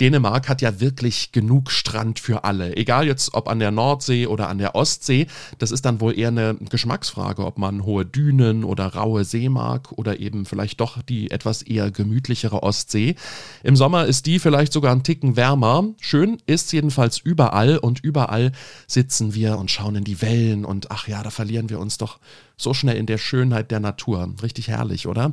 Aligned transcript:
Dänemark 0.00 0.48
hat 0.48 0.62
ja 0.62 0.80
wirklich 0.80 1.32
genug 1.32 1.70
Strand 1.70 2.20
für 2.20 2.44
alle. 2.44 2.76
Egal 2.76 3.06
jetzt 3.06 3.34
ob 3.34 3.48
an 3.48 3.58
der 3.58 3.70
Nordsee 3.70 4.26
oder 4.26 4.48
an 4.48 4.58
der 4.58 4.74
Ostsee. 4.74 5.26
Das 5.58 5.70
ist 5.70 5.84
dann 5.84 6.00
wohl 6.00 6.18
eher 6.18 6.28
eine 6.28 6.56
Geschmacksfrage, 6.70 7.44
ob 7.44 7.58
man 7.58 7.84
hohe 7.84 8.04
Dünen 8.04 8.64
oder 8.64 8.86
raue 8.86 9.24
See 9.24 9.48
mag 9.48 9.92
oder 9.92 10.20
eben 10.20 10.46
vielleicht 10.46 10.80
doch 10.80 11.02
die 11.02 11.30
etwas 11.30 11.62
eher 11.62 11.90
gemütlichere 11.90 12.62
Ostsee. 12.62 13.14
Im 13.62 13.76
Sommer 13.76 14.06
ist 14.06 14.26
die 14.26 14.38
vielleicht 14.38 14.72
sogar 14.72 14.92
ein 14.92 15.02
Ticken 15.02 15.36
wärmer. 15.36 15.84
Schön 16.00 16.38
ist 16.46 16.72
jedenfalls 16.72 17.18
überall 17.18 17.78
und 17.78 18.00
überall 18.00 18.52
sitzen 18.86 19.34
wir 19.34 19.58
und 19.58 19.70
schauen 19.70 19.96
in 19.96 20.04
die 20.04 20.20
Wellen 20.22 20.64
und 20.64 20.90
ach 20.90 21.08
ja, 21.08 21.22
da 21.22 21.30
verlieren 21.30 21.70
wir 21.70 21.80
uns 21.80 21.98
doch 21.98 22.18
so 22.56 22.74
schnell 22.74 22.96
in 22.96 23.06
der 23.06 23.18
Schönheit 23.18 23.70
der 23.70 23.80
Natur. 23.80 24.34
Richtig 24.42 24.68
herrlich, 24.68 25.06
oder? 25.06 25.32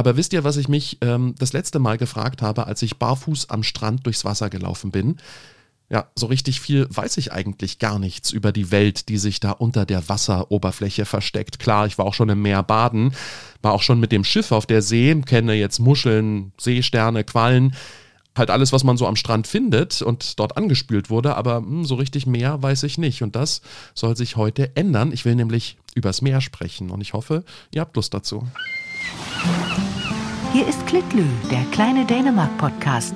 Aber 0.00 0.16
wisst 0.16 0.32
ihr, 0.32 0.44
was 0.44 0.56
ich 0.56 0.66
mich 0.66 0.96
ähm, 1.02 1.34
das 1.38 1.52
letzte 1.52 1.78
Mal 1.78 1.98
gefragt 1.98 2.40
habe, 2.40 2.66
als 2.66 2.80
ich 2.80 2.96
barfuß 2.96 3.50
am 3.50 3.62
Strand 3.62 4.06
durchs 4.06 4.24
Wasser 4.24 4.48
gelaufen 4.48 4.90
bin? 4.90 5.18
Ja, 5.90 6.08
so 6.14 6.24
richtig 6.24 6.58
viel 6.58 6.86
weiß 6.88 7.18
ich 7.18 7.32
eigentlich 7.32 7.78
gar 7.78 7.98
nichts 7.98 8.30
über 8.30 8.50
die 8.50 8.70
Welt, 8.70 9.10
die 9.10 9.18
sich 9.18 9.40
da 9.40 9.50
unter 9.50 9.84
der 9.84 10.08
Wasseroberfläche 10.08 11.04
versteckt. 11.04 11.58
Klar, 11.58 11.86
ich 11.86 11.98
war 11.98 12.06
auch 12.06 12.14
schon 12.14 12.30
im 12.30 12.40
Meer 12.40 12.62
baden, 12.62 13.12
war 13.60 13.74
auch 13.74 13.82
schon 13.82 14.00
mit 14.00 14.10
dem 14.10 14.24
Schiff 14.24 14.52
auf 14.52 14.64
der 14.64 14.80
See, 14.80 15.14
kenne 15.26 15.52
jetzt 15.52 15.80
Muscheln, 15.80 16.52
Seesterne, 16.58 17.22
Quallen, 17.22 17.76
halt 18.34 18.48
alles, 18.48 18.72
was 18.72 18.84
man 18.84 18.96
so 18.96 19.06
am 19.06 19.16
Strand 19.16 19.46
findet 19.48 20.00
und 20.00 20.38
dort 20.38 20.56
angespült 20.56 21.10
wurde, 21.10 21.36
aber 21.36 21.56
hm, 21.56 21.84
so 21.84 21.96
richtig 21.96 22.26
mehr 22.26 22.62
weiß 22.62 22.84
ich 22.84 22.96
nicht. 22.96 23.22
Und 23.22 23.36
das 23.36 23.60
soll 23.92 24.16
sich 24.16 24.36
heute 24.36 24.74
ändern. 24.76 25.12
Ich 25.12 25.26
will 25.26 25.34
nämlich 25.34 25.76
übers 25.94 26.22
Meer 26.22 26.40
sprechen 26.40 26.88
und 26.88 27.02
ich 27.02 27.12
hoffe, 27.12 27.44
ihr 27.70 27.82
habt 27.82 27.96
Lust 27.96 28.14
dazu. 28.14 28.46
Hier 30.52 30.66
ist 30.66 30.84
Klitlü, 30.88 31.26
der 31.48 31.62
kleine 31.70 32.04
Dänemark-Podcast. 32.04 33.14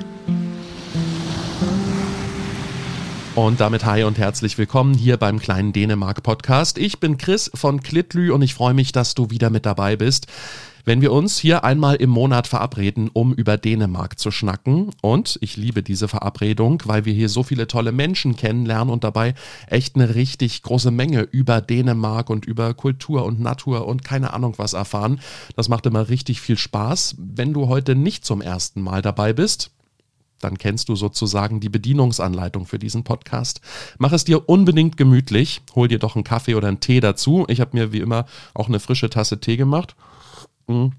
Und 3.34 3.58
damit 3.58 3.84
hi 3.84 4.04
und 4.04 4.18
herzlich 4.18 4.56
willkommen 4.56 4.94
hier 4.94 5.16
beim 5.16 5.40
kleinen 5.40 5.72
Dänemark 5.72 6.22
Podcast. 6.22 6.78
Ich 6.78 7.00
bin 7.00 7.18
Chris 7.18 7.50
von 7.52 7.82
Klitlü 7.82 8.30
und 8.30 8.42
ich 8.42 8.54
freue 8.54 8.74
mich, 8.74 8.92
dass 8.92 9.16
du 9.16 9.30
wieder 9.30 9.50
mit 9.50 9.66
dabei 9.66 9.96
bist 9.96 10.28
wenn 10.84 11.00
wir 11.00 11.12
uns 11.12 11.38
hier 11.38 11.64
einmal 11.64 11.96
im 11.96 12.10
Monat 12.10 12.46
verabreden, 12.46 13.10
um 13.12 13.32
über 13.32 13.56
Dänemark 13.56 14.18
zu 14.18 14.30
schnacken. 14.30 14.90
Und 15.02 15.38
ich 15.40 15.56
liebe 15.56 15.82
diese 15.82 16.08
Verabredung, 16.08 16.82
weil 16.84 17.04
wir 17.04 17.12
hier 17.12 17.28
so 17.28 17.42
viele 17.42 17.66
tolle 17.66 17.92
Menschen 17.92 18.36
kennenlernen 18.36 18.92
und 18.92 19.04
dabei 19.04 19.34
echt 19.66 19.96
eine 19.96 20.14
richtig 20.14 20.62
große 20.62 20.90
Menge 20.90 21.22
über 21.22 21.60
Dänemark 21.60 22.30
und 22.30 22.44
über 22.44 22.74
Kultur 22.74 23.24
und 23.24 23.40
Natur 23.40 23.86
und 23.86 24.04
keine 24.04 24.32
Ahnung 24.32 24.54
was 24.56 24.74
erfahren. 24.74 25.20
Das 25.56 25.68
macht 25.68 25.86
immer 25.86 26.08
richtig 26.08 26.40
viel 26.40 26.58
Spaß. 26.58 27.16
Wenn 27.18 27.52
du 27.52 27.68
heute 27.68 27.94
nicht 27.94 28.24
zum 28.24 28.40
ersten 28.42 28.82
Mal 28.82 29.02
dabei 29.02 29.32
bist, 29.32 29.70
dann 30.40 30.58
kennst 30.58 30.90
du 30.90 30.96
sozusagen 30.96 31.60
die 31.60 31.70
Bedienungsanleitung 31.70 32.66
für 32.66 32.78
diesen 32.78 33.02
Podcast. 33.02 33.62
Mach 33.98 34.12
es 34.12 34.24
dir 34.24 34.48
unbedingt 34.48 34.98
gemütlich, 34.98 35.62
hol 35.74 35.88
dir 35.88 35.98
doch 35.98 36.16
einen 36.16 36.24
Kaffee 36.24 36.54
oder 36.54 36.68
einen 36.68 36.80
Tee 36.80 37.00
dazu. 37.00 37.46
Ich 37.48 37.60
habe 37.60 37.76
mir 37.76 37.92
wie 37.92 38.00
immer 38.00 38.26
auch 38.52 38.68
eine 38.68 38.80
frische 38.80 39.08
Tasse 39.08 39.40
Tee 39.40 39.56
gemacht. 39.56 39.96
Hm. 40.68 40.92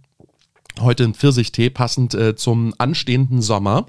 Heute 0.79 1.05
ein 1.05 1.13
Pfirsichtee, 1.13 1.69
passend 1.69 2.13
äh, 2.13 2.35
zum 2.35 2.73
anstehenden 2.77 3.41
Sommer. 3.41 3.85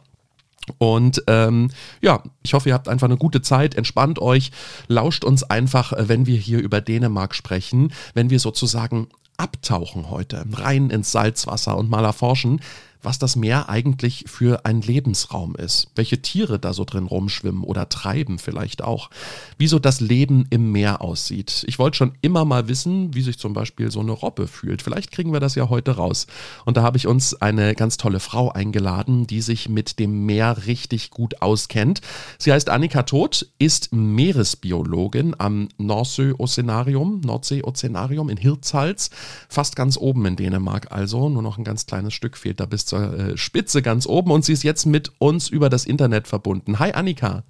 Und 0.78 1.22
ähm, 1.26 1.70
ja, 2.00 2.22
ich 2.42 2.54
hoffe, 2.54 2.68
ihr 2.68 2.74
habt 2.74 2.88
einfach 2.88 3.06
eine 3.06 3.16
gute 3.16 3.40
Zeit, 3.40 3.74
entspannt 3.74 4.18
euch, 4.18 4.50
lauscht 4.88 5.24
uns 5.24 5.42
einfach, 5.44 5.92
äh, 5.92 6.08
wenn 6.08 6.26
wir 6.26 6.36
hier 6.36 6.58
über 6.60 6.80
Dänemark 6.80 7.34
sprechen, 7.34 7.92
wenn 8.14 8.30
wir 8.30 8.40
sozusagen 8.40 9.08
abtauchen 9.36 10.10
heute, 10.10 10.44
rein 10.52 10.90
ins 10.90 11.12
Salzwasser 11.12 11.76
und 11.76 11.90
mal 11.90 12.04
erforschen, 12.04 12.60
was 13.06 13.20
das 13.20 13.36
Meer 13.36 13.68
eigentlich 13.68 14.24
für 14.26 14.66
ein 14.66 14.82
Lebensraum 14.82 15.54
ist, 15.54 15.86
welche 15.94 16.20
Tiere 16.20 16.58
da 16.58 16.72
so 16.72 16.84
drin 16.84 17.06
rumschwimmen 17.06 17.62
oder 17.62 17.88
treiben 17.88 18.40
vielleicht 18.40 18.82
auch, 18.82 19.10
wie 19.56 19.68
so 19.68 19.78
das 19.78 20.00
Leben 20.00 20.46
im 20.50 20.72
Meer 20.72 21.00
aussieht. 21.02 21.64
Ich 21.68 21.78
wollte 21.78 21.96
schon 21.96 22.14
immer 22.20 22.44
mal 22.44 22.66
wissen, 22.66 23.14
wie 23.14 23.22
sich 23.22 23.38
zum 23.38 23.52
Beispiel 23.52 23.92
so 23.92 24.00
eine 24.00 24.10
Robbe 24.10 24.48
fühlt. 24.48 24.82
Vielleicht 24.82 25.12
kriegen 25.12 25.32
wir 25.32 25.38
das 25.38 25.54
ja 25.54 25.68
heute 25.68 25.92
raus. 25.92 26.26
Und 26.64 26.76
da 26.76 26.82
habe 26.82 26.96
ich 26.96 27.06
uns 27.06 27.40
eine 27.40 27.76
ganz 27.76 27.96
tolle 27.96 28.18
Frau 28.18 28.50
eingeladen, 28.50 29.28
die 29.28 29.40
sich 29.40 29.68
mit 29.68 30.00
dem 30.00 30.26
Meer 30.26 30.66
richtig 30.66 31.10
gut 31.10 31.40
auskennt. 31.40 32.00
Sie 32.38 32.52
heißt 32.52 32.68
Annika 32.68 33.04
Todt, 33.04 33.46
ist 33.60 33.94
Meeresbiologin 33.94 35.36
am 35.38 35.68
Nordsee-Ozeanarium, 35.78 37.20
Nordsee-Ozeanarium 37.20 38.30
in 38.30 38.36
Hirtshals, 38.36 39.10
fast 39.48 39.76
ganz 39.76 39.96
oben 39.96 40.26
in 40.26 40.34
Dänemark 40.34 40.90
also. 40.90 41.28
Nur 41.28 41.42
noch 41.42 41.56
ein 41.56 41.64
ganz 41.64 41.86
kleines 41.86 42.12
Stück 42.12 42.36
fehlt 42.36 42.58
da 42.58 42.66
bis 42.66 42.84
zur 42.84 42.95
äh, 42.96 43.36
Spitze 43.36 43.82
ganz 43.82 44.06
oben 44.06 44.30
und 44.30 44.44
sie 44.44 44.52
ist 44.52 44.62
jetzt 44.62 44.86
mit 44.86 45.12
uns 45.18 45.48
über 45.48 45.68
das 45.68 45.84
Internet 45.84 46.28
verbunden. 46.28 46.78
Hi 46.78 46.92
Annika. 46.92 47.44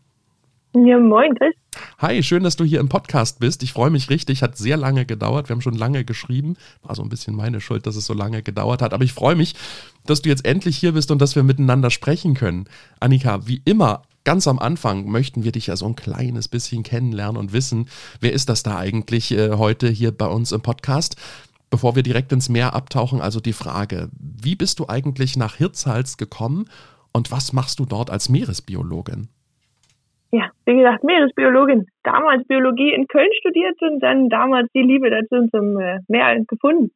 Ja, 0.84 0.99
moin 0.99 1.34
Chris. 1.37 1.55
Hi, 1.99 2.23
schön, 2.23 2.43
dass 2.43 2.57
du 2.57 2.65
hier 2.65 2.81
im 2.81 2.91
Podcast 2.91 3.41
bist. 3.41 3.62
Ich 3.62 3.73
freue 3.73 3.89
mich 3.89 4.11
richtig. 4.11 4.43
Hat 4.43 4.59
sehr 4.59 4.77
lange 4.77 5.07
gedauert. 5.07 5.49
Wir 5.49 5.55
haben 5.55 5.62
schon 5.62 5.77
lange 5.77 6.05
geschrieben. 6.05 6.57
War 6.83 6.95
so 6.95 7.03
ein 7.03 7.09
bisschen 7.09 7.34
meine 7.34 7.62
Schuld, 7.62 7.87
dass 7.87 7.97
es 7.97 8.05
so 8.05 8.12
lange 8.12 8.43
gedauert 8.43 8.83
hat. 8.83 8.93
Aber 8.93 9.03
ich 9.03 9.15
freue 9.15 9.37
mich, 9.37 9.55
dass 10.05 10.21
du 10.21 10.29
jetzt 10.29 10.45
endlich 10.45 10.77
hier 10.77 10.93
bist 10.93 11.11
und 11.11 11.23
dass 11.23 11.34
wir 11.34 11.45
miteinander 11.45 11.91
sprechen 11.91 12.34
können. 12.34 12.67
Annika, 13.01 13.47
wie 13.47 13.63
immer, 13.65 14.03
ganz 14.25 14.47
am 14.49 14.59
Anfang 14.59 15.09
möchten 15.09 15.45
wir 15.45 15.53
dich 15.53 15.69
ja 15.69 15.77
so 15.77 15.87
ein 15.87 15.97
kleines 15.97 16.49
bisschen 16.49 16.83
kennenlernen 16.83 17.39
und 17.39 17.55
wissen, 17.55 17.89
wer 18.21 18.34
ist 18.34 18.51
das 18.51 18.63
da 18.63 18.77
eigentlich 18.77 19.33
äh, 19.33 19.53
heute 19.53 19.89
hier 19.89 20.13
bei 20.13 20.27
uns 20.27 20.53
im 20.53 20.61
Podcast? 20.61 21.17
Bevor 21.71 21.97
wir 21.97 22.03
direkt 22.03 22.32
ins 22.32 22.49
Meer 22.49 22.75
abtauchen, 22.75 23.21
also 23.21 23.41
die 23.41 23.53
Frage, 23.53 24.09
wie 24.19 24.54
bist 24.54 24.78
du 24.78 24.87
eigentlich 24.88 25.37
nach 25.37 25.56
Hirtshals 25.56 26.16
gekommen 26.16 26.69
und 27.12 27.32
was 27.32 27.53
machst 27.53 27.81
du 27.81 27.87
dort 27.87 28.10
als 28.10 28.28
Meeresbiologin? 28.28 29.28
Ja, 30.32 30.50
wie 30.65 30.77
gesagt, 30.77 31.03
Meeresbiologin. 31.03 31.87
Damals 32.03 32.47
Biologie 32.47 32.93
in 32.93 33.06
Köln 33.06 33.31
studiert 33.41 33.81
und 33.81 34.00
dann 34.00 34.28
damals 34.28 34.69
die 34.75 34.82
Liebe 34.82 35.10
dazu 35.10 35.49
zum 35.49 35.78
äh, 35.81 36.00
Meer 36.09 36.44
gefunden. 36.47 36.91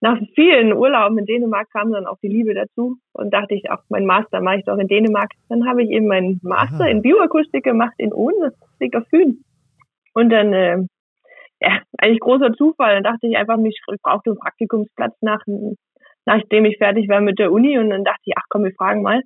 Nach 0.00 0.18
vielen 0.34 0.74
Urlauben 0.74 1.16
in 1.18 1.24
Dänemark 1.24 1.70
kam 1.70 1.90
dann 1.90 2.06
auch 2.06 2.18
die 2.22 2.28
Liebe 2.28 2.52
dazu 2.52 2.98
und 3.12 3.32
dachte 3.32 3.54
ich, 3.54 3.70
auch 3.70 3.82
mein 3.88 4.04
Master 4.04 4.42
mache 4.42 4.58
ich 4.58 4.64
doch 4.66 4.76
in 4.76 4.86
Dänemark. 4.86 5.30
Dann 5.48 5.66
habe 5.66 5.82
ich 5.82 5.90
eben 5.90 6.06
meinen 6.06 6.40
Master 6.42 6.84
Aha. 6.84 6.88
in 6.88 7.00
Bioakustik 7.00 7.64
gemacht 7.64 7.94
in 7.96 8.12
Ohn, 8.12 8.34
das 8.42 8.52
liegt 8.80 8.96
auf 8.96 9.06
Fühlen. 9.08 9.42
Und 10.12 10.30
dann 10.30 10.52
äh, 10.52 10.84
ja, 11.64 11.80
eigentlich 11.98 12.20
großer 12.20 12.52
Zufall. 12.52 12.94
Dann 12.94 13.04
dachte 13.04 13.26
ich 13.26 13.36
einfach, 13.36 13.58
ich 13.64 13.80
brauchte 14.02 14.30
einen 14.30 14.38
Praktikumsplatz 14.38 15.14
nach, 15.20 15.40
nachdem 16.26 16.64
ich 16.64 16.78
fertig 16.78 17.08
war 17.08 17.20
mit 17.20 17.38
der 17.38 17.52
Uni. 17.52 17.78
Und 17.78 17.90
dann 17.90 18.04
dachte 18.04 18.22
ich, 18.24 18.34
ach 18.36 18.44
komm, 18.48 18.64
wir 18.64 18.72
fragen 18.72 19.02
mal. 19.02 19.22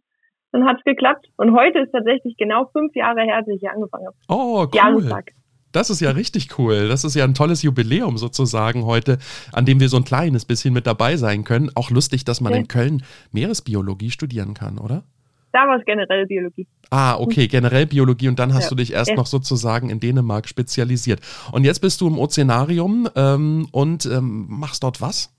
Dann 0.52 0.64
hat's 0.64 0.82
geklappt. 0.84 1.26
Und 1.36 1.54
heute 1.54 1.80
ist 1.80 1.92
tatsächlich 1.92 2.36
genau 2.38 2.70
fünf 2.72 2.94
Jahre 2.94 3.22
her, 3.22 3.40
dass 3.40 3.48
ich 3.48 3.60
hier 3.60 3.72
angefangen 3.72 4.06
habe. 4.06 4.16
Oh, 4.28 4.62
cool. 4.62 4.70
Jahrestag. 4.72 5.32
Das 5.72 5.90
ist 5.90 6.00
ja 6.00 6.12
richtig 6.12 6.58
cool. 6.58 6.88
Das 6.88 7.04
ist 7.04 7.14
ja 7.14 7.24
ein 7.24 7.34
tolles 7.34 7.62
Jubiläum 7.62 8.16
sozusagen 8.16 8.86
heute, 8.86 9.18
an 9.52 9.66
dem 9.66 9.80
wir 9.80 9.90
so 9.90 9.98
ein 9.98 10.04
kleines 10.04 10.46
bisschen 10.46 10.72
mit 10.72 10.86
dabei 10.86 11.16
sein 11.16 11.44
können. 11.44 11.70
Auch 11.74 11.90
lustig, 11.90 12.24
dass 12.24 12.40
man 12.40 12.54
ja. 12.54 12.60
in 12.60 12.68
Köln 12.68 13.02
Meeresbiologie 13.32 14.10
studieren 14.10 14.54
kann, 14.54 14.78
oder? 14.78 15.04
Da 15.52 15.66
war 15.66 15.78
es 15.78 15.84
generell 15.84 16.26
Biologie. 16.26 16.66
Ah, 16.90 17.16
okay, 17.18 17.48
generell 17.48 17.86
Biologie 17.86 18.28
und 18.28 18.38
dann 18.38 18.54
hast 18.54 18.64
ja. 18.64 18.68
du 18.70 18.74
dich 18.76 18.92
erst 18.92 19.10
ja. 19.10 19.16
noch 19.16 19.26
sozusagen 19.26 19.90
in 19.90 20.00
Dänemark 20.00 20.48
spezialisiert. 20.48 21.20
Und 21.52 21.64
jetzt 21.64 21.80
bist 21.80 22.00
du 22.00 22.08
im 22.08 22.18
Ozeanarium 22.18 23.08
ähm, 23.16 23.66
und 23.72 24.06
ähm, 24.06 24.46
machst 24.48 24.82
dort 24.82 25.00
was? 25.00 25.34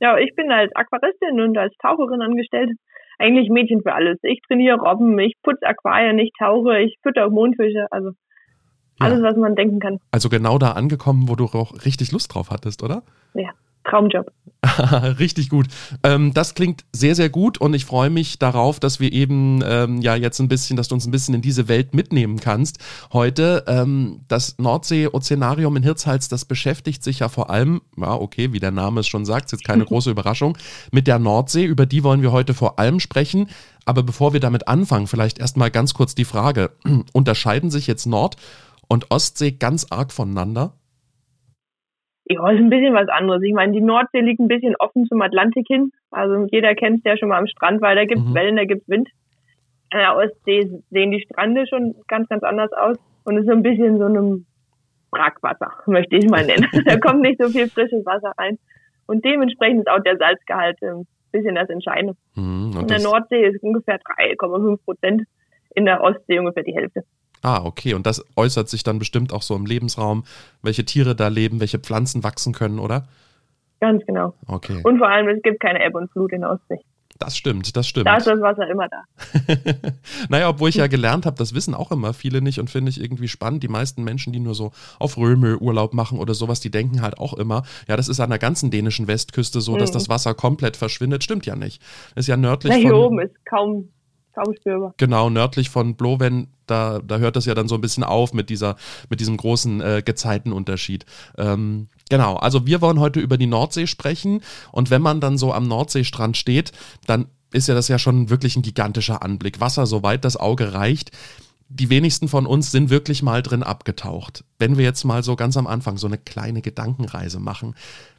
Ja, 0.00 0.18
ich 0.18 0.34
bin 0.34 0.50
als 0.50 0.74
Aquaristin 0.74 1.40
und 1.40 1.56
als 1.56 1.74
Taucherin 1.80 2.20
angestellt. 2.20 2.70
Eigentlich 3.18 3.48
Mädchen 3.48 3.80
für 3.82 3.94
alles. 3.94 4.18
Ich 4.22 4.40
trainiere 4.46 4.78
Robben, 4.78 5.18
ich 5.18 5.34
putze 5.42 5.66
Aquarien, 5.66 6.18
ich 6.18 6.30
tauche, 6.38 6.80
ich 6.80 6.96
fütter 7.02 7.30
Mondfische, 7.30 7.86
also 7.90 8.10
alles, 8.98 9.18
ja. 9.20 9.24
was 9.24 9.36
man 9.36 9.54
denken 9.54 9.78
kann. 9.78 9.98
Also 10.10 10.28
genau 10.28 10.58
da 10.58 10.72
angekommen, 10.72 11.28
wo 11.28 11.34
du 11.34 11.44
auch 11.44 11.84
richtig 11.84 12.12
Lust 12.12 12.34
drauf 12.34 12.50
hattest, 12.50 12.82
oder? 12.82 13.02
Ja. 13.34 13.50
Traumjob. 13.88 14.30
Richtig 15.18 15.48
gut. 15.48 15.66
Ähm, 16.02 16.32
das 16.34 16.54
klingt 16.54 16.84
sehr, 16.92 17.14
sehr 17.14 17.28
gut 17.28 17.58
und 17.58 17.74
ich 17.74 17.84
freue 17.84 18.10
mich 18.10 18.38
darauf, 18.38 18.80
dass 18.80 19.00
wir 19.00 19.12
eben 19.12 19.60
ähm, 19.64 20.00
ja 20.00 20.14
jetzt 20.16 20.40
ein 20.40 20.48
bisschen, 20.48 20.76
dass 20.76 20.88
du 20.88 20.94
uns 20.94 21.06
ein 21.06 21.10
bisschen 21.10 21.34
in 21.34 21.42
diese 21.42 21.68
Welt 21.68 21.94
mitnehmen 21.94 22.40
kannst. 22.40 22.78
Heute 23.12 23.64
ähm, 23.66 24.20
das 24.28 24.56
Nordsee-Ozeanarium 24.58 25.76
in 25.76 25.82
Hirtshals, 25.82 26.28
das 26.28 26.44
beschäftigt 26.44 27.04
sich 27.04 27.20
ja 27.20 27.28
vor 27.28 27.50
allem, 27.50 27.80
ja 27.96 28.14
okay, 28.14 28.52
wie 28.52 28.60
der 28.60 28.72
Name 28.72 29.00
es 29.00 29.06
schon 29.06 29.24
sagt, 29.24 29.46
ist 29.46 29.52
jetzt 29.52 29.64
keine 29.64 29.84
große 29.86 30.10
Überraschung, 30.10 30.58
mit 30.90 31.06
der 31.06 31.18
Nordsee. 31.18 31.64
Über 31.64 31.86
die 31.86 32.02
wollen 32.02 32.22
wir 32.22 32.32
heute 32.32 32.54
vor 32.54 32.78
allem 32.78 33.00
sprechen. 33.00 33.48
Aber 33.84 34.02
bevor 34.02 34.32
wir 34.32 34.40
damit 34.40 34.66
anfangen, 34.66 35.06
vielleicht 35.06 35.38
erstmal 35.38 35.70
ganz 35.70 35.94
kurz 35.94 36.14
die 36.14 36.24
Frage, 36.24 36.72
unterscheiden 37.12 37.70
sich 37.70 37.86
jetzt 37.86 38.06
Nord- 38.06 38.36
und 38.88 39.10
Ostsee 39.10 39.52
ganz 39.52 39.86
arg 39.90 40.12
voneinander? 40.12 40.72
Ja, 42.28 42.50
ist 42.50 42.58
ein 42.58 42.70
bisschen 42.70 42.94
was 42.94 43.08
anderes. 43.08 43.42
Ich 43.44 43.54
meine, 43.54 43.72
die 43.72 43.80
Nordsee 43.80 44.20
liegt 44.20 44.40
ein 44.40 44.48
bisschen 44.48 44.74
offen 44.78 45.06
zum 45.06 45.22
Atlantik 45.22 45.66
hin. 45.68 45.92
Also 46.10 46.46
jeder 46.50 46.74
kennt 46.74 46.98
es 46.98 47.04
ja 47.04 47.16
schon 47.16 47.28
mal 47.28 47.38
am 47.38 47.46
Strand, 47.46 47.80
weil 47.80 47.94
da 47.94 48.04
gibt 48.04 48.20
es 48.20 48.26
mhm. 48.26 48.34
Wellen, 48.34 48.56
da 48.56 48.64
gibt 48.64 48.82
es 48.82 48.88
Wind. 48.88 49.08
An 49.90 50.00
der 50.00 50.16
Ostsee 50.16 50.82
sehen 50.90 51.12
die 51.12 51.20
Strände 51.22 51.66
schon 51.68 51.94
ganz, 52.08 52.28
ganz 52.28 52.42
anders 52.42 52.72
aus 52.72 52.96
und 53.24 53.36
ist 53.36 53.46
so 53.46 53.52
ein 53.52 53.62
bisschen 53.62 53.98
so 53.98 54.06
einem 54.06 54.44
Brackwasser, 55.12 55.70
möchte 55.86 56.16
ich 56.16 56.28
mal 56.28 56.44
nennen. 56.44 56.66
da 56.84 56.98
kommt 56.98 57.20
nicht 57.20 57.40
so 57.40 57.48
viel 57.48 57.68
frisches 57.68 58.04
Wasser 58.04 58.32
rein. 58.36 58.58
Und 59.06 59.24
dementsprechend 59.24 59.80
ist 59.80 59.88
auch 59.88 60.02
der 60.02 60.16
Salzgehalt 60.16 60.82
ein 60.82 61.06
bisschen 61.30 61.54
das 61.54 61.68
Entscheidende. 61.68 62.16
Mhm, 62.34 62.76
In 62.80 62.86
der 62.88 63.02
Nordsee 63.02 63.46
ist 63.46 63.62
ungefähr 63.62 64.00
3,5 64.00 64.84
Prozent, 64.84 65.22
in 65.76 65.84
der 65.84 66.00
Ostsee 66.00 66.40
ungefähr 66.40 66.64
die 66.64 66.74
Hälfte. 66.74 67.04
Ah, 67.46 67.64
okay. 67.64 67.94
Und 67.94 68.06
das 68.06 68.24
äußert 68.36 68.68
sich 68.68 68.82
dann 68.82 68.98
bestimmt 68.98 69.32
auch 69.32 69.42
so 69.42 69.54
im 69.54 69.66
Lebensraum, 69.66 70.24
welche 70.62 70.84
Tiere 70.84 71.14
da 71.14 71.28
leben, 71.28 71.60
welche 71.60 71.78
Pflanzen 71.78 72.24
wachsen 72.24 72.52
können, 72.52 72.78
oder? 72.78 73.06
Ganz 73.80 74.04
genau. 74.06 74.34
Okay. 74.46 74.80
Und 74.82 74.98
vor 74.98 75.08
allem, 75.08 75.28
es 75.28 75.42
gibt 75.42 75.60
keine 75.60 75.84
Ebbe 75.84 75.98
und 75.98 76.10
Flut 76.10 76.32
in 76.32 76.44
Ostsee. 76.44 76.80
Das 77.18 77.34
stimmt, 77.34 77.74
das 77.76 77.88
stimmt. 77.88 78.06
Da 78.06 78.16
ist 78.16 78.26
das 78.26 78.40
Wasser 78.42 78.68
immer 78.68 78.88
da. 78.88 79.04
naja, 80.28 80.50
obwohl 80.50 80.68
ich 80.68 80.74
ja 80.74 80.86
gelernt 80.86 81.24
habe, 81.24 81.36
das 81.36 81.54
wissen 81.54 81.74
auch 81.74 81.90
immer 81.90 82.12
viele 82.12 82.42
nicht 82.42 82.60
und 82.60 82.68
finde 82.68 82.90
ich 82.90 83.00
irgendwie 83.00 83.28
spannend. 83.28 83.62
Die 83.62 83.68
meisten 83.68 84.04
Menschen, 84.04 84.34
die 84.34 84.38
nur 84.40 84.54
so 84.54 84.72
auf 84.98 85.16
Römel 85.16 85.56
Urlaub 85.56 85.94
machen 85.94 86.18
oder 86.18 86.34
sowas, 86.34 86.60
die 86.60 86.70
denken 86.70 87.00
halt 87.00 87.18
auch 87.18 87.32
immer, 87.32 87.62
ja, 87.88 87.96
das 87.96 88.08
ist 88.08 88.20
an 88.20 88.28
der 88.28 88.38
ganzen 88.38 88.70
dänischen 88.70 89.06
Westküste 89.06 89.62
so, 89.62 89.78
dass 89.78 89.90
Mhm. 89.90 89.94
das 89.94 90.08
Wasser 90.10 90.34
komplett 90.34 90.76
verschwindet. 90.76 91.24
Stimmt 91.24 91.46
ja 91.46 91.56
nicht. 91.56 91.80
Ist 92.16 92.28
ja 92.28 92.36
nördlich 92.36 92.74
Na, 92.74 92.78
hier 92.78 92.90
von, 92.90 93.00
oben 93.00 93.20
ist 93.20 93.34
kaum, 93.46 93.88
spürbar. 94.58 94.94
genau, 94.96 95.30
nördlich 95.30 95.70
von 95.70 95.96
Blowen, 95.96 96.48
da, 96.66 97.00
da 97.00 97.18
hört 97.18 97.36
das 97.36 97.46
ja 97.46 97.54
dann 97.54 97.68
so 97.68 97.74
ein 97.74 97.80
bisschen 97.80 98.04
auf 98.04 98.32
mit 98.32 98.50
dieser, 98.50 98.76
mit 99.08 99.20
diesem 99.20 99.36
großen 99.36 99.80
äh, 99.80 100.02
Gezeitenunterschied. 100.04 101.06
Ähm, 101.38 101.88
genau, 102.10 102.36
also 102.36 102.66
wir 102.66 102.80
wollen 102.80 103.00
heute 103.00 103.20
über 103.20 103.38
die 103.38 103.46
Nordsee 103.46 103.86
sprechen 103.86 104.42
und 104.72 104.90
wenn 104.90 105.02
man 105.02 105.20
dann 105.20 105.38
so 105.38 105.52
am 105.52 105.68
Nordseestrand 105.68 106.36
steht, 106.36 106.72
dann 107.06 107.26
ist 107.52 107.68
ja 107.68 107.74
das 107.74 107.88
ja 107.88 107.98
schon 107.98 108.28
wirklich 108.30 108.56
ein 108.56 108.62
gigantischer 108.62 109.22
Anblick. 109.22 109.60
Wasser, 109.60 109.86
soweit 109.86 110.24
das 110.24 110.36
Auge 110.36 110.74
reicht. 110.74 111.10
Die 111.68 111.90
wenigsten 111.90 112.28
von 112.28 112.46
uns 112.46 112.70
sind 112.70 112.90
wirklich 112.90 113.22
mal 113.22 113.42
drin 113.42 113.62
abgetaucht. 113.62 114.44
Wenn 114.58 114.76
wir 114.76 114.84
jetzt 114.84 115.04
mal 115.04 115.22
so 115.22 115.34
ganz 115.34 115.56
am 115.56 115.66
Anfang 115.66 115.96
so 115.96 116.06
eine 116.06 116.18
kleine 116.18 116.62
Gedankenreise 116.62 117.40
machen, 117.40 117.74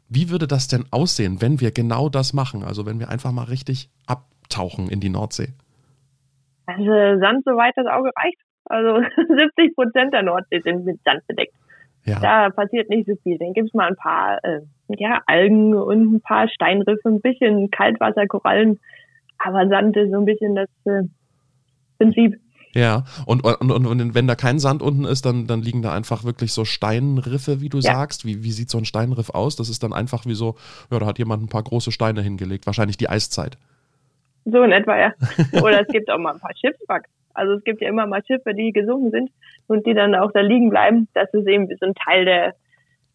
wie 0.08 0.30
würde 0.30 0.46
das 0.46 0.68
denn 0.68 0.86
aussehen, 0.90 1.40
wenn 1.40 1.60
wir 1.60 1.70
genau 1.70 2.08
das 2.08 2.32
machen? 2.32 2.62
Also 2.62 2.86
wenn 2.86 2.98
wir 2.98 3.08
einfach 3.08 3.32
mal 3.32 3.44
richtig 3.44 3.90
abtauchen 4.06 4.88
in 4.88 5.00
die 5.00 5.08
Nordsee. 5.10 5.54
Also 6.68 7.20
Sand, 7.20 7.44
soweit 7.44 7.72
das 7.76 7.86
Auge 7.86 8.10
reicht. 8.14 8.38
Also 8.66 9.00
70 9.16 9.74
Prozent 9.74 10.12
der 10.12 10.22
Nordsee 10.22 10.60
sind 10.60 10.84
mit 10.84 11.00
Sand 11.04 11.26
bedeckt. 11.26 11.54
Ja. 12.04 12.20
Da 12.20 12.50
passiert 12.50 12.88
nicht 12.90 13.06
so 13.08 13.14
viel. 13.22 13.38
Dann 13.38 13.54
gibt's 13.54 13.74
mal 13.74 13.88
ein 13.88 13.96
paar 13.96 14.42
äh, 14.44 14.60
ja, 14.96 15.20
Algen 15.26 15.74
und 15.74 16.14
ein 16.14 16.20
paar 16.20 16.48
Steinriffe, 16.48 17.08
ein 17.08 17.20
bisschen 17.20 17.70
Kaltwasserkorallen. 17.70 18.78
Aber 19.38 19.68
Sand 19.68 19.96
ist 19.96 20.10
so 20.10 20.18
ein 20.18 20.24
bisschen 20.24 20.54
das 20.54 20.68
äh, 20.84 21.02
Prinzip. 21.98 22.38
Ja, 22.74 23.04
und, 23.24 23.44
und, 23.44 23.70
und, 23.86 24.14
wenn 24.14 24.26
da 24.26 24.34
kein 24.34 24.58
Sand 24.58 24.82
unten 24.82 25.04
ist, 25.04 25.24
dann, 25.24 25.46
dann 25.46 25.62
liegen 25.62 25.80
da 25.80 25.92
einfach 25.94 26.24
wirklich 26.24 26.52
so 26.52 26.64
Steinriffe, 26.66 27.60
wie 27.62 27.70
du 27.70 27.78
Ja. 27.78 27.94
sagst. 27.94 28.26
Wie, 28.26 28.42
wie 28.44 28.52
sieht 28.52 28.68
so 28.68 28.78
ein 28.78 28.84
Steinriff 28.84 29.30
aus? 29.30 29.56
Das 29.56 29.70
ist 29.70 29.82
dann 29.82 29.94
einfach 29.94 30.26
wie 30.26 30.34
so, 30.34 30.56
ja, 30.90 30.98
da 30.98 31.06
hat 31.06 31.18
jemand 31.18 31.42
ein 31.42 31.48
paar 31.48 31.62
große 31.62 31.92
Steine 31.92 32.20
hingelegt, 32.20 32.66
wahrscheinlich 32.66 32.98
die 32.98 33.08
Eiszeit. 33.08 33.56
So 34.44 34.62
in 34.62 34.72
etwa, 34.72 34.98
ja. 34.98 35.12
Oder 35.62 35.82
es 35.82 35.88
gibt 35.88 36.10
auch 36.10 36.18
mal 36.18 36.34
ein 36.34 36.40
paar 36.40 36.56
Schiffswracks. 36.56 37.10
Also 37.34 37.54
es 37.54 37.64
gibt 37.64 37.80
ja 37.80 37.88
immer 37.88 38.06
mal 38.06 38.22
Schiffe, 38.26 38.54
die 38.54 38.72
gesunken 38.72 39.10
sind 39.10 39.30
und 39.68 39.86
die 39.86 39.94
dann 39.94 40.14
auch 40.14 40.32
da 40.32 40.40
liegen 40.40 40.70
bleiben, 40.70 41.08
dass 41.14 41.32
es 41.34 41.46
eben 41.46 41.68
so 41.78 41.86
ein 41.86 41.94
Teil 41.94 42.24
der, 42.24 42.54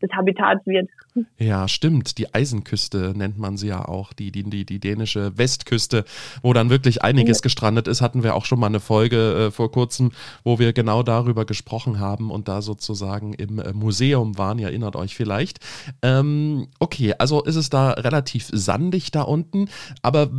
des 0.02 0.12
Habitats 0.12 0.66
wird. 0.66 0.90
Ja, 1.38 1.68
stimmt. 1.68 2.18
Die 2.18 2.34
Eisenküste 2.34 3.14
nennt 3.16 3.38
man 3.38 3.56
sie 3.58 3.68
ja 3.68 3.86
auch, 3.86 4.14
die, 4.14 4.32
die, 4.32 4.44
die, 4.44 4.66
die 4.66 4.80
dänische 4.80 5.38
Westküste, 5.38 6.06
wo 6.42 6.54
dann 6.54 6.70
wirklich 6.70 7.04
einiges 7.04 7.40
Ja. 7.40 7.44
gestrandet 7.44 7.88
ist. 7.88 8.02
Hatten 8.02 8.24
wir 8.24 8.34
auch 8.34 8.46
schon 8.46 8.60
mal 8.60 8.68
eine 8.68 8.80
Folge 8.80 9.48
äh, 9.48 9.52
vor 9.52 9.72
kurzem, 9.72 10.12
wo 10.44 10.58
wir 10.58 10.74
genau 10.74 11.04
darüber 11.04 11.46
gesprochen 11.46 12.00
haben 12.00 12.32
und 12.32 12.48
da 12.48 12.62
sozusagen 12.62 13.34
im 13.34 13.60
äh, 13.60 13.74
Museum 13.74 14.38
waren. 14.38 14.58
Ihr 14.58 14.68
erinnert 14.68 14.96
euch 14.96 15.16
vielleicht. 15.16 15.60
Ähm, 16.02 16.68
okay, 16.80 17.14
also 17.20 17.44
ist 17.44 17.58
es 17.58 17.70
da 17.70 17.92
relativ 17.92 18.50
sandig 18.52 19.12
da 19.12 19.22
unten, 19.22 19.70
aber 20.02 20.30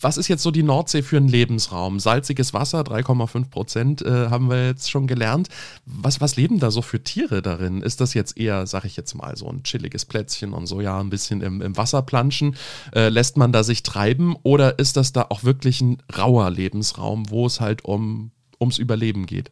was 0.00 0.18
ist 0.18 0.28
jetzt 0.28 0.42
so 0.42 0.50
die 0.50 0.62
Nordsee 0.62 1.02
für 1.02 1.16
ein 1.16 1.28
Lebensraum? 1.28 1.98
Salziges 1.98 2.52
Wasser, 2.52 2.80
3,5 2.80 3.50
Prozent 3.50 4.02
äh, 4.02 4.28
haben 4.30 4.50
wir 4.50 4.66
jetzt 4.66 4.90
schon 4.90 5.06
gelernt. 5.06 5.48
Was, 5.86 6.20
was 6.20 6.36
leben 6.36 6.60
da 6.60 6.70
so 6.70 6.82
für 6.82 7.02
Tiere 7.02 7.40
darin? 7.40 7.80
Ist 7.82 8.00
das 8.00 8.14
jetzt 8.14 8.38
eher, 8.38 8.66
sag 8.66 8.84
ich 8.84 8.96
jetzt 8.96 9.14
mal, 9.14 9.36
so 9.36 9.48
ein 9.48 9.62
chilliges 9.62 10.04
Plätzchen 10.04 10.52
und 10.52 10.66
so, 10.66 10.80
ja, 10.80 11.00
ein 11.00 11.10
bisschen 11.10 11.40
im, 11.40 11.62
im 11.62 11.76
Wasser 11.76 12.02
planschen? 12.02 12.56
Äh, 12.94 13.08
lässt 13.08 13.36
man 13.36 13.52
da 13.52 13.62
sich 13.62 13.82
treiben 13.82 14.36
oder 14.42 14.78
ist 14.78 14.96
das 14.96 15.12
da 15.12 15.26
auch 15.30 15.44
wirklich 15.44 15.80
ein 15.80 15.98
rauer 16.16 16.50
Lebensraum, 16.50 17.30
wo 17.30 17.46
es 17.46 17.60
halt 17.60 17.84
um, 17.84 18.32
ums 18.60 18.78
Überleben 18.78 19.26
geht? 19.26 19.50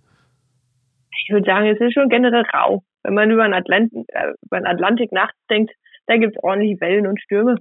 Ich 1.24 1.32
würde 1.32 1.46
sagen, 1.46 1.66
es 1.66 1.80
ist 1.80 1.94
schon 1.94 2.10
generell 2.10 2.44
rau. 2.52 2.82
Wenn 3.02 3.14
man 3.14 3.30
über 3.30 3.44
den, 3.44 3.54
Atlant 3.54 3.92
äh, 4.08 4.32
Atlantik 4.50 5.10
nachdenkt, 5.10 5.72
da 6.06 6.16
gibt 6.16 6.36
es 6.36 6.42
ordentlich 6.42 6.80
Wellen 6.80 7.06
und 7.06 7.18
Stürme. 7.20 7.56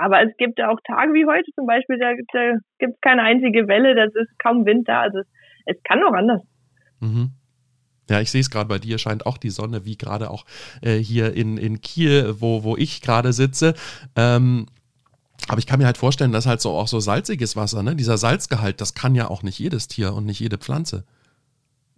Aber 0.00 0.22
es 0.22 0.34
gibt 0.38 0.58
auch 0.62 0.78
Tage 0.86 1.12
wie 1.12 1.26
heute 1.26 1.50
zum 1.54 1.66
Beispiel, 1.66 1.98
da, 1.98 2.12
da 2.32 2.54
gibt 2.78 2.94
es 2.94 3.00
keine 3.02 3.22
einzige 3.22 3.68
Welle, 3.68 3.94
das 3.94 4.14
ist 4.14 4.38
kaum 4.38 4.64
Wind 4.64 4.88
da. 4.88 5.02
Also 5.02 5.18
es, 5.18 5.26
es 5.66 5.76
kann 5.84 6.02
auch 6.02 6.14
anders. 6.14 6.40
Mhm. 7.00 7.32
Ja, 8.08 8.20
ich 8.20 8.30
sehe 8.30 8.40
es 8.40 8.50
gerade 8.50 8.68
bei 8.68 8.78
dir, 8.78 8.96
scheint 8.96 9.26
auch 9.26 9.36
die 9.36 9.50
Sonne, 9.50 9.84
wie 9.84 9.98
gerade 9.98 10.30
auch 10.30 10.46
äh, 10.80 10.94
hier 10.96 11.36
in, 11.36 11.58
in 11.58 11.82
Kiel, 11.82 12.34
wo, 12.40 12.64
wo 12.64 12.78
ich 12.78 13.02
gerade 13.02 13.34
sitze. 13.34 13.74
Ähm, 14.16 14.66
aber 15.48 15.58
ich 15.58 15.66
kann 15.66 15.78
mir 15.78 15.86
halt 15.86 15.98
vorstellen, 15.98 16.32
dass 16.32 16.46
halt 16.46 16.62
so 16.62 16.70
auch 16.70 16.88
so 16.88 16.98
salziges 16.98 17.54
Wasser, 17.54 17.82
ne, 17.82 17.94
dieser 17.94 18.16
Salzgehalt, 18.16 18.80
das 18.80 18.94
kann 18.94 19.14
ja 19.14 19.28
auch 19.28 19.42
nicht 19.42 19.58
jedes 19.58 19.86
Tier 19.86 20.14
und 20.14 20.24
nicht 20.24 20.40
jede 20.40 20.56
Pflanze. 20.56 21.04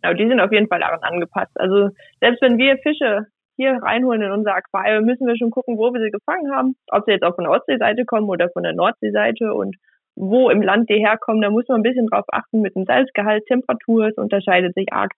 Aber 0.03 0.15
die 0.15 0.27
sind 0.27 0.41
auf 0.41 0.51
jeden 0.51 0.67
Fall 0.67 0.81
daran 0.81 1.03
angepasst. 1.03 1.53
Also 1.55 1.91
selbst 2.21 2.43
wenn 2.43 2.59
wir 2.59 2.77
Fische 2.79 3.27
hier 3.63 3.79
reinholen 3.83 4.23
in 4.23 4.33
unser 4.33 4.55
Aquarium, 4.55 5.05
müssen 5.05 5.27
wir 5.27 5.37
schon 5.37 5.51
gucken, 5.51 5.79
wo 5.79 5.93
wir 5.93 6.01
sie 6.01 6.11
gefangen 6.11 6.55
haben. 6.55 6.77
Ob 6.91 7.05
sie 7.05 7.13
jetzt 7.13 7.23
auch 7.23 7.35
von 7.35 7.45
der 7.45 7.53
Ostseeseite 7.53 8.05
kommen 8.05 8.29
oder 8.29 8.49
von 8.51 8.63
der 8.63 8.75
Nordseeseite 8.75 9.55
und 9.55 9.77
wo 10.15 10.51
im 10.51 10.63
Land 10.63 10.91
die 10.91 10.99
herkommen. 10.99 11.43
Da 11.43 11.51
muss 11.51 11.69
man 11.69 11.81
ein 11.81 11.83
bisschen 11.83 12.07
drauf 12.07 12.25
achten 12.29 12.61
mit 12.61 12.75
dem 12.75 12.85
Salzgehalt, 12.85 13.47
Temperatur. 13.47 14.09
Es 14.09 14.17
unterscheidet 14.17 14.75
sich 14.75 14.93
arg. 14.93 15.13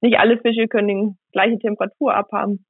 Nicht 0.00 0.18
alle 0.18 0.38
Fische 0.38 0.68
können 0.68 0.88
die 0.88 1.14
gleiche 1.32 1.58
Temperatur 1.58 2.14
abhaben. 2.14 2.64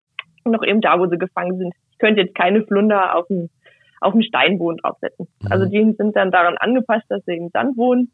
Und 0.45 0.57
auch 0.57 0.65
eben 0.65 0.81
da, 0.81 0.99
wo 0.99 1.07
sie 1.07 1.19
gefangen 1.19 1.59
sind. 1.59 1.75
Ich 1.93 1.99
könnte 1.99 2.23
jetzt 2.23 2.35
keine 2.35 2.65
Flunder 2.65 3.17
auf 3.17 3.27
dem, 3.27 3.51
auf 4.01 4.13
dem 4.13 4.23
Steinboden 4.23 4.79
draufsetzen. 4.79 5.29
Mhm. 5.43 5.53
Also 5.53 5.67
die 5.67 5.95
sind 5.97 6.17
dann 6.17 6.31
daran 6.31 6.57
angepasst, 6.57 7.05
dass 7.09 7.25
sie 7.27 7.37
im 7.37 7.51
Sand 7.53 7.77
wohnen. 7.77 8.11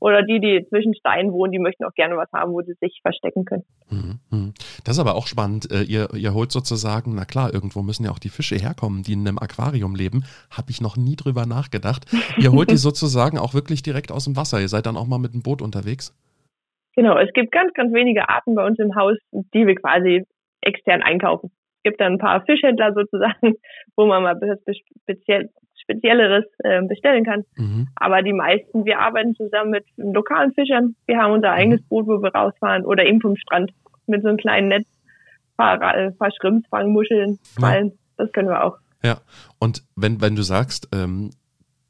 Oder 0.00 0.22
die, 0.22 0.40
die 0.40 0.64
zwischen 0.68 0.94
Steinen 0.94 1.32
wohnen, 1.32 1.52
die 1.52 1.58
möchten 1.58 1.84
auch 1.84 1.94
gerne 1.94 2.16
was 2.16 2.30
haben, 2.32 2.52
wo 2.52 2.62
sie 2.62 2.74
sich 2.80 3.00
verstecken 3.02 3.44
können. 3.44 3.64
Mhm, 3.90 4.20
mhm. 4.30 4.54
Das 4.84 4.96
ist 4.96 5.00
aber 5.00 5.16
auch 5.16 5.26
spannend. 5.26 5.70
Äh, 5.72 5.82
Ihr, 5.82 6.08
ihr 6.14 6.34
holt 6.34 6.52
sozusagen, 6.52 7.14
na 7.14 7.24
klar, 7.24 7.52
irgendwo 7.52 7.82
müssen 7.82 8.04
ja 8.04 8.10
auch 8.10 8.18
die 8.18 8.28
Fische 8.28 8.56
herkommen, 8.56 9.02
die 9.02 9.14
in 9.14 9.26
einem 9.26 9.38
Aquarium 9.38 9.94
leben. 9.94 10.24
Habe 10.50 10.70
ich 10.70 10.80
noch 10.80 10.96
nie 10.96 11.16
drüber 11.16 11.46
nachgedacht. 11.46 12.06
Ihr 12.36 12.52
holt 12.52 12.70
die 12.70 12.76
sozusagen 12.88 13.38
auch 13.38 13.54
wirklich 13.54 13.82
direkt 13.82 14.12
aus 14.12 14.24
dem 14.24 14.36
Wasser. 14.36 14.60
Ihr 14.60 14.68
seid 14.68 14.86
dann 14.86 14.96
auch 14.96 15.06
mal 15.06 15.18
mit 15.18 15.34
dem 15.34 15.42
Boot 15.42 15.62
unterwegs. 15.62 16.14
Genau, 16.94 17.16
es 17.16 17.32
gibt 17.32 17.52
ganz, 17.52 17.72
ganz 17.74 17.92
wenige 17.94 18.28
Arten 18.28 18.54
bei 18.54 18.66
uns 18.66 18.78
im 18.78 18.94
Haus, 18.96 19.16
die 19.32 19.66
wir 19.66 19.76
quasi 19.76 20.24
extern 20.62 21.02
einkaufen. 21.02 21.50
Es 21.78 21.90
gibt 21.90 22.00
dann 22.00 22.14
ein 22.14 22.18
paar 22.18 22.44
Fischhändler 22.44 22.92
sozusagen, 22.92 23.54
wo 23.96 24.06
man 24.06 24.22
mal 24.22 24.36
speziell, 25.04 25.50
Spezielleres 25.88 26.44
äh, 26.58 26.82
bestellen 26.82 27.24
kann. 27.24 27.44
Mhm. 27.56 27.88
Aber 27.96 28.22
die 28.22 28.32
meisten, 28.32 28.84
wir 28.84 28.98
arbeiten 28.98 29.34
zusammen 29.34 29.70
mit 29.70 29.84
lokalen 29.96 30.52
Fischern. 30.52 30.94
Wir 31.06 31.18
haben 31.18 31.32
unser 31.32 31.52
eigenes 31.52 31.82
Boot, 31.82 32.06
wo 32.06 32.22
wir 32.22 32.34
rausfahren 32.34 32.84
oder 32.84 33.04
eben 33.04 33.20
vom 33.20 33.36
Strand 33.36 33.72
mit 34.06 34.22
so 34.22 34.28
einem 34.28 34.38
kleinen 34.38 34.68
Netz, 34.68 34.86
paar, 35.56 35.80
äh, 35.96 36.10
paar 36.12 36.30
Schrimps 36.32 36.68
fangen, 36.68 36.92
Muscheln, 36.92 37.38
Fallen. 37.58 37.92
Das 38.16 38.30
können 38.32 38.48
wir 38.48 38.64
auch. 38.64 38.76
Ja, 39.02 39.18
und 39.58 39.84
wenn, 39.96 40.20
wenn 40.20 40.36
du 40.36 40.42
sagst, 40.42 40.88
ähm, 40.92 41.30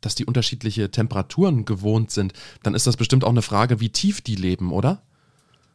dass 0.00 0.14
die 0.14 0.26
unterschiedliche 0.26 0.90
Temperaturen 0.90 1.64
gewohnt 1.64 2.10
sind, 2.10 2.32
dann 2.62 2.74
ist 2.74 2.86
das 2.86 2.96
bestimmt 2.96 3.24
auch 3.24 3.30
eine 3.30 3.42
Frage, 3.42 3.80
wie 3.80 3.90
tief 3.90 4.20
die 4.20 4.36
leben, 4.36 4.72
oder? 4.72 5.02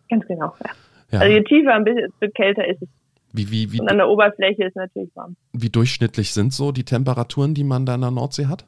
Ganz 0.09 0.25
genau. 0.27 0.53
Ja. 0.63 0.71
Ja. 1.11 1.19
Also 1.19 1.33
je 1.33 1.43
tiefer, 1.43 1.73
ein 1.73 1.83
bisschen 1.83 2.11
desto 2.19 2.33
kälter 2.33 2.67
ist 2.67 2.81
es. 2.81 2.89
Wie, 3.33 3.49
wie, 3.51 3.71
wie, 3.71 3.81
Und 3.81 3.89
an 3.89 3.97
der 3.97 4.07
Oberfläche 4.09 4.63
ist 4.65 4.75
natürlich 4.75 5.09
warm. 5.15 5.35
wie 5.53 5.69
durchschnittlich 5.69 6.31
sind 6.33 6.53
so 6.53 6.71
die 6.71 6.83
Temperaturen, 6.85 7.53
die 7.55 7.63
man 7.63 7.85
da 7.85 7.95
in 7.95 8.01
der 8.01 8.11
Nordsee 8.11 8.45
hat? 8.45 8.65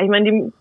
Ich 0.00 0.08
meine, 0.08 0.30
die, 0.30 0.52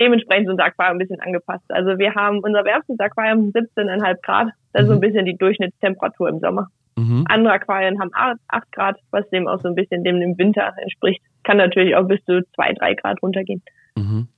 dementsprechend 0.00 0.46
sind 0.46 0.52
unser 0.52 0.64
Aquarium 0.64 0.96
ein 0.96 0.98
bisschen 0.98 1.20
angepasst. 1.20 1.64
Also 1.70 1.98
wir 1.98 2.14
haben 2.14 2.40
unser 2.40 2.64
wärmstes 2.64 2.98
Aquarium 3.00 3.50
17,5 3.52 4.20
Grad. 4.22 4.48
Das 4.72 4.82
ist 4.82 4.88
so 4.88 4.92
ein 4.94 4.98
Mhm. 4.98 5.00
bisschen 5.00 5.24
die 5.26 5.36
Durchschnittstemperatur 5.36 6.28
im 6.28 6.40
Sommer. 6.40 6.68
Mhm. 6.96 7.24
Andere 7.28 7.54
Aquarien 7.54 7.98
haben 8.00 8.10
8 8.12 8.70
Grad, 8.72 8.98
was 9.10 9.28
dem 9.30 9.48
auch 9.48 9.60
so 9.62 9.68
ein 9.68 9.74
bisschen 9.74 10.04
dem 10.04 10.20
im 10.20 10.36
Winter 10.36 10.70
entspricht. 10.76 11.22
Kann 11.42 11.56
natürlich 11.56 11.96
auch 11.96 12.06
bis 12.06 12.22
zu 12.24 12.42
2, 12.54 12.74
3 12.74 12.94
Grad 12.94 13.22
runtergehen. 13.22 13.62
Mhm. 13.96 14.28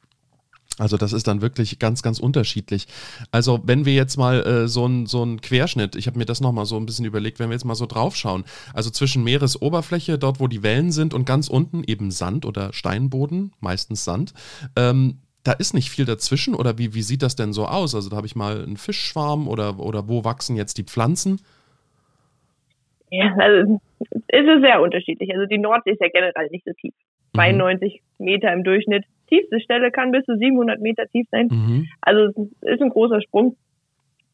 Also 0.78 0.96
das 0.96 1.12
ist 1.12 1.28
dann 1.28 1.40
wirklich 1.40 1.78
ganz, 1.78 2.02
ganz 2.02 2.18
unterschiedlich. 2.18 2.86
Also 3.30 3.60
wenn 3.64 3.84
wir 3.84 3.94
jetzt 3.94 4.16
mal 4.16 4.44
äh, 4.44 4.68
so 4.68 4.84
einen 4.84 5.06
so 5.06 5.22
einen 5.22 5.40
Querschnitt, 5.40 5.94
ich 5.94 6.08
habe 6.08 6.18
mir 6.18 6.24
das 6.24 6.40
nochmal 6.40 6.66
so 6.66 6.76
ein 6.76 6.86
bisschen 6.86 7.04
überlegt, 7.04 7.38
wenn 7.38 7.48
wir 7.48 7.54
jetzt 7.54 7.64
mal 7.64 7.76
so 7.76 7.86
draufschauen, 7.86 8.44
also 8.72 8.90
zwischen 8.90 9.22
Meeresoberfläche, 9.22 10.18
dort 10.18 10.40
wo 10.40 10.48
die 10.48 10.64
Wellen 10.64 10.90
sind 10.90 11.14
und 11.14 11.26
ganz 11.26 11.48
unten 11.48 11.84
eben 11.86 12.10
Sand 12.10 12.44
oder 12.44 12.72
Steinboden, 12.72 13.52
meistens 13.60 14.04
Sand, 14.04 14.34
ähm, 14.74 15.18
da 15.44 15.52
ist 15.52 15.74
nicht 15.74 15.90
viel 15.90 16.06
dazwischen 16.06 16.54
oder 16.54 16.78
wie, 16.78 16.94
wie 16.94 17.02
sieht 17.02 17.22
das 17.22 17.36
denn 17.36 17.52
so 17.52 17.66
aus? 17.66 17.94
Also 17.94 18.10
da 18.10 18.16
habe 18.16 18.26
ich 18.26 18.34
mal 18.34 18.62
einen 18.62 18.76
Fischschwarm 18.76 19.46
oder, 19.46 19.78
oder 19.78 20.08
wo 20.08 20.24
wachsen 20.24 20.56
jetzt 20.56 20.78
die 20.78 20.84
Pflanzen? 20.84 21.40
Ja, 23.10 23.32
also 23.38 23.80
es 24.28 24.46
ist 24.46 24.62
sehr 24.62 24.80
unterschiedlich. 24.80 25.30
Also 25.32 25.46
die 25.46 25.58
Nordsee 25.58 25.92
ist 25.92 26.00
ja 26.00 26.08
generell 26.08 26.48
nicht 26.50 26.64
so 26.64 26.72
tief. 26.80 26.94
92 27.34 28.00
Meter 28.18 28.52
im 28.52 28.64
Durchschnitt. 28.64 29.04
Tiefste 29.28 29.60
Stelle 29.60 29.90
kann 29.90 30.10
bis 30.10 30.24
zu 30.24 30.36
700 30.36 30.80
Meter 30.80 31.06
tief 31.06 31.26
sein. 31.30 31.48
Mhm. 31.50 31.88
Also 32.00 32.32
es 32.60 32.74
ist 32.74 32.82
ein 32.82 32.90
großer 32.90 33.20
Sprung. 33.22 33.56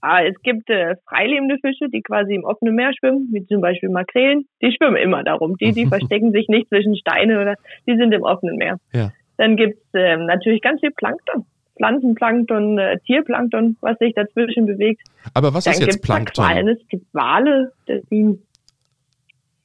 Aber 0.03 0.27
es 0.27 0.35
gibt 0.43 0.71
äh, 0.71 0.97
freilebende 1.07 1.59
Fische, 1.59 1.91
die 1.93 2.01
quasi 2.01 2.35
im 2.35 2.45
offenen 2.45 2.75
Meer 2.75 2.93
schwimmen, 2.99 3.29
wie 3.33 3.45
zum 3.47 3.61
Beispiel 3.61 3.91
Makrelen. 3.91 4.47
Die 4.63 4.73
schwimmen 4.73 4.97
immer 4.97 5.23
darum. 5.23 5.57
Die, 5.59 5.73
die 5.73 5.87
verstecken 5.89 6.33
sich 6.33 6.49
nicht 6.49 6.69
zwischen 6.69 6.97
Steine 6.97 7.41
oder 7.41 7.55
die 7.87 7.97
sind 7.97 8.13
im 8.13 8.23
offenen 8.23 8.57
Meer. 8.57 8.79
Ja. 8.95 9.13
Dann 9.37 9.57
gibt's 9.57 9.83
ähm, 9.95 10.27
natürlich 10.27 10.63
ganz 10.63 10.81
viel 10.81 10.91
Plankton. 10.91 11.45
Pflanzenplankton, 11.77 12.79
äh, 12.79 12.99
Tierplankton, 13.07 13.77
was 13.81 13.97
sich 13.99 14.15
dazwischen 14.15 14.67
bewegt. 14.67 15.01
Aber 15.33 15.55
was 15.55 15.65
Dann 15.65 15.75
ist 15.75 15.81
jetzt 15.81 16.03
Plankton? 16.03 16.45
Quallen, 16.45 16.69
es 16.69 16.87
gibt 16.89 17.07
Wale, 17.15 17.73
die 18.11 18.39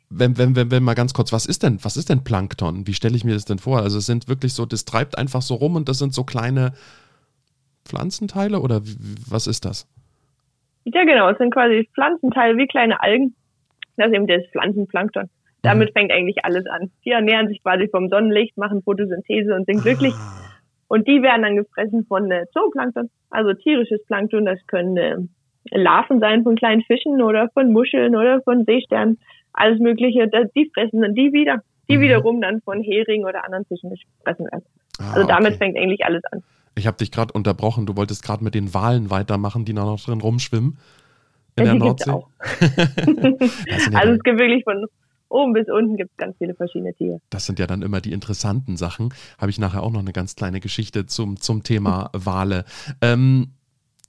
Wenn, 0.10 0.38
wenn, 0.38 0.56
wenn, 0.56 0.72
wenn 0.72 0.84
mal 0.84 0.94
ganz 0.94 1.14
kurz, 1.14 1.34
was 1.34 1.46
ist 1.46 1.64
denn, 1.64 1.80
was 1.84 1.98
ist 1.98 2.10
denn 2.10 2.24
Plankton? 2.24 2.88
Wie 2.88 2.94
stelle 2.94 3.16
ich 3.16 3.26
mir 3.26 3.34
das 3.34 3.46
denn 3.46 3.60
vor? 3.60 3.80
Also 3.80 3.98
es 3.98 4.06
sind 4.06 4.28
wirklich 4.30 4.54
so, 4.54 4.66
das 4.66 4.86
treibt 4.86 5.18
einfach 5.18 5.42
so 5.42 5.56
rum 5.56 5.76
und 5.76 5.90
das 5.90 5.98
sind 6.00 6.14
so 6.14 6.24
kleine 6.24 6.74
Pflanzenteile 7.86 8.60
oder 8.60 8.84
wie, 8.86 8.96
was 9.28 9.48
ist 9.48 9.66
das? 9.66 9.88
Ja, 10.86 11.04
genau. 11.04 11.30
Es 11.30 11.38
sind 11.38 11.54
quasi 11.54 11.90
Pflanzenteile 11.94 12.58
wie 12.58 12.68
kleine 12.68 13.02
Algen. 13.02 13.36
Das 13.98 14.08
ist 14.08 14.14
eben 14.14 14.28
das 14.28 14.44
Pflanzenplankton. 14.52 15.30
Damit 15.64 15.94
fängt 15.94 16.12
eigentlich 16.12 16.46
alles 16.46 16.66
an. 16.68 16.92
Die 17.04 17.10
ernähren 17.10 17.48
sich 17.48 17.62
quasi 17.64 17.88
vom 17.88 18.08
Sonnenlicht, 18.10 18.56
machen 18.56 18.84
Photosynthese 18.84 19.56
und 19.56 19.66
sind 19.66 19.82
glücklich. 19.82 20.14
Ah, 20.14 20.44
Und 20.88 21.08
die 21.08 21.24
werden 21.24 21.42
dann 21.42 21.56
gefressen 21.56 22.06
von 22.06 22.30
äh, 22.30 22.46
Zooplankton, 22.54 23.10
also 23.32 23.54
tierisches 23.54 24.06
Plankton. 24.06 24.46
Das 24.46 24.60
können 24.68 24.98
äh, 24.98 25.18
Larven 25.72 26.20
sein 26.20 26.44
von 26.44 26.56
kleinen 26.56 26.84
Fischen 26.84 27.20
oder 27.22 27.50
von 27.56 27.74
Muscheln 27.74 28.16
oder 28.16 28.42
von 28.44 28.66
Seesternen. 28.66 29.18
Alles 29.58 29.80
Mögliche. 29.80 30.28
Die 30.56 30.72
fressen 30.74 31.02
dann 31.02 31.16
die 31.16 31.32
wieder. 31.34 31.62
Die 31.90 31.98
Mhm. 31.98 32.02
wiederum 32.02 32.42
dann 32.42 32.62
von 32.62 32.82
Hering 32.82 33.26
oder 33.26 33.44
anderen 33.46 33.66
Fischen 33.66 33.90
gefressen 33.92 34.46
werden. 34.52 34.64
ah, 35.00 35.12
Also 35.14 35.28
damit 35.28 35.50
okay. 35.54 35.58
fängt 35.58 35.78
eigentlich 35.78 36.04
alles 36.06 36.24
an. 36.32 36.44
Ich 36.78 36.88
habe 36.88 36.98
dich 36.98 37.12
gerade 37.12 37.32
unterbrochen. 37.34 37.86
Du 37.86 37.96
wolltest 37.96 38.24
gerade 38.24 38.44
mit 38.44 38.54
den 38.56 38.74
Walen 38.74 39.10
weitermachen, 39.10 39.64
die 39.66 39.74
da 39.74 39.86
noch 39.86 40.02
drin 40.02 40.20
rumschwimmen. 40.22 40.78
In 41.58 41.66
Ja, 41.66 41.72
der 41.72 41.76
Nordsee. 41.76 42.12
auch. 42.12 42.28
Ja 43.90 44.00
Also 44.00 44.14
es 44.14 44.24
gibt 44.24 44.40
wirklich 44.40 44.64
von 44.64 44.86
oben 45.30 45.54
bis 45.54 45.68
unten 45.70 45.98
gibt 45.98 46.18
ganz 46.18 46.38
viele 46.38 46.54
verschiedene 46.54 46.94
Tiere. 46.94 47.20
das 47.30 47.46
sind 47.46 47.60
ja 47.60 47.68
dann 47.68 47.82
immer 47.82 48.00
die 48.02 48.12
interessanten 48.14 48.78
Sachen. 48.78 49.14
Habe 49.40 49.50
ich 49.50 49.60
nachher 49.60 49.84
auch 49.84 49.92
noch 49.92 50.00
eine 50.00 50.14
ganz 50.14 50.36
kleine 50.36 50.60
Geschichte 50.60 51.06
zum, 51.08 51.40
zum 51.40 51.64
Thema 51.64 52.10
Wale. 52.14 52.64
Ähm, 53.02 53.52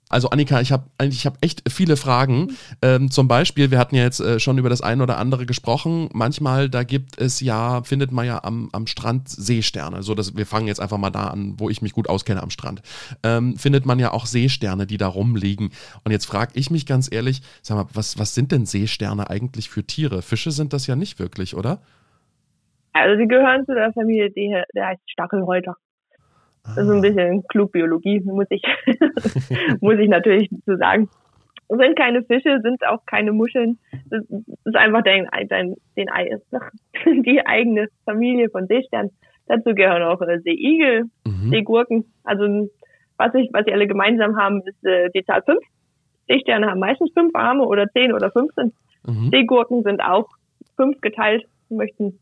also 0.09 0.31
Annika, 0.31 0.61
ich 0.61 0.71
habe 0.71 0.85
eigentlich 0.99 1.21
ich 1.21 1.27
hab 1.27 1.45
echt 1.45 1.69
viele 1.69 1.97
Fragen. 1.97 2.57
Ähm, 2.81 3.11
zum 3.11 3.27
Beispiel, 3.27 3.71
wir 3.73 3.79
hatten 3.79 3.97
ja 3.97 4.05
jetzt 4.05 4.21
äh, 4.21 4.39
schon 4.39 4.57
über 4.59 4.69
das 4.69 4.81
eine 4.81 5.03
oder 5.03 5.19
andere 5.19 5.47
gesprochen. 5.47 6.09
Manchmal, 6.13 6.69
da 6.69 6.85
gibt 6.85 7.21
es 7.21 7.41
ja, 7.41 7.83
findet 7.83 8.13
man 8.13 8.25
ja 8.25 8.45
am, 8.45 8.69
am 8.73 8.87
Strand 8.87 9.29
Seesterne. 9.29 10.05
So, 10.05 10.15
dass 10.15 10.37
wir 10.37 10.47
fangen 10.47 10.69
jetzt 10.69 10.81
einfach 10.81 10.99
mal 10.99 11.11
da 11.11 11.27
an, 11.27 11.55
wo 11.59 11.69
ich 11.71 11.83
mich 11.83 11.93
gut 11.93 12.09
auskenne 12.09 12.43
am 12.43 12.51
Strand. 12.51 12.83
Ähm, 13.25 13.57
findet 13.57 13.85
man 13.85 13.99
ja 13.99 14.13
auch 14.13 14.27
Seesterne, 14.27 14.87
die 14.87 14.97
da 14.97 15.09
rumliegen. 15.09 15.71
Und 16.05 16.13
jetzt 16.13 16.27
frage 16.27 16.53
ich 16.55 16.71
mich 16.71 16.87
ganz 16.87 17.13
ehrlich, 17.13 17.43
sag 17.63 17.77
mal, 17.77 17.87
was, 17.93 18.17
was 18.19 18.35
sind 18.35 18.53
denn 18.53 18.65
Seesterne 18.65 19.29
eigentlich 19.29 19.71
für 19.71 19.85
Tiere? 19.85 20.23
Fische 20.23 20.53
sind 20.53 20.73
das 20.73 20.87
ja 20.87 20.95
nicht 20.95 21.19
wirklich, 21.19 21.57
oder? 21.57 21.81
Also 22.93 23.21
sie 23.21 23.27
gehören 23.27 23.67
zu 23.67 23.75
der 23.75 23.93
Familie, 23.93 24.31
die, 24.31 24.57
der 24.75 24.87
heißt 24.87 25.11
Stachelhäuter. 25.11 25.77
Das 26.75 26.85
ist 26.85 26.91
ein 26.91 27.01
bisschen 27.01 27.47
Klugbiologie, 27.49 28.21
muss 28.21 28.47
ich, 28.51 28.63
muss 29.81 29.99
ich 29.99 30.09
natürlich 30.09 30.51
so 30.67 30.77
sagen. 30.77 31.09
Es 31.69 31.79
sind 31.79 31.97
keine 31.99 32.23
Fische, 32.23 32.61
sind 32.63 32.87
auch 32.87 33.05
keine 33.07 33.33
Muscheln. 33.33 33.79
Das 34.11 34.23
ist 34.65 34.77
einfach 34.77 35.03
den, 35.03 35.27
den, 35.51 35.75
den, 35.97 36.07
die 37.25 37.45
eigene 37.45 37.89
Familie 38.05 38.51
von 38.51 38.67
Seesternen. 38.67 39.11
Dazu 39.49 39.75
gehören 39.75 40.03
auch 40.03 40.21
äh, 40.23 40.41
Seeigel, 40.41 41.05
Mhm. 41.47 41.51
Seegurken. 41.51 42.05
Also 42.25 42.69
was 43.19 43.35
ich, 43.35 43.51
was 43.53 43.65
sie 43.67 43.73
alle 43.73 43.87
gemeinsam 43.87 44.37
haben, 44.37 44.63
ist 44.65 44.85
äh, 44.85 45.11
die 45.15 45.25
Zahl 45.25 45.43
fünf. 45.43 45.61
Seesterne 46.29 46.69
haben 46.69 46.81
meistens 46.81 47.11
fünf 47.13 47.35
Arme 47.35 47.65
oder 47.65 47.89
zehn 47.93 48.13
oder 48.13 48.31
15. 48.31 48.73
Mhm. 49.07 49.31
Seegurken 49.31 49.83
sind 49.83 50.01
auch 50.01 50.29
fünf 50.77 51.01
geteilt, 51.01 51.45
möchten, 51.69 52.19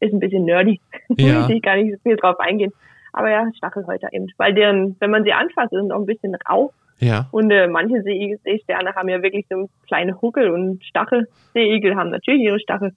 ist 0.00 0.12
ein 0.12 0.20
bisschen 0.20 0.44
nerdy. 0.44 0.80
Ja. 1.16 1.48
Ich 1.50 1.62
gar 1.62 1.76
nicht 1.76 1.92
so 1.92 1.98
viel 2.02 2.16
drauf 2.16 2.38
eingehen. 2.38 2.72
Aber 3.16 3.30
ja, 3.30 3.46
Stachelhäuter 3.56 4.12
eben. 4.12 4.26
Weil 4.36 4.52
deren, 4.54 4.94
wenn 5.00 5.10
man 5.10 5.24
sie 5.24 5.32
anfasst, 5.32 5.70
sind 5.70 5.90
auch 5.90 5.98
ein 6.00 6.06
bisschen 6.06 6.36
rau. 6.48 6.72
Ja. 6.98 7.28
Und 7.30 7.50
äh, 7.50 7.66
manche 7.66 8.02
See 8.02 8.38
Seesterne 8.44 8.94
haben 8.94 9.08
ja 9.08 9.22
wirklich 9.22 9.46
so 9.50 9.68
kleine 9.86 10.20
Huckel 10.20 10.50
und 10.50 10.84
Stachel. 10.84 11.26
Seeigel 11.54 11.96
haben 11.96 12.10
natürlich 12.10 12.42
ihre 12.42 12.60
Stachel. 12.60 12.92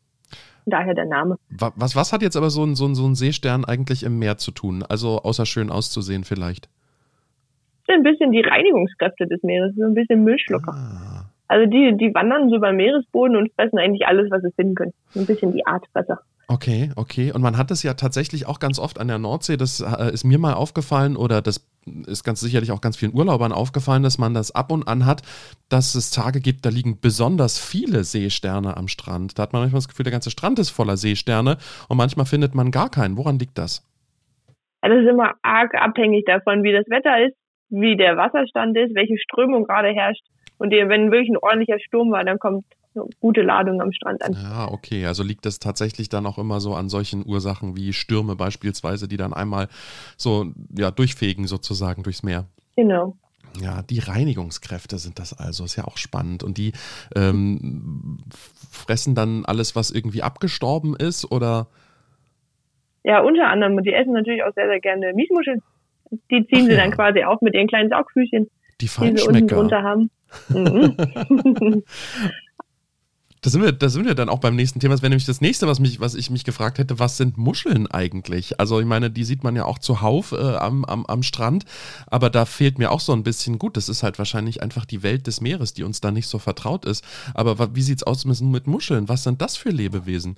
Daher 0.66 0.94
der 0.94 1.06
Name. 1.06 1.38
Wa- 1.50 1.72
Was, 1.78 1.96
was 1.96 2.12
hat 2.14 2.22
jetzt 2.22 2.36
aber 2.36 2.50
so 2.50 2.64
ein, 2.66 2.76
so, 2.76 2.86
ein, 2.86 2.96
so 2.96 3.08
ein 3.08 3.16
Seestern 3.16 3.64
eigentlich 3.66 4.04
im 4.04 4.20
Meer 4.20 4.38
zu 4.38 4.52
tun? 4.52 4.84
Also 4.88 5.20
außer 5.24 5.46
schön 5.46 5.70
auszusehen 5.72 6.26
vielleicht. 6.26 6.70
Ein 7.88 8.04
bisschen 8.04 8.32
die 8.32 8.42
Reinigungskräfte 8.42 9.26
des 9.26 9.42
Meeres, 9.42 9.74
so 9.76 9.84
ein 9.86 9.96
bisschen 9.96 10.24
Müllschlucker. 10.24 10.74
Ah. 10.74 11.26
Also 11.48 11.66
die, 11.66 11.98
die 11.98 12.14
wandern 12.14 12.50
so 12.50 12.58
über 12.58 12.68
den 12.68 12.76
Meeresboden 12.78 13.36
und 13.36 13.52
fressen 13.54 13.80
eigentlich 13.80 14.06
alles, 14.06 14.30
was 14.30 14.44
sie 14.44 14.52
finden 14.52 14.76
können. 14.76 14.94
So 15.10 15.22
ein 15.22 15.26
bisschen 15.26 15.54
die 15.54 15.66
Artfresser. 15.66 16.20
Okay, 16.51 16.89
okay. 16.96 17.32
Und 17.32 17.44
man 17.44 17.60
hat 17.60 17.70
es 17.70 17.84
ja 17.84 17.94
tatsächlich 17.94 18.48
auch 18.48 18.60
ganz 18.60 18.79
oft 18.79 19.00
an 19.00 19.08
der 19.08 19.20
Nordsee, 19.20 19.56
das 19.56 19.82
äh, 19.82 20.12
ist 20.12 20.24
mir 20.24 20.39
mal 20.39 20.53
aufgefallen 20.53 21.15
oder 21.15 21.44
das 21.44 21.70
ist 22.08 22.24
ganz 22.24 22.41
sicherlich 22.41 22.72
auch 22.72 22.82
ganz 22.82 22.98
vielen 22.98 23.13
Urlaubern 23.13 23.51
aufgefallen, 23.51 24.01
dass 24.01 24.18
man 24.18 24.34
das 24.34 24.56
ab 24.56 24.72
und 24.72 24.88
an 24.88 25.06
hat, 25.06 25.22
dass 25.70 25.94
es 25.94 26.10
Tage 26.10 26.39
gibt, 26.41 26.65
da 26.65 26.70
liegen 26.70 27.00
besonders 27.00 27.60
viele 27.60 28.03
Seesterne 28.03 28.77
am 28.77 28.88
Strand. 28.88 29.38
Da 29.38 29.44
hat 29.44 29.53
man 29.53 29.62
manchmal 29.62 29.77
das 29.77 29.89
Gefühl, 29.89 30.06
der 30.06 30.12
ganze 30.12 30.32
Strand 30.32 30.58
ist 30.58 30.72
voller 30.72 30.98
Seesterne 30.98 31.58
und 31.88 31.98
manchmal 31.98 32.25
findet 32.25 32.56
man 32.56 32.72
gar 32.72 32.89
keinen. 32.89 33.15
Woran 33.15 33.38
liegt 33.38 33.60
das? 33.60 33.88
Das 34.82 34.91
ist 34.91 35.08
immer 35.08 35.34
arg 35.44 35.75
abhängig 35.75 36.25
davon, 36.25 36.63
wie 36.63 36.74
das 36.74 36.89
Wetter 36.89 37.27
ist, 37.27 37.36
wie 37.70 37.96
der 37.96 38.18
Wasserstand 38.18 38.75
ist, 38.75 38.96
welche 38.96 39.20
Strömung 39.20 39.65
gerade 39.65 39.89
herrscht. 39.89 40.25
Und 40.58 40.72
wenn 40.72 41.12
wirklich 41.12 41.29
ein 41.29 41.38
ordentlicher 41.38 41.79
Sturm 41.79 42.12
war, 42.12 42.24
dann 42.24 42.39
kommt 42.39 42.65
gute 43.19 43.41
Ladung 43.41 43.81
am 43.81 43.91
Strand 43.91 44.24
an. 44.24 44.34
Ja, 44.34 44.72
okay. 44.72 45.05
Also 45.05 45.24
liegt 45.24 45.46
das 45.46 45.60
tatsächlich 45.60 46.10
dann 46.10 46.25
auch 46.25 46.38
immer 46.38 46.60
so 46.60 46.74
an 46.74 46.89
solchen 46.89 47.25
Ursachen 47.25 47.75
wie 47.75 47.93
Stürme 47.93 48.36
beispielsweise, 48.36 49.08
die 49.08 49.17
dann 49.17 49.34
einmal 49.34 49.67
so 50.17 50.51
ja, 50.75 50.91
durchfegen 50.91 51.48
sozusagen 51.48 52.03
durchs 52.03 52.24
Meer. 52.24 52.46
Genau. 52.75 53.15
Ja, 53.62 53.81
die 53.81 54.00
Reinigungskräfte 54.00 54.98
sind 54.98 55.19
das 55.19 55.38
also. 55.38 55.65
Ist 55.65 55.75
ja 55.75 55.86
auch 55.86 55.98
spannend. 55.98 56.43
Und 56.43 56.58
die 56.58 56.72
ähm, 57.15 58.19
fressen 58.72 59.15
dann 59.15 59.46
alles, 59.46 59.75
was 59.75 59.91
irgendwie 59.91 60.22
abgestorben 60.22 60.96
ist 60.96 61.31
oder. 61.31 61.67
Ja, 63.03 63.22
unter 63.22 63.48
anderem. 63.48 63.75
Und 63.75 63.86
die 63.86 63.93
essen 63.93 64.13
natürlich 64.13 64.43
auch 64.43 64.53
sehr, 64.53 64.67
sehr 64.67 64.79
gerne 64.79 65.13
Miesmuscheln. 65.13 65.62
Die 66.31 66.46
ziehen 66.48 66.63
Ach 66.63 66.65
sie 66.65 66.72
ja. 66.74 66.77
dann 66.77 66.91
quasi 66.91 67.24
auf 67.24 67.41
mit 67.41 67.53
ihren 67.53 67.67
kleinen 67.67 67.89
Saugfüßchen, 67.89 68.50
Die 68.81 68.86
die 68.86 68.88
sie 68.88 69.01
unten 69.01 69.17
Feinschmecker. 69.17 69.55
drunter 69.55 69.84
haben. 69.84 70.12
Da 73.41 73.50
sind, 73.50 73.63
wir, 73.63 73.72
da 73.72 73.88
sind 73.88 74.05
wir 74.05 74.15
dann 74.15 74.27
auch 74.27 74.39
beim 74.39 74.55
nächsten 74.55 74.79
Thema. 74.79 74.93
Das 74.93 75.01
wäre 75.01 75.10
nämlich 75.10 75.25
das 75.25 75.39
nächste, 75.39 75.67
was, 75.67 75.79
mich, 75.79 76.01
was 76.01 76.15
ich 76.15 76.29
mich 76.29 76.43
gefragt 76.43 76.77
hätte. 76.77 77.00
Was 77.00 77.17
sind 77.17 77.38
Muscheln 77.38 77.88
eigentlich? 77.88 78.60
Also, 78.60 78.79
ich 78.79 78.86
meine, 78.86 79.10
die 79.10 79.24
sieht 79.24 79.43
man 79.43 79.55
ja 79.55 79.65
auch 79.65 79.79
zuhauf 79.79 80.34
äh, 80.34 80.58
am, 80.58 80.84
am, 80.86 81.05
am 81.05 81.24
Strand. 81.24 81.63
Aber 82.08 82.29
da 82.29 82.46
fehlt 82.46 82.79
mir 82.79 82.91
auch 82.91 83.00
so 83.00 83.13
ein 83.13 83.24
bisschen 83.24 83.58
gut. 83.58 83.77
Das 83.77 83.88
ist 83.88 84.03
halt 84.03 84.19
wahrscheinlich 84.19 84.62
einfach 84.62 84.86
die 84.86 85.03
Welt 85.03 85.27
des 85.27 85.39
Meeres, 85.39 85.74
die 85.74 85.84
uns 85.84 86.01
da 86.01 86.12
nicht 86.12 86.27
so 86.27 86.38
vertraut 86.38 86.86
ist. 86.86 87.05
Aber 87.34 87.75
wie 87.75 87.81
sieht's 87.81 88.03
aus 88.03 88.25
mit 88.25 88.67
Muscheln? 88.67 89.08
Was 89.08 89.24
sind 89.24 89.41
das 89.41 89.55
für 89.55 89.69
Lebewesen? 89.69 90.38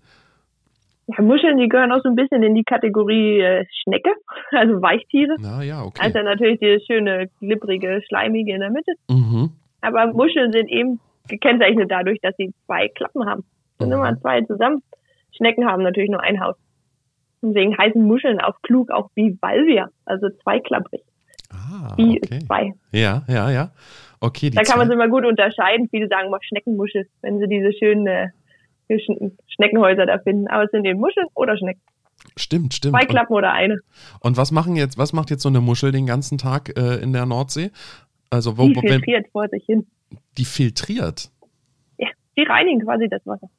ja, 1.18 1.24
Muscheln, 1.24 1.58
die 1.58 1.68
gehören 1.68 1.92
auch 1.92 2.02
so 2.04 2.10
ein 2.10 2.16
bisschen 2.16 2.44
in 2.44 2.56
die 2.56 2.64
Kategorie 2.64 3.40
äh, 3.40 3.66
Schnecke, 3.84 4.12
also 4.52 4.82
Weichtiere. 4.82 5.36
Na 5.40 5.64
ja, 5.64 5.84
okay. 5.84 6.02
Also 6.04 6.22
natürlich 6.22 6.60
dieses 6.60 6.86
schöne, 6.86 7.30
glibbrige, 7.40 8.02
schleimige 8.08 8.54
in 8.54 8.62
der 8.62 8.72
Mitte. 8.72 8.92
mhm. 9.10 9.52
Aber 9.82 10.14
Muscheln 10.14 10.52
sind 10.52 10.70
eben 10.70 11.00
gekennzeichnet 11.28 11.90
dadurch, 11.92 12.20
dass 12.22 12.36
sie 12.38 12.54
zwei 12.66 12.88
Klappen 12.90 13.26
haben. 13.26 13.44
Sind 13.80 13.90
Mhm. 13.90 13.94
immer 13.96 14.20
zwei 14.22 14.42
zusammen. 14.42 14.84
Schnecken 15.36 15.66
haben 15.66 15.84
natürlich 15.84 16.10
nur 16.10 16.22
ein 16.22 16.40
Haus. 16.42 16.56
Deswegen 17.42 17.78
heißen 17.78 18.02
Muscheln 18.04 18.40
auch 18.40 18.62
klug 18.62 18.92
auch 18.92 19.10
Bivalvia, 19.16 19.90
also 20.06 20.30
zweiklapprig. 20.44 21.02
Ah, 21.52 21.94
Bi 21.96 22.20
okay. 22.24 22.38
ist 22.38 22.46
zwei. 22.48 22.74
Ja, 22.92 23.24
ja, 23.28 23.50
ja. 23.50 23.72
Okay, 24.20 24.52
Da 24.52 24.62
kann 24.62 24.78
man 24.78 24.88
es 24.88 24.94
immer 24.94 25.08
gut 25.08 25.26
unterscheiden. 25.26 25.88
Viele 25.90 26.08
sagen 26.08 26.30
mal 26.30 26.40
Schneckenmuschel, 26.42 27.08
wenn 27.22 27.40
sie 27.40 27.48
diese 27.48 27.74
schönen 27.74 28.06
äh, 28.06 28.28
Sch- 28.90 29.32
Schneckenhäuser 29.48 30.06
da 30.06 30.20
finden. 30.20 30.48
Aber 30.48 30.66
es 30.66 30.72
sind 30.72 30.86
eben 30.86 31.00
Muscheln 31.00 31.26
oder 31.34 31.58
Schnecken. 31.58 31.82
Stimmt, 32.38 32.76
stimmt. 32.76 32.94
Zwei 32.96 33.02
Und, 33.02 33.10
Klappen 33.10 33.34
oder 33.34 33.52
eine. 33.52 33.80
und 34.20 34.38
was 34.38 34.52
machen 34.52 34.76
jetzt, 34.76 34.98
was 35.00 35.12
macht 35.12 35.32
jetzt 35.32 35.42
so 35.42 35.50
eine 35.50 35.60
Muschel 35.60 35.92
den 35.92 36.06
ganzen 36.06 36.38
Tag 36.38 36.78
äh, 36.78 36.98
in 37.02 37.14
der 37.14 37.26
Nordsee? 37.26 37.72
Also 38.30 38.58
wo, 38.60 38.68
Die 38.68 38.76
filtriert 38.80 39.26
vor 39.32 39.48
sich 39.50 39.66
hin. 39.66 39.88
Die 40.38 40.46
filtriert. 40.46 41.30
Ja, 41.98 42.10
die 42.38 42.44
reinigen 42.44 42.82
quasi 42.82 43.08
das 43.10 43.26
Wasser. 43.26 43.50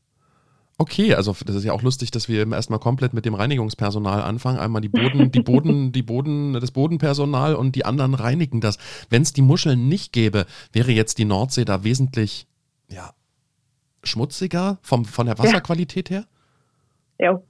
Okay, 0.79 1.15
also 1.15 1.37
das 1.47 1.55
ist 1.55 1.65
ja 1.65 1.73
auch 1.73 1.83
lustig, 1.83 2.11
dass 2.11 2.29
wir 2.29 2.51
erstmal 2.51 2.81
komplett 2.81 3.13
mit 3.13 3.25
dem 3.25 3.35
Reinigungspersonal 3.35 4.21
anfangen. 4.23 4.59
Einmal 4.59 4.81
die 4.81 4.89
Boden, 4.89 5.31
die 5.31 5.41
Boden, 5.41 5.93
die 5.93 6.03
Boden, 6.03 6.55
das 6.55 6.73
Bodenpersonal 6.73 7.55
und 7.55 7.77
die 7.77 7.85
anderen 7.85 8.15
reinigen 8.15 8.61
das. 8.61 8.79
Wenn 9.09 9.23
es 9.23 9.33
die 9.33 9.43
Muscheln 9.43 9.89
nicht 9.89 10.13
gäbe, 10.13 10.47
wäre 10.73 10.91
jetzt 10.91 11.19
die 11.19 11.25
Nordsee 11.25 11.65
da 11.65 11.85
wesentlich 11.85 12.47
ja, 12.89 13.11
schmutziger 14.03 14.79
vom, 14.83 15.05
von 15.05 15.27
der 15.27 15.39
Wasserqualität 15.39 16.11
her? 16.11 16.25
Ja. 17.19 17.41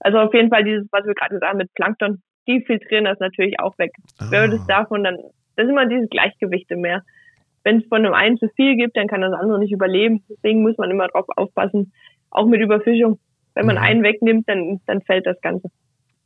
Also 0.00 0.18
auf 0.18 0.34
jeden 0.34 0.50
Fall 0.50 0.64
dieses, 0.64 0.86
was 0.90 1.06
wir 1.06 1.14
gerade 1.14 1.34
gesagt 1.34 1.50
haben 1.50 1.58
mit 1.58 1.72
Plankton, 1.74 2.20
die 2.48 2.62
filtrieren 2.66 3.04
das 3.04 3.18
natürlich 3.20 3.58
auch 3.60 3.78
weg. 3.78 3.92
Ah. 4.18 4.26
Wenn 4.30 4.50
wir 4.50 4.58
das 4.58 4.66
davon 4.66 5.04
dann, 5.04 5.16
das 5.56 5.64
ist 5.64 5.70
immer 5.70 5.86
dieses 5.86 6.10
Gleichgewicht 6.10 6.70
im 6.70 6.80
Meer. 6.80 7.02
Wenn 7.64 7.78
es 7.78 7.86
von 7.88 8.02
dem 8.02 8.14
einen 8.14 8.38
zu 8.38 8.48
viel 8.56 8.76
gibt, 8.76 8.96
dann 8.96 9.08
kann 9.08 9.20
das 9.20 9.32
andere 9.32 9.58
nicht 9.58 9.72
überleben. 9.72 10.22
Deswegen 10.28 10.62
muss 10.62 10.76
man 10.78 10.90
immer 10.90 11.08
drauf 11.08 11.26
aufpassen, 11.36 11.92
auch 12.30 12.46
mit 12.46 12.60
Überfischung. 12.60 13.18
Wenn 13.54 13.66
man 13.66 13.76
mhm. 13.76 13.82
einen 13.82 14.02
wegnimmt, 14.02 14.48
dann, 14.48 14.80
dann 14.86 15.02
fällt 15.02 15.26
das 15.26 15.40
Ganze. 15.40 15.68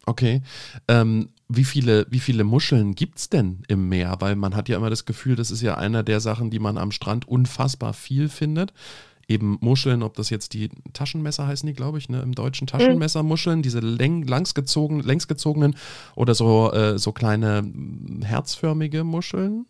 Okay. 0.07 0.41
Ähm, 0.89 1.31
wie, 1.49 1.65
viele, 1.65 2.07
wie 2.11 2.21
viele 2.21 2.45
Muscheln 2.45 2.95
gibt 2.95 3.19
es 3.19 3.29
denn 3.29 3.63
im 3.69 3.89
Meer? 3.89 4.17
Weil 4.21 4.37
man 4.37 4.55
hat 4.55 4.69
ja 4.69 4.77
immer 4.77 4.91
das 4.91 5.05
Gefühl, 5.05 5.37
das 5.37 5.51
ist 5.51 5.63
ja 5.63 5.77
einer 5.77 6.03
der 6.03 6.21
Sachen, 6.21 6.51
die 6.51 6.61
man 6.61 6.79
am 6.79 6.93
Strand 6.93 7.27
unfassbar 7.27 7.93
viel 7.93 8.29
findet 8.29 8.73
eben 9.29 9.59
Muscheln, 9.61 10.03
ob 10.03 10.15
das 10.15 10.31
jetzt 10.31 10.55
die 10.55 10.71
Taschenmesser 10.93 11.47
heißen 11.47 11.67
die, 11.67 11.73
glaube 11.73 11.99
ich, 11.99 12.09
ne, 12.09 12.21
im 12.23 12.35
Deutschen 12.35 12.67
Taschenmessermuscheln, 12.67 13.63
diese 13.63 13.81
läng, 13.81 14.23
langsgezogen, 14.23 15.01
längsgezogenen 15.01 15.77
oder 16.15 16.35
so, 16.35 16.73
äh, 16.73 16.99
so 16.99 17.13
kleine 17.13 17.65
herzförmige 18.23 19.05
Muscheln. 19.05 19.67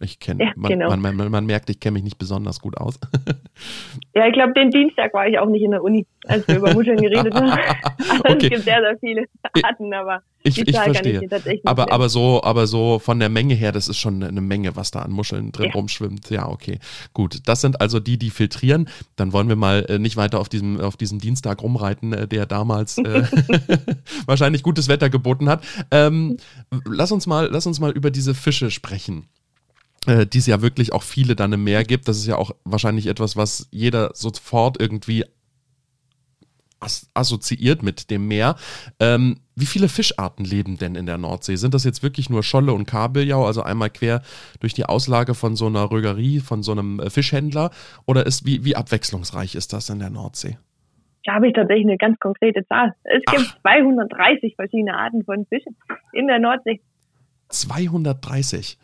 Ich 0.00 0.20
kenne, 0.20 0.44
ja, 0.44 0.52
man, 0.56 0.70
genau. 0.70 0.88
man, 0.90 1.16
man, 1.16 1.30
man, 1.30 1.46
merkt, 1.46 1.70
ich 1.70 1.80
kenne 1.80 1.94
mich 1.94 2.04
nicht 2.04 2.18
besonders 2.18 2.60
gut 2.60 2.76
aus. 2.76 3.00
ja, 4.14 4.26
ich 4.26 4.32
glaube, 4.32 4.52
den 4.52 4.70
Dienstag 4.70 5.12
war 5.12 5.26
ich 5.26 5.38
auch 5.38 5.48
nicht 5.48 5.62
in 5.62 5.72
der 5.72 5.82
Uni, 5.82 6.06
als 6.26 6.46
wir 6.46 6.56
über 6.56 6.72
Muscheln 6.72 7.00
geredet 7.00 7.34
haben. 7.34 7.48
Also 8.08 8.34
okay. 8.34 8.46
Es 8.46 8.50
gibt 8.50 8.64
sehr, 8.64 8.80
sehr 8.80 8.98
viele 8.98 9.24
Arten, 9.62 9.92
aber 9.92 10.22
ich, 10.42 10.58
ich 10.66 10.76
verstehe. 10.76 11.22
Ich 11.22 11.28
tatsächlich 11.28 11.66
aber, 11.66 11.92
aber, 11.92 12.08
so, 12.08 12.42
aber 12.42 12.66
so 12.66 12.98
von 12.98 13.18
der 13.18 13.28
Menge 13.28 13.54
her, 13.54 13.72
das 13.72 13.88
ist 13.88 13.98
schon 13.98 14.22
eine 14.22 14.40
Menge, 14.40 14.76
was 14.76 14.90
da 14.90 15.00
an 15.00 15.10
Muscheln 15.10 15.52
drin 15.52 15.66
ja. 15.66 15.72
rumschwimmt. 15.72 16.30
Ja, 16.30 16.48
okay. 16.48 16.78
Gut. 17.12 17.40
Das 17.46 17.60
sind 17.60 17.80
also 17.80 18.00
die, 18.00 18.18
die 18.18 18.30
filtrieren. 18.30 18.88
Dann 19.16 19.32
wollen 19.32 19.48
wir 19.48 19.56
mal 19.56 19.84
äh, 19.88 19.98
nicht 19.98 20.16
weiter 20.16 20.40
auf 20.40 20.48
diesem, 20.48 20.80
auf 20.80 20.96
diesem 20.96 21.18
Dienstag 21.18 21.62
rumreiten, 21.62 22.12
äh, 22.12 22.28
der 22.28 22.46
damals 22.46 22.98
äh, 22.98 23.24
wahrscheinlich 24.26 24.62
gutes 24.62 24.88
Wetter 24.88 25.10
geboten 25.10 25.48
hat. 25.48 25.64
Ähm, 25.90 26.38
lass, 26.84 27.12
uns 27.12 27.26
mal, 27.26 27.48
lass 27.50 27.66
uns 27.66 27.80
mal 27.80 27.90
über 27.90 28.10
diese 28.10 28.34
Fische 28.34 28.70
sprechen 28.70 29.28
äh, 30.06 30.26
die 30.26 30.38
es 30.38 30.46
ja 30.46 30.62
wirklich 30.62 30.92
auch 30.92 31.02
viele 31.02 31.36
dann 31.36 31.52
im 31.52 31.64
Meer 31.64 31.84
gibt. 31.84 32.08
Das 32.08 32.18
ist 32.18 32.26
ja 32.26 32.36
auch 32.36 32.52
wahrscheinlich 32.64 33.06
etwas, 33.06 33.36
was 33.36 33.68
jeder 33.70 34.10
sofort 34.14 34.80
irgendwie 34.80 35.24
as 36.80 37.10
assoziiert 37.14 37.82
mit 37.82 38.10
dem 38.10 38.28
Meer. 38.28 38.56
Ähm, 39.00 39.40
wie 39.56 39.66
viele 39.66 39.88
Fischarten 39.88 40.44
leben 40.44 40.78
denn 40.78 40.94
in 40.94 41.06
der 41.06 41.18
Nordsee? 41.18 41.56
Sind 41.56 41.74
das 41.74 41.84
jetzt 41.84 42.02
wirklich 42.02 42.30
nur 42.30 42.42
Scholle 42.42 42.72
und 42.72 42.86
Kabeljau, 42.86 43.44
also 43.44 43.62
einmal 43.62 43.90
quer 43.90 44.22
durch 44.60 44.74
die 44.74 44.84
Auslage 44.84 45.34
von 45.34 45.56
so 45.56 45.66
einer 45.66 45.90
Rögerie, 45.90 46.40
von 46.40 46.62
so 46.62 46.72
einem 46.72 47.00
äh, 47.00 47.10
Fischhändler? 47.10 47.70
Oder 48.06 48.26
ist 48.26 48.46
wie, 48.46 48.64
wie 48.64 48.76
abwechslungsreich 48.76 49.54
ist 49.54 49.72
das 49.72 49.90
in 49.90 49.98
der 49.98 50.10
Nordsee? 50.10 50.58
Da 51.24 51.34
habe 51.34 51.48
ich 51.48 51.54
tatsächlich 51.54 51.86
eine 51.86 51.98
ganz 51.98 52.18
konkrete 52.20 52.64
Zahl. 52.68 52.94
Es 53.04 53.22
gibt 53.30 53.54
Ach. 53.56 53.60
230 53.62 54.54
verschiedene 54.54 54.96
Arten 54.96 55.24
von 55.24 55.44
Fischen 55.46 55.76
in 56.12 56.26
der 56.26 56.38
Nordsee. 56.38 56.80
230? 57.48 58.78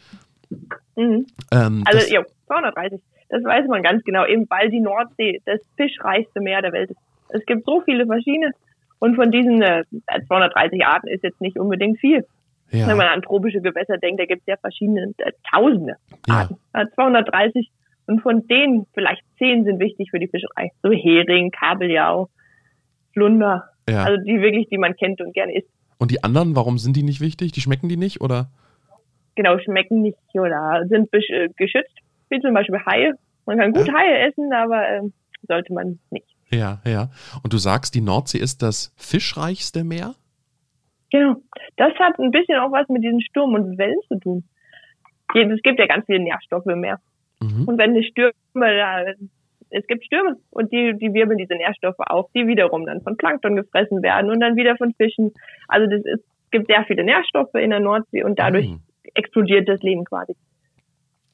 Mhm. 0.97 1.27
Ähm, 1.53 1.85
also, 1.87 2.13
ja, 2.13 2.23
230. 2.47 3.01
Das 3.29 3.43
weiß 3.43 3.67
man 3.69 3.83
ganz 3.83 4.05
genau, 4.05 4.27
eben 4.27 4.47
weil 4.49 4.71
die 4.71 4.81
Nordsee 4.81 5.41
das 5.45 5.61
fischreichste 5.77 6.41
Meer 6.41 6.63
der 6.63 6.73
Welt 6.73 6.91
ist. 6.91 7.01
Es 7.31 7.45
gibt 7.47 7.65
so 7.65 7.81
viele 7.81 8.07
verschiedene 8.07 8.53
und 8.99 9.17
von 9.17 9.31
diesen 9.31 9.61
äh, 9.63 9.85
230 10.27 10.85
Arten 10.85 11.09
ist 11.09 11.25
jetzt 11.25 11.41
nicht 11.41 11.59
unbedingt 11.59 11.99
viel. 11.99 12.25
Ja. 12.71 12.87
Wenn 12.89 12.97
man 12.97 13.07
an 13.07 13.23
tropische 13.23 13.61
Gewässer 13.61 13.99
denkt, 13.99 14.21
da 14.21 14.25
gibt 14.25 14.43
es 14.43 14.47
ja 14.47 14.57
verschiedene, 14.57 15.13
äh, 15.19 15.33
tausende 15.51 15.97
Arten. 16.29 16.57
Ja. 16.75 16.87
230 16.95 17.71
und 18.07 18.21
von 18.21 18.47
denen 18.47 18.87
vielleicht 18.93 19.23
zehn 19.39 19.65
sind 19.65 19.81
wichtig 19.81 20.11
für 20.11 20.19
die 20.19 20.29
Fischerei. 20.29 20.71
So 20.83 20.91
Hering, 20.91 21.51
Kabeljau, 21.51 22.29
Flunder. 23.13 23.71
Ja. 23.89 24.05
Also 24.05 24.23
die 24.23 24.41
wirklich, 24.41 24.69
die 24.69 24.79
man 24.79 24.97
kennt 24.97 25.21
und 25.21 25.33
gerne 25.35 25.57
isst. 25.57 25.69
Und 25.99 26.11
die 26.11 26.23
anderen, 26.23 26.57
warum 26.57 26.79
sind 26.79 26.97
die 26.97 27.03
nicht 27.03 27.21
wichtig? 27.21 27.53
Die 27.53 27.61
schmecken 27.61 27.89
die 27.89 27.97
nicht 27.97 28.21
oder? 28.21 28.49
Genau, 29.37 29.59
schmecken 29.59 30.03
nicht 30.03 30.19
oder 30.35 30.85
sind 30.89 31.09
äh, 31.13 31.49
geschützt. 31.57 31.95
Wie 32.29 32.41
zum 32.41 32.55
Beispiel 32.55 32.81
Haie. 32.87 33.15
Man 33.47 33.59
kann 33.59 33.73
gut 33.73 33.93
Haie 33.93 34.29
essen, 34.29 34.53
aber 34.53 34.89
äh, 34.89 35.01
sollte 35.47 35.73
man 35.73 35.99
nicht. 36.11 36.27
Ja, 36.51 36.81
ja. 36.87 37.09
Und 37.43 37.53
du 37.53 37.59
sagst, 37.59 37.95
die 37.95 38.01
Nordsee 38.01 38.39
ist 38.39 38.63
das 38.63 38.95
fischreichste 38.97 39.85
Meer? 39.85 40.15
Genau. 41.11 41.37
Das 41.77 41.93
hat 41.99 42.19
ein 42.19 42.31
bisschen 42.31 42.59
auch 42.59 42.73
was 42.73 42.89
mit 42.89 43.03
diesen 43.03 43.21
Sturm 43.21 43.55
und 43.55 43.79
Wellen 43.79 44.01
zu 44.09 44.19
tun. 44.19 44.45
Es 45.35 45.63
gibt 45.63 45.79
ja 45.79 45.87
ganz 45.87 46.07
viele 46.07 46.21
Nährstoffe 46.21 46.67
im 46.67 46.81
Meer. 46.81 47.01
Mhm. 47.41 47.65
Und 47.67 47.79
wenn 47.79 47.95
die 47.95 48.05
Stürme 48.05 48.33
da, 48.55 49.05
es 49.71 49.87
gibt 49.87 50.05
Stürme 50.05 50.37
und 50.51 50.73
die, 50.73 50.95
die 50.99 51.13
wirbeln 51.13 51.39
diese 51.39 51.55
Nährstoffe 51.55 51.99
auf, 51.99 52.31
die 52.35 52.47
wiederum 52.47 52.87
dann 52.87 53.03
von 53.03 53.17
Plankton 53.17 53.57
gefressen 53.57 54.03
werden 54.03 54.31
und 54.31 54.41
dann 54.41 54.57
wieder 54.57 54.77
von 54.77 54.93
Fischen. 54.95 55.33
Also 55.69 55.89
das 55.89 56.05
ist, 56.05 56.25
es 56.45 56.51
gibt 56.51 56.69
sehr 56.69 56.85
viele 56.85 57.05
Nährstoffe 57.05 57.55
in 57.55 57.71
der 57.71 57.81
Nordsee 57.81 58.23
und 58.23 58.39
dadurch 58.39 58.69
mhm. 58.69 58.83
Explodiert 59.15 59.69
das 59.69 59.83
Leben 59.83 60.05
quasi. 60.05 60.35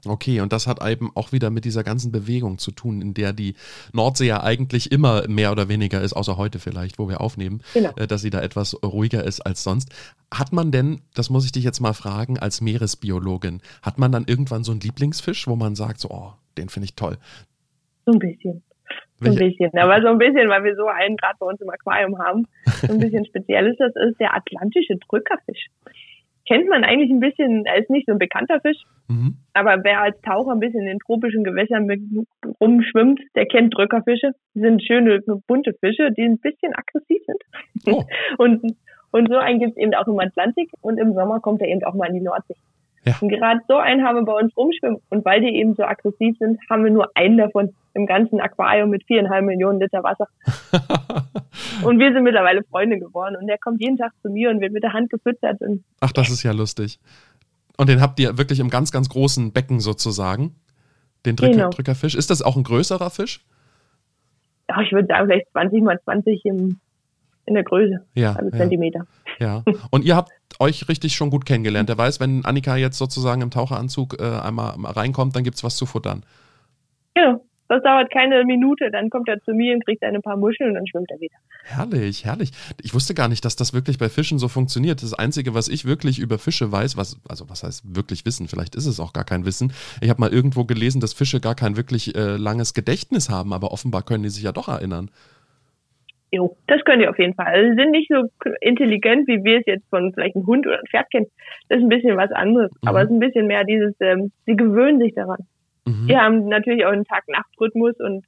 Okay, 0.07 0.40
und 0.40 0.53
das 0.53 0.66
hat 0.66 0.85
eben 0.87 1.11
auch 1.14 1.33
wieder 1.33 1.51
mit 1.51 1.64
dieser 1.64 1.85
ganzen 1.85 2.11
Bewegung 2.11 2.59
zu 2.59 2.71
tun, 2.71 3.03
in 3.03 3.14
der 3.14 3.33
die 3.33 3.55
Nordsee 3.93 4.27
ja 4.27 4.43
eigentlich 4.43 4.93
immer 4.93 5.29
mehr 5.29 5.53
oder 5.53 5.69
weniger 5.69 6.01
ist, 6.01 6.14
außer 6.14 6.37
heute 6.37 6.59
vielleicht, 6.59 6.99
wo 6.99 7.09
wir 7.09 7.21
aufnehmen, 7.21 7.62
genau. 7.75 7.90
Äh, 7.97 8.07
dass 8.07 8.23
sie 8.23 8.31
da 8.31 8.40
etwas 8.40 8.83
ruhiger 8.83 9.25
ist 9.25 9.40
als 9.40 9.62
sonst. 9.62 9.90
Hat 10.33 10.53
man 10.53 10.71
denn, 10.73 11.03
das 11.14 11.29
muss 11.29 11.45
ich 11.45 11.53
dich 11.53 11.64
jetzt 11.64 11.81
mal 11.81 11.93
fragen, 11.93 12.38
als 12.38 12.61
Meeresbiologin, 12.61 13.61
hat 13.83 13.99
man 13.99 14.12
dann 14.12 14.25
irgendwann 14.27 14.64
so 14.64 14.73
einen 14.73 14.81
Lieblingsfisch, 14.81 15.47
wo 15.47 15.57
man 15.57 15.75
sagt, 15.75 16.01
so, 16.01 16.09
oh, 16.11 16.33
den 16.57 16.69
finde 16.69 16.87
ich 16.87 16.95
toll? 16.95 17.19
So 18.07 18.12
ein 18.12 18.19
bisschen. 18.19 18.62
So 19.21 19.31
ein 19.31 19.37
bisschen. 19.37 19.71
Aber 19.79 20.01
so 20.01 20.09
ein 20.09 20.19
bisschen, 20.19 20.49
weil 20.49 20.64
wir 20.64 20.75
so 20.77 20.87
einen 20.87 21.16
gerade 21.19 21.37
bei 21.38 21.47
uns 21.47 21.61
im 21.61 21.69
Aquarium 21.69 22.19
haben. 22.19 22.49
So 22.81 22.93
ein 22.93 23.01
bisschen 23.01 23.25
speziell 23.27 23.66
ist 23.66 23.79
das, 23.79 23.93
ist 24.09 24.19
der 24.19 24.35
atlantische 24.35 24.97
Drückerfisch 24.97 25.69
kennt 26.51 26.69
man 26.69 26.83
eigentlich 26.83 27.11
ein 27.11 27.21
bisschen, 27.21 27.65
ist 27.79 27.91
nicht 27.91 28.07
so 28.07 28.13
ein 28.13 28.19
bekannter 28.19 28.61
Fisch, 28.61 28.83
mhm. 29.07 29.37
aber 29.55 29.85
wer 29.85 30.01
als 30.01 30.21
Taucher 30.23 30.51
ein 30.51 30.59
bisschen 30.59 30.85
in 30.87 30.99
tropischen 30.99 31.45
Gewässern 31.45 31.87
mit, 31.87 32.01
rumschwimmt, 32.61 33.21
der 33.37 33.47
kennt 33.47 33.73
Drückerfische. 33.73 34.33
Die 34.55 34.61
sind 34.61 34.83
schöne, 34.83 35.21
bunte 35.47 35.75
Fische, 35.75 36.11
die 36.11 36.25
ein 36.25 36.41
bisschen 36.41 36.75
aggressiv 36.75 37.23
sind. 37.25 37.43
Oh. 37.87 38.03
und, 38.39 38.77
und 39.13 39.29
so 39.29 39.37
einen 39.37 39.61
gibt 39.61 39.73
es 39.73 39.77
eben 39.77 39.95
auch 39.95 40.09
im 40.09 40.19
Atlantik 40.19 40.71
und 40.81 40.99
im 40.99 41.15
Sommer 41.15 41.39
kommt 41.39 41.61
er 41.63 41.69
eben 41.69 41.85
auch 41.85 41.95
mal 41.95 42.09
in 42.09 42.15
die 42.15 42.21
Nordsee. 42.21 42.57
Ja. 43.05 43.17
Und 43.21 43.31
gerade 43.31 43.61
so 43.67 43.77
einen 43.77 44.05
haben 44.05 44.17
wir 44.17 44.25
bei 44.25 44.35
uns 44.35 44.55
rumschwimmen. 44.57 45.01
Und 45.09 45.25
weil 45.25 45.41
die 45.41 45.57
eben 45.57 45.75
so 45.75 45.85
aggressiv 45.85 46.37
sind, 46.39 46.59
haben 46.69 46.85
wir 46.85 46.91
nur 46.91 47.11
einen 47.15 47.39
davon 47.39 47.75
im 47.95 48.07
ganzen 48.07 48.41
Aquarium 48.41 48.91
mit 48.91 49.05
viereinhalb 49.07 49.45
Millionen 49.45 49.81
Liter 49.81 50.03
Wasser. 50.03 50.27
und 51.85 51.99
wir 51.99 52.13
sind 52.13 52.23
mittlerweile 52.23 52.63
Freunde 52.65 52.99
geworden. 52.99 53.37
Und 53.41 53.47
der 53.47 53.59
kommt 53.59 53.81
jeden 53.81 53.97
Tag 53.97 54.13
zu 54.23 54.29
mir 54.29 54.51
und 54.51 54.61
wird 54.61 54.73
mit 54.73 54.83
der 54.83 54.93
Hand 54.93 55.11
gefüttert. 55.11 55.61
Und 55.61 55.83
Ach, 56.01 56.13
das 56.13 56.31
ist 56.31 56.43
ja 56.43 56.53
lustig. 56.53 57.01
Und 57.79 57.89
den 57.89 58.03
habt 58.03 58.21
ihr 58.21 58.37
wirklich 58.37 58.61
im 58.61 58.69
ganz, 58.69 58.93
ganz 58.93 59.09
großen 59.09 59.53
Becken 59.53 59.81
sozusagen? 59.81 60.57
Den 61.25 61.37
Drücker, 61.37 61.53
genau. 61.53 61.71
Drückerfisch. 61.71 62.15
Ist 62.15 62.31
das 62.31 62.43
auch 62.43 62.57
ein 62.57 62.65
größerer 62.65 63.11
Fisch? 63.11 63.41
Ja, 64.69 64.81
ich 64.83 64.93
würde 64.93 65.09
sagen, 65.09 65.27
vielleicht 65.27 65.51
20 65.53 65.83
mal 65.83 65.99
20 66.05 66.45
im, 66.45 66.81
in 67.46 67.55
der 67.55 67.64
Größe. 67.64 68.05
Ja. 68.14 68.35
Also 68.35 68.50
Zentimeter. 68.57 69.07
Ja. 69.38 69.64
Und 69.90 70.05
ihr 70.05 70.16
habt 70.16 70.31
euch 70.59 70.88
richtig 70.88 71.14
schon 71.14 71.31
gut 71.31 71.46
kennengelernt. 71.46 71.88
Der 71.88 71.98
weiß, 71.98 72.20
wenn 72.20 72.44
Annika 72.44 72.76
jetzt 72.76 72.98
sozusagen 72.98 73.40
im 73.40 73.50
Taucheranzug 73.50 74.20
äh, 74.20 74.40
einmal 74.40 74.74
reinkommt, 74.79 75.35
dann 75.35 75.44
gibt 75.44 75.57
es 75.57 75.64
was 75.64 75.76
zu 75.76 75.87
futtern. 75.87 76.24
Genau. 77.14 77.44
Das 77.70 77.85
dauert 77.85 78.11
keine 78.12 78.44
Minute, 78.44 78.90
dann 78.90 79.11
kommt 79.11 79.29
er 79.29 79.40
zu 79.44 79.53
mir 79.53 79.72
und 79.72 79.87
kriegt 79.87 80.03
ein 80.03 80.20
paar 80.22 80.37
Muscheln 80.37 80.70
und 80.70 80.74
dann 80.74 80.88
schwimmt 80.88 81.09
er 81.09 81.20
wieder. 81.20 81.37
Herrlich, 81.62 82.24
herrlich. 82.24 82.50
Ich 82.83 82.94
wusste 82.94 83.14
gar 83.14 83.29
nicht, 83.29 83.44
dass 83.44 83.55
das 83.55 83.72
wirklich 83.72 83.96
bei 83.96 84.09
Fischen 84.09 84.40
so 84.40 84.48
funktioniert. 84.48 85.05
Das 85.05 85.14
Einzige, 85.14 85.55
was 85.55 85.68
ich 85.68 85.85
wirklich 85.85 86.18
über 86.18 86.40
Fische 86.40 86.72
weiß, 86.72 86.96
was, 86.96 87.20
also 87.29 87.48
was 87.48 87.62
heißt 87.62 87.94
wirklich 87.94 88.26
Wissen, 88.26 88.48
vielleicht 88.48 88.74
ist 88.74 88.87
es 88.87 88.98
auch 88.98 89.12
gar 89.12 89.22
kein 89.22 89.44
Wissen. 89.44 89.72
Ich 90.00 90.11
habe 90.11 90.20
mal 90.20 90.33
irgendwo 90.33 90.64
gelesen, 90.64 91.00
dass 91.00 91.12
Fische 91.12 91.38
gar 91.38 91.55
kein 91.55 91.76
wirklich 91.76 92.16
äh, 92.16 92.37
langes 92.37 92.74
Gedächtnis 92.74 93.31
haben, 93.31 93.53
aber 93.53 93.70
offenbar 93.70 94.03
können 94.03 94.24
die 94.24 94.31
sich 94.31 94.42
ja 94.42 94.50
doch 94.50 94.66
erinnern. 94.66 95.09
Jo, 96.33 96.57
das 96.69 96.85
können 96.85 97.01
die 97.01 97.09
auf 97.09 97.19
jeden 97.19 97.35
Fall. 97.35 97.47
Also 97.47 97.71
sie 97.71 97.77
sind 97.77 97.90
nicht 97.90 98.09
so 98.09 98.23
intelligent, 98.61 99.27
wie 99.27 99.43
wir 99.43 99.59
es 99.59 99.66
jetzt 99.66 99.88
von 99.90 100.12
vielleicht 100.12 100.37
einem 100.37 100.47
Hund 100.47 100.66
oder 100.66 100.77
einem 100.77 100.87
Pferd 100.87 101.11
kennen. 101.11 101.27
Das 101.69 101.79
ist 101.79 101.85
ein 101.85 101.88
bisschen 101.88 102.16
was 102.16 102.31
anderes. 102.31 102.71
Mhm. 102.71 102.88
Aber 102.88 103.03
es 103.03 103.07
ist 103.07 103.14
ein 103.16 103.21
bisschen 103.21 103.47
mehr 103.49 103.64
dieses, 103.64 103.95
ähm, 104.01 104.31
sie 104.47 104.55
gewöhnen 104.55 105.01
sich 105.01 105.14
daran. 105.14 105.40
Mhm. 105.87 106.07
Die 106.07 106.16
haben 106.16 106.49
natürlich 106.49 106.85
auch 106.85 106.93
einen 106.93 107.05
Tag-Nacht-Rhythmus 107.05 107.99
und 107.99 108.25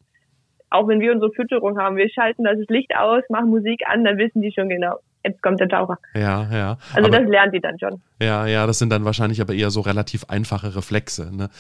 auch 0.71 0.89
wenn 0.89 1.01
wir 1.01 1.13
unsere 1.13 1.31
Fütterung 1.33 1.79
haben, 1.79 1.97
wir 1.97 2.09
schalten 2.09 2.45
das 2.45 2.59
Licht 2.69 2.97
aus, 2.97 3.23
machen 3.29 3.51
Musik 3.51 3.83
an, 3.87 4.05
dann 4.05 4.17
wissen 4.17 4.41
die 4.41 4.53
schon 4.53 4.69
genau, 4.69 4.99
jetzt 5.25 5.43
kommt 5.43 5.61
der 5.61 5.69
Taucher. 5.69 5.99
Ja, 6.15 6.49
ja. 6.51 6.79
Also 6.95 7.09
aber, 7.09 7.21
das 7.21 7.29
lernt 7.29 7.55
die 7.55 7.61
dann 7.61 7.79
schon. 7.79 8.01
Ja, 8.21 8.47
ja, 8.47 8.67
das 8.67 8.79
sind 8.79 8.91
dann 8.91 9.05
wahrscheinlich 9.05 9.41
aber 9.41 9.53
eher 9.53 9.71
so 9.71 9.81
relativ 9.81 10.25
einfache 10.29 10.75
Reflexe, 10.75 11.35
ne? 11.37 11.51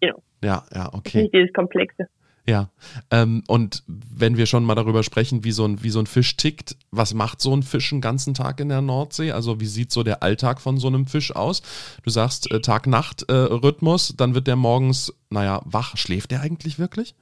Genau. 0.00 0.22
Ja, 0.42 0.64
ja, 0.74 0.88
okay. 0.92 1.22
Nicht 1.22 1.34
dieses 1.34 1.52
Komplexe. 1.52 2.08
Ja, 2.48 2.70
ähm, 3.10 3.42
und 3.48 3.82
wenn 3.88 4.36
wir 4.36 4.46
schon 4.46 4.62
mal 4.62 4.76
darüber 4.76 5.02
sprechen, 5.02 5.42
wie 5.42 5.50
so, 5.50 5.64
ein, 5.66 5.82
wie 5.82 5.88
so 5.90 5.98
ein 5.98 6.06
Fisch 6.06 6.36
tickt, 6.36 6.76
was 6.92 7.12
macht 7.12 7.40
so 7.40 7.52
ein 7.54 7.64
Fisch 7.64 7.92
einen 7.92 8.00
ganzen 8.00 8.34
Tag 8.34 8.60
in 8.60 8.68
der 8.68 8.82
Nordsee? 8.82 9.32
Also 9.32 9.60
wie 9.60 9.66
sieht 9.66 9.90
so 9.90 10.04
der 10.04 10.22
Alltag 10.22 10.60
von 10.60 10.76
so 10.76 10.86
einem 10.86 11.06
Fisch 11.06 11.34
aus? 11.34 11.62
Du 12.04 12.10
sagst 12.10 12.52
äh, 12.52 12.60
Tag-Nacht-Rhythmus, 12.60 14.10
äh, 14.10 14.14
dann 14.16 14.34
wird 14.36 14.46
der 14.46 14.54
morgens, 14.56 15.12
naja, 15.28 15.60
wach. 15.64 15.96
Schläft 15.96 16.30
der 16.30 16.40
eigentlich 16.40 16.78
wirklich? 16.78 17.14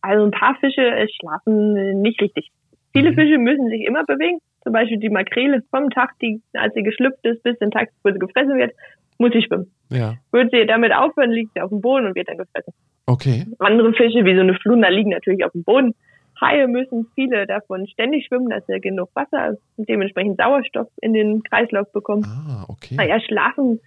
Also 0.00 0.24
ein 0.24 0.30
paar 0.30 0.54
Fische 0.60 0.82
äh, 0.82 1.08
schlafen 1.08 2.00
nicht 2.02 2.20
richtig. 2.20 2.50
Viele 2.92 3.10
Mhm. 3.10 3.14
Fische 3.16 3.38
müssen 3.38 3.68
sich 3.68 3.82
immer 3.82 4.04
bewegen. 4.04 4.38
Zum 4.62 4.72
Beispiel 4.72 4.98
die 4.98 5.10
Makrele 5.10 5.62
vom 5.70 5.90
Tag, 5.90 6.12
die, 6.22 6.40
als 6.54 6.72
sie 6.74 6.82
geschlüpft 6.82 7.24
ist, 7.24 7.42
bis 7.42 7.58
den 7.58 7.70
Tag, 7.70 7.90
wo 8.02 8.12
sie 8.12 8.18
gefressen 8.18 8.56
wird, 8.56 8.72
muss 9.18 9.32
sie 9.32 9.42
schwimmen. 9.42 9.70
Ja. 9.90 10.14
Wird 10.32 10.50
sie 10.50 10.66
damit 10.66 10.92
aufhören, 10.92 11.30
liegt 11.30 11.52
sie 11.54 11.60
auf 11.60 11.70
dem 11.70 11.80
Boden 11.80 12.06
und 12.06 12.14
wird 12.14 12.28
dann 12.28 12.38
gefressen. 12.38 12.72
Okay. 13.06 13.46
Andere 13.58 13.92
Fische, 13.92 14.24
wie 14.24 14.34
so 14.34 14.40
eine 14.40 14.54
Flunder, 14.54 14.90
liegen 14.90 15.10
natürlich 15.10 15.44
auf 15.44 15.52
dem 15.52 15.64
Boden. 15.64 15.94
Haie 16.40 16.66
müssen 16.66 17.06
viele 17.14 17.46
davon 17.46 17.86
ständig 17.86 18.26
schwimmen, 18.26 18.50
dass 18.50 18.66
sie 18.66 18.80
genug 18.80 19.08
Wasser 19.14 19.56
und 19.76 19.88
dementsprechend 19.88 20.38
Sauerstoff 20.38 20.88
in 21.00 21.12
den 21.12 21.42
Kreislauf 21.42 21.90
bekommen. 21.92 22.24
Ah, 22.24 22.64
okay. 22.68 22.96
Naja, 22.96 23.20
schlafen, 23.20 23.80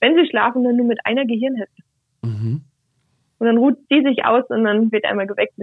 wenn 0.00 0.16
sie 0.16 0.28
schlafen, 0.28 0.64
dann 0.64 0.76
nur 0.76 0.86
mit 0.86 0.98
einer 1.04 1.24
Gehirnhälfte. 1.24 1.82
Mhm. 2.22 2.62
Und 3.38 3.46
dann 3.46 3.58
ruht 3.58 3.78
die 3.90 4.02
sich 4.02 4.24
aus 4.24 4.44
und 4.48 4.64
dann 4.64 4.90
wird 4.90 5.04
einmal 5.04 5.26
geweckt. 5.26 5.54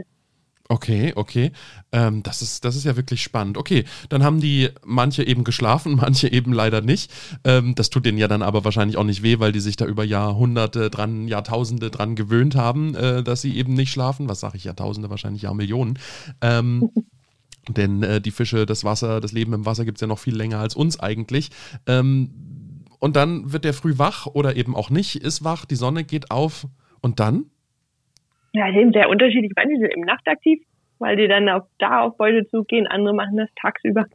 Okay, 0.72 1.12
okay. 1.18 1.52
Ähm, 1.92 2.24
das, 2.24 2.42
ist, 2.42 2.64
das 2.64 2.78
ist 2.78 2.86
ja 2.86 2.96
wirklich 2.96 3.22
spannend. 3.22 3.58
Okay, 3.58 3.84
dann 4.08 4.24
haben 4.24 4.40
die 4.40 4.70
manche 4.86 5.22
eben 5.22 5.44
geschlafen, 5.44 5.96
manche 6.02 6.32
eben 6.32 6.54
leider 6.54 6.80
nicht. 6.80 7.12
Ähm, 7.44 7.76
das 7.76 7.90
tut 7.90 8.06
denen 8.06 8.18
ja 8.18 8.30
dann 8.30 8.42
aber 8.42 8.64
wahrscheinlich 8.64 8.96
auch 8.96 9.04
nicht 9.04 9.22
weh, 9.22 9.40
weil 9.40 9.52
die 9.52 9.60
sich 9.60 9.76
da 9.76 9.86
über 9.86 10.06
Jahrhunderte 10.06 10.90
dran, 10.90 11.28
Jahrtausende 11.28 11.92
dran 11.92 12.16
gewöhnt 12.16 12.56
haben, 12.56 12.96
äh, 12.96 13.22
dass 13.22 13.42
sie 13.42 13.58
eben 13.58 13.74
nicht 13.74 13.92
schlafen. 13.92 14.30
Was 14.30 14.40
sage 14.40 14.56
ich, 14.56 14.64
Jahrtausende, 14.64 15.10
wahrscheinlich 15.10 15.42
Jahrmillionen. 15.42 16.00
Ähm, 16.40 16.90
denn 17.68 18.02
äh, 18.04 18.22
die 18.22 18.32
Fische, 18.32 18.66
das 18.66 18.86
Wasser, 18.86 19.20
das 19.20 19.34
Leben 19.34 19.52
im 19.52 19.66
Wasser 19.66 19.84
gibt 19.84 19.98
es 19.98 20.02
ja 20.02 20.08
noch 20.08 20.20
viel 20.20 20.38
länger 20.38 20.60
als 20.60 20.74
uns 20.74 20.98
eigentlich. 21.02 21.50
Ähm, 21.86 22.88
und 23.00 23.18
dann 23.18 23.52
wird 23.52 23.66
der 23.66 23.74
früh 23.74 23.98
wach 23.98 24.26
oder 24.26 24.56
eben 24.56 24.74
auch 24.74 24.90
nicht, 24.90 25.18
ist 25.18 25.44
wach, 25.44 25.66
die 25.66 25.76
Sonne 25.76 26.06
geht 26.06 26.32
auf 26.32 26.66
und 27.02 27.20
dann? 27.20 27.48
Ja, 28.54 28.70
die 28.72 28.80
sind 28.80 28.94
sehr 28.94 29.10
unterschiedlich. 29.10 29.52
Manche 29.56 29.78
sind 29.78 29.92
eben 29.92 30.02
nachtaktiv, 30.02 30.62
weil 31.00 31.16
die 31.16 31.28
dann 31.28 31.48
auf, 31.50 31.64
da 31.80 32.02
auf 32.02 32.18
Beutezug 32.18 32.68
gehen. 32.68 32.88
Andere 32.88 33.14
machen 33.14 33.38
das 33.38 33.50
tagsüber. 33.56 34.06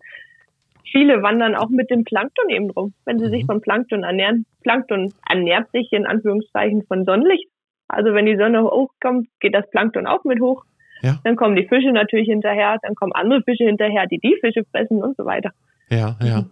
Viele 0.90 1.22
wandern 1.22 1.54
auch 1.56 1.68
mit 1.68 1.90
dem 1.90 2.04
Plankton 2.04 2.48
eben 2.50 2.68
drum, 2.68 2.94
wenn 3.04 3.18
sie 3.18 3.28
sich 3.28 3.42
Mhm. 3.42 3.46
von 3.46 3.60
Plankton 3.60 4.04
ernähren. 4.04 4.46
Plankton 4.62 5.12
ernährt 5.28 5.70
sich 5.72 5.92
in 5.92 6.06
Anführungszeichen 6.06 6.84
von 6.86 7.04
Sonnenlicht. 7.04 7.48
Also 7.88 8.14
wenn 8.14 8.26
die 8.26 8.36
Sonne 8.36 8.62
hochkommt, 8.62 9.28
geht 9.40 9.54
das 9.54 9.68
Plankton 9.70 10.06
auch 10.06 10.24
mit 10.24 10.40
hoch. 10.40 10.64
Ja. 11.02 11.18
Dann 11.24 11.36
kommen 11.36 11.56
die 11.56 11.66
Fische 11.66 11.92
natürlich 11.92 12.28
hinterher, 12.28 12.78
dann 12.82 12.94
kommen 12.94 13.12
andere 13.12 13.42
Fische 13.42 13.64
hinterher, 13.64 14.06
die 14.06 14.18
die 14.18 14.36
Fische 14.40 14.64
fressen 14.70 15.02
und 15.02 15.16
so 15.16 15.24
weiter. 15.24 15.50
Ja, 15.90 16.16
ja. 16.22 16.44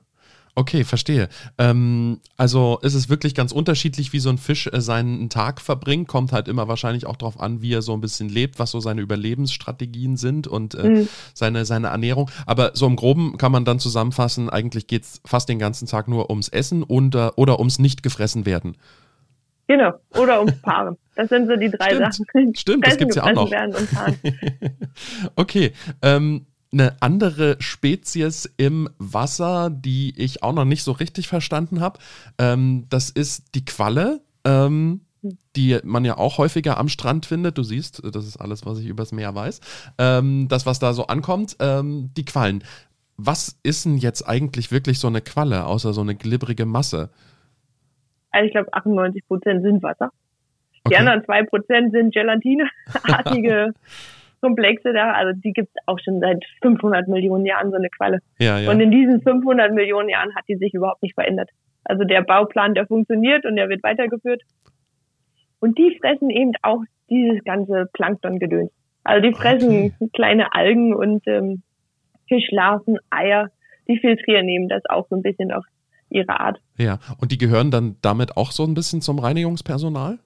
Okay, 0.56 0.84
verstehe. 0.84 1.28
Ähm, 1.58 2.20
also 2.36 2.78
ist 2.82 2.94
es 2.94 3.08
wirklich 3.08 3.34
ganz 3.34 3.50
unterschiedlich, 3.50 4.12
wie 4.12 4.20
so 4.20 4.28
ein 4.30 4.38
Fisch 4.38 4.68
äh, 4.68 4.80
seinen 4.80 5.28
Tag 5.28 5.60
verbringt. 5.60 6.06
Kommt 6.06 6.30
halt 6.30 6.46
immer 6.46 6.68
wahrscheinlich 6.68 7.06
auch 7.06 7.16
darauf 7.16 7.40
an, 7.40 7.60
wie 7.60 7.72
er 7.72 7.82
so 7.82 7.92
ein 7.92 8.00
bisschen 8.00 8.28
lebt, 8.28 8.60
was 8.60 8.70
so 8.70 8.78
seine 8.78 9.00
Überlebensstrategien 9.00 10.16
sind 10.16 10.46
und 10.46 10.76
äh, 10.76 10.88
Mhm. 10.88 11.08
seine, 11.34 11.64
seine 11.64 11.88
Ernährung. 11.88 12.30
Aber 12.46 12.70
so 12.74 12.86
im 12.86 12.94
Groben 12.94 13.36
kann 13.36 13.50
man 13.50 13.64
dann 13.64 13.80
zusammenfassen, 13.80 14.48
eigentlich 14.48 14.86
geht 14.86 15.02
es 15.02 15.20
fast 15.24 15.48
den 15.48 15.58
ganzen 15.58 15.88
Tag 15.88 16.06
nur 16.06 16.30
ums 16.30 16.48
Essen 16.48 16.84
und, 16.84 17.16
äh, 17.16 17.30
oder 17.34 17.58
ums 17.58 17.80
nicht 17.80 18.04
gefressen 18.04 18.46
werden. 18.46 18.76
Genau. 19.66 19.92
Oder 20.10 20.38
ums 20.40 20.60
Paaren. 20.60 20.96
Das 21.16 21.30
sind 21.30 21.48
so 21.48 21.56
die 21.56 21.70
drei 21.70 21.94
Stimmt. 21.96 22.14
Sachen. 22.14 22.54
Stimmt, 22.54 22.86
das 22.86 22.90
Fressen, 22.94 22.98
gibt's 23.00 23.16
ja 23.16 23.24
auch 23.24 23.32
noch. 23.32 23.50
Werden 23.50 23.74
und 23.74 23.88
okay. 25.36 25.72
Ähm, 26.02 26.46
eine 26.74 26.96
andere 27.00 27.56
Spezies 27.60 28.52
im 28.56 28.88
Wasser, 28.98 29.70
die 29.70 30.12
ich 30.16 30.42
auch 30.42 30.52
noch 30.52 30.64
nicht 30.64 30.82
so 30.82 30.92
richtig 30.92 31.28
verstanden 31.28 31.80
habe, 31.80 31.98
ähm, 32.38 32.84
das 32.90 33.10
ist 33.10 33.54
die 33.54 33.64
Qualle, 33.64 34.20
ähm, 34.44 35.00
die 35.56 35.78
man 35.84 36.04
ja 36.04 36.18
auch 36.18 36.36
häufiger 36.36 36.76
am 36.76 36.88
Strand 36.88 37.24
findet. 37.24 37.56
Du 37.56 37.62
siehst, 37.62 38.02
das 38.04 38.26
ist 38.26 38.36
alles, 38.36 38.66
was 38.66 38.78
ich 38.78 38.86
übers 38.86 39.12
Meer 39.12 39.34
weiß. 39.34 39.60
Ähm, 39.98 40.48
das, 40.48 40.66
was 40.66 40.78
da 40.78 40.92
so 40.92 41.06
ankommt, 41.06 41.56
ähm, 41.60 42.10
die 42.16 42.24
Quallen. 42.26 42.62
Was 43.16 43.58
ist 43.62 43.84
denn 43.84 43.96
jetzt 43.96 44.28
eigentlich 44.28 44.70
wirklich 44.72 44.98
so 44.98 45.06
eine 45.06 45.22
Qualle, 45.22 45.64
außer 45.64 45.92
so 45.94 46.00
eine 46.02 46.14
glibbrige 46.16 46.66
Masse? 46.66 47.10
Also 48.32 48.46
ich 48.46 48.52
glaube 48.52 48.72
98 48.74 49.26
Prozent 49.26 49.62
sind 49.62 49.82
Wasser. 49.82 50.10
Die 50.74 50.80
Okay. 50.86 50.96
anderen 50.96 51.24
zwei 51.24 51.42
Prozent 51.44 51.92
sind 51.92 52.12
Gelatineartige 52.12 53.72
Komplexe 54.44 54.92
da. 54.92 55.12
Also 55.12 55.40
die 55.40 55.52
gibt 55.52 55.70
es 55.74 55.82
auch 55.86 55.98
schon 56.04 56.20
seit 56.20 56.44
500 56.60 57.08
Millionen 57.08 57.46
Jahren, 57.46 57.70
so 57.70 57.76
eine 57.76 57.88
Qualle. 57.88 58.18
Ja, 58.38 58.58
ja. 58.58 58.70
Und 58.70 58.78
in 58.80 58.90
diesen 58.90 59.22
500 59.22 59.72
Millionen 59.72 60.10
Jahren 60.10 60.34
hat 60.34 60.44
die 60.48 60.56
sich 60.56 60.74
überhaupt 60.74 61.02
nicht 61.02 61.14
verändert. 61.14 61.48
Also 61.84 62.04
der 62.04 62.22
Bauplan, 62.22 62.74
der 62.74 62.86
funktioniert 62.86 63.46
und 63.46 63.56
der 63.56 63.70
wird 63.70 63.82
weitergeführt. 63.82 64.42
Und 65.60 65.78
die 65.78 65.96
fressen 65.98 66.28
eben 66.28 66.52
auch 66.60 66.82
dieses 67.08 67.42
ganze 67.44 67.88
Planktongedöns. 67.94 68.70
Also 69.02 69.26
die 69.26 69.34
fressen 69.34 69.94
kleine 70.12 70.54
Algen 70.54 70.94
und 70.94 71.26
ähm, 71.26 71.62
Fischlarven, 72.28 72.98
Eier. 73.08 73.48
Die 73.88 73.98
filtrieren 73.98 74.48
eben 74.48 74.68
das 74.68 74.82
auch 74.90 75.06
so 75.08 75.16
ein 75.16 75.22
bisschen 75.22 75.52
auf 75.52 75.64
ihre 76.10 76.38
Art. 76.38 76.58
ja. 76.76 76.98
Und 77.18 77.32
die 77.32 77.38
gehören 77.38 77.70
dann 77.70 77.96
damit 78.02 78.36
auch 78.36 78.50
so 78.50 78.64
ein 78.64 78.74
bisschen 78.74 79.00
zum 79.00 79.18
Reinigungspersonal? 79.18 80.18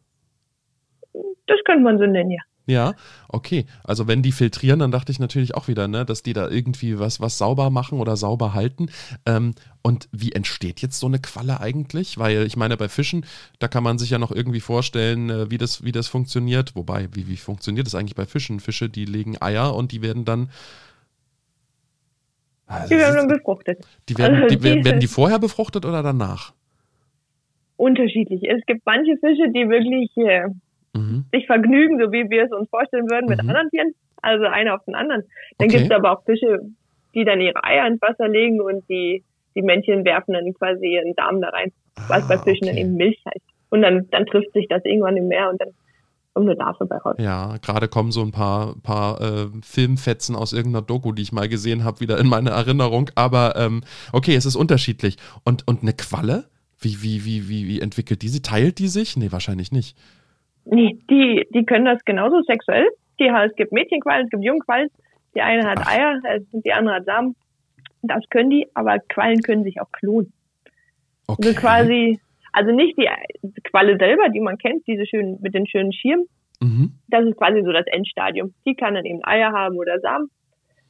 Das 1.46 1.58
könnte 1.64 1.82
man 1.82 1.98
so 1.98 2.06
nennen, 2.06 2.30
ja. 2.30 2.42
Ja, 2.68 2.94
okay. 3.28 3.64
Also 3.82 4.06
wenn 4.08 4.20
die 4.20 4.30
filtrieren, 4.30 4.80
dann 4.80 4.90
dachte 4.90 5.10
ich 5.10 5.18
natürlich 5.18 5.54
auch 5.54 5.68
wieder, 5.68 5.88
ne, 5.88 6.04
dass 6.04 6.22
die 6.22 6.34
da 6.34 6.50
irgendwie 6.50 6.98
was, 6.98 7.18
was 7.18 7.38
sauber 7.38 7.70
machen 7.70 7.98
oder 7.98 8.14
sauber 8.14 8.52
halten. 8.52 8.90
Ähm, 9.24 9.54
und 9.80 10.06
wie 10.12 10.32
entsteht 10.32 10.82
jetzt 10.82 11.00
so 11.00 11.06
eine 11.06 11.18
Qualle 11.18 11.60
eigentlich? 11.60 12.18
Weil 12.18 12.42
ich 12.46 12.58
meine, 12.58 12.76
bei 12.76 12.90
Fischen, 12.90 13.24
da 13.58 13.68
kann 13.68 13.82
man 13.82 13.98
sich 13.98 14.10
ja 14.10 14.18
noch 14.18 14.30
irgendwie 14.30 14.60
vorstellen, 14.60 15.30
äh, 15.30 15.50
wie 15.50 15.56
das, 15.56 15.82
wie 15.82 15.92
das 15.92 16.08
funktioniert. 16.08 16.76
Wobei, 16.76 17.08
wie, 17.14 17.26
wie 17.26 17.38
funktioniert 17.38 17.86
das 17.86 17.94
eigentlich 17.94 18.16
bei 18.16 18.26
Fischen? 18.26 18.60
Fische, 18.60 18.90
die 18.90 19.06
legen 19.06 19.40
Eier 19.40 19.74
und 19.74 19.90
die 19.92 20.02
werden 20.02 20.26
dann. 20.26 20.50
Also, 22.66 22.90
Die 22.90 23.00
werden 23.00 23.16
dann 23.16 23.28
befruchtet. 23.28 23.78
die 24.10 24.18
werden, 24.18 24.42
also 24.42 24.54
die, 24.54 24.62
werden, 24.62 24.84
werden 24.84 25.00
die 25.00 25.06
vorher 25.06 25.38
befruchtet 25.38 25.86
oder 25.86 26.02
danach? 26.02 26.52
Unterschiedlich. 27.78 28.42
Es 28.42 28.60
gibt 28.66 28.82
manche 28.84 29.16
Fische, 29.16 29.48
die 29.54 29.70
wirklich 29.70 30.14
äh, 30.18 30.50
Mhm. 30.98 31.24
sich 31.32 31.46
vergnügen, 31.46 31.98
so 32.00 32.12
wie 32.12 32.28
wir 32.30 32.44
es 32.44 32.52
uns 32.52 32.68
vorstellen 32.70 33.08
würden, 33.10 33.28
mit 33.28 33.42
Mhm. 33.42 33.48
anderen 33.50 33.70
Tieren. 33.70 33.92
Also 34.20 34.44
einer 34.46 34.74
auf 34.74 34.84
den 34.84 34.94
anderen. 34.94 35.22
Dann 35.58 35.68
Okay. 35.68 35.78
gibt 35.78 35.90
es 35.92 35.96
aber 35.96 36.12
auch 36.12 36.24
Fische, 36.24 36.60
die 37.14 37.24
dann 37.24 37.40
ihre 37.40 37.62
Eier 37.64 37.86
ins 37.86 38.02
Wasser 38.02 38.28
legen 38.28 38.60
und 38.60 38.88
die, 38.88 39.24
die 39.54 39.62
Männchen 39.62 40.04
werfen 40.04 40.34
dann 40.34 40.52
quasi 40.54 40.86
ihren 40.94 41.14
Samen 41.14 41.40
da 41.40 41.48
rein, 41.50 41.72
was 42.08 42.26
bei 42.26 42.34
Ah, 42.36 42.42
Fischen 42.42 42.66
dann 42.66 42.74
okay. 42.76 42.82
eben 42.84 42.94
Milch 42.96 43.18
heißt. 43.26 43.44
Und 43.70 43.82
dann, 43.82 44.08
dann 44.10 44.26
trifft 44.26 44.52
sich 44.52 44.66
das 44.68 44.84
irgendwann 44.84 45.16
im 45.16 45.28
Meer 45.28 45.50
und 45.50 45.60
dann 45.60 45.68
kommt 46.34 46.48
eine 46.48 46.58
Larve 46.58 46.86
bei 46.86 46.96
raus. 46.96 47.16
Ja, 47.18 47.56
gerade 47.58 47.88
kommen 47.88 48.10
so 48.12 48.22
ein 48.22 48.30
paar, 48.32 48.74
paar 48.82 49.20
äh, 49.20 49.46
Filmfetzen 49.62 50.34
aus 50.36 50.52
irgendeiner 50.52 50.84
Doku, 50.84 51.12
die 51.12 51.22
ich 51.22 51.32
mal 51.32 51.48
gesehen 51.48 51.84
habe, 51.84 52.00
wieder 52.00 52.18
in 52.18 52.28
meine 52.28 52.50
Erinnerung. 52.50 53.10
Aber 53.14 53.54
ähm, 53.56 53.82
okay, 54.12 54.34
es 54.34 54.46
ist 54.46 54.56
unterschiedlich. 54.56 55.16
Und, 55.44 55.66
und 55.68 55.82
eine 55.82 55.92
Qualle? 55.92 56.44
Wie, 56.80 57.02
wie, 57.02 57.24
wie, 57.24 57.48
wie, 57.48 57.66
wie 57.68 57.80
entwickelt 57.80 58.22
die 58.22 58.28
sie? 58.28 58.40
Teilt 58.40 58.78
die 58.78 58.86
sich? 58.88 59.16
Nee, 59.16 59.32
wahrscheinlich 59.32 59.72
nicht. 59.72 59.96
Nee, 60.70 60.98
die, 61.10 61.46
die 61.54 61.64
können 61.64 61.84
das 61.86 62.04
genauso 62.04 62.42
sexuell. 62.42 62.86
Die, 63.18 63.26
es 63.26 63.54
gibt 63.56 63.72
Mädchenquallen, 63.72 64.24
es 64.24 64.30
gibt 64.30 64.44
Jungquallen. 64.44 64.88
Die 65.34 65.40
eine 65.42 65.68
hat 65.68 65.78
Ach. 65.82 65.92
Eier, 65.92 66.20
äh, 66.24 66.40
die 66.52 66.72
andere 66.72 66.96
hat 66.96 67.04
Samen. 67.04 67.34
Das 68.02 68.22
können 68.30 68.50
die, 68.50 68.66
aber 68.74 68.98
Quallen 69.08 69.40
können 69.42 69.64
sich 69.64 69.80
auch 69.80 69.90
klonen. 69.92 70.32
Okay. 71.26 71.48
Also 71.48 71.60
quasi, 71.60 72.20
also 72.52 72.72
nicht 72.72 72.96
die 72.96 73.08
Qualle 73.64 73.96
selber, 73.98 74.28
die 74.28 74.40
man 74.40 74.56
kennt, 74.58 74.86
diese 74.86 75.04
schönen, 75.06 75.38
mit 75.40 75.54
den 75.54 75.66
schönen 75.66 75.92
Schirmen. 75.92 76.26
Mhm. 76.60 76.92
Das 77.08 77.24
ist 77.24 77.36
quasi 77.36 77.62
so 77.62 77.72
das 77.72 77.86
Endstadium. 77.86 78.54
Die 78.66 78.74
kann 78.74 78.94
dann 78.94 79.04
eben 79.04 79.20
Eier 79.24 79.52
haben 79.52 79.76
oder 79.76 79.98
Samen. 80.00 80.30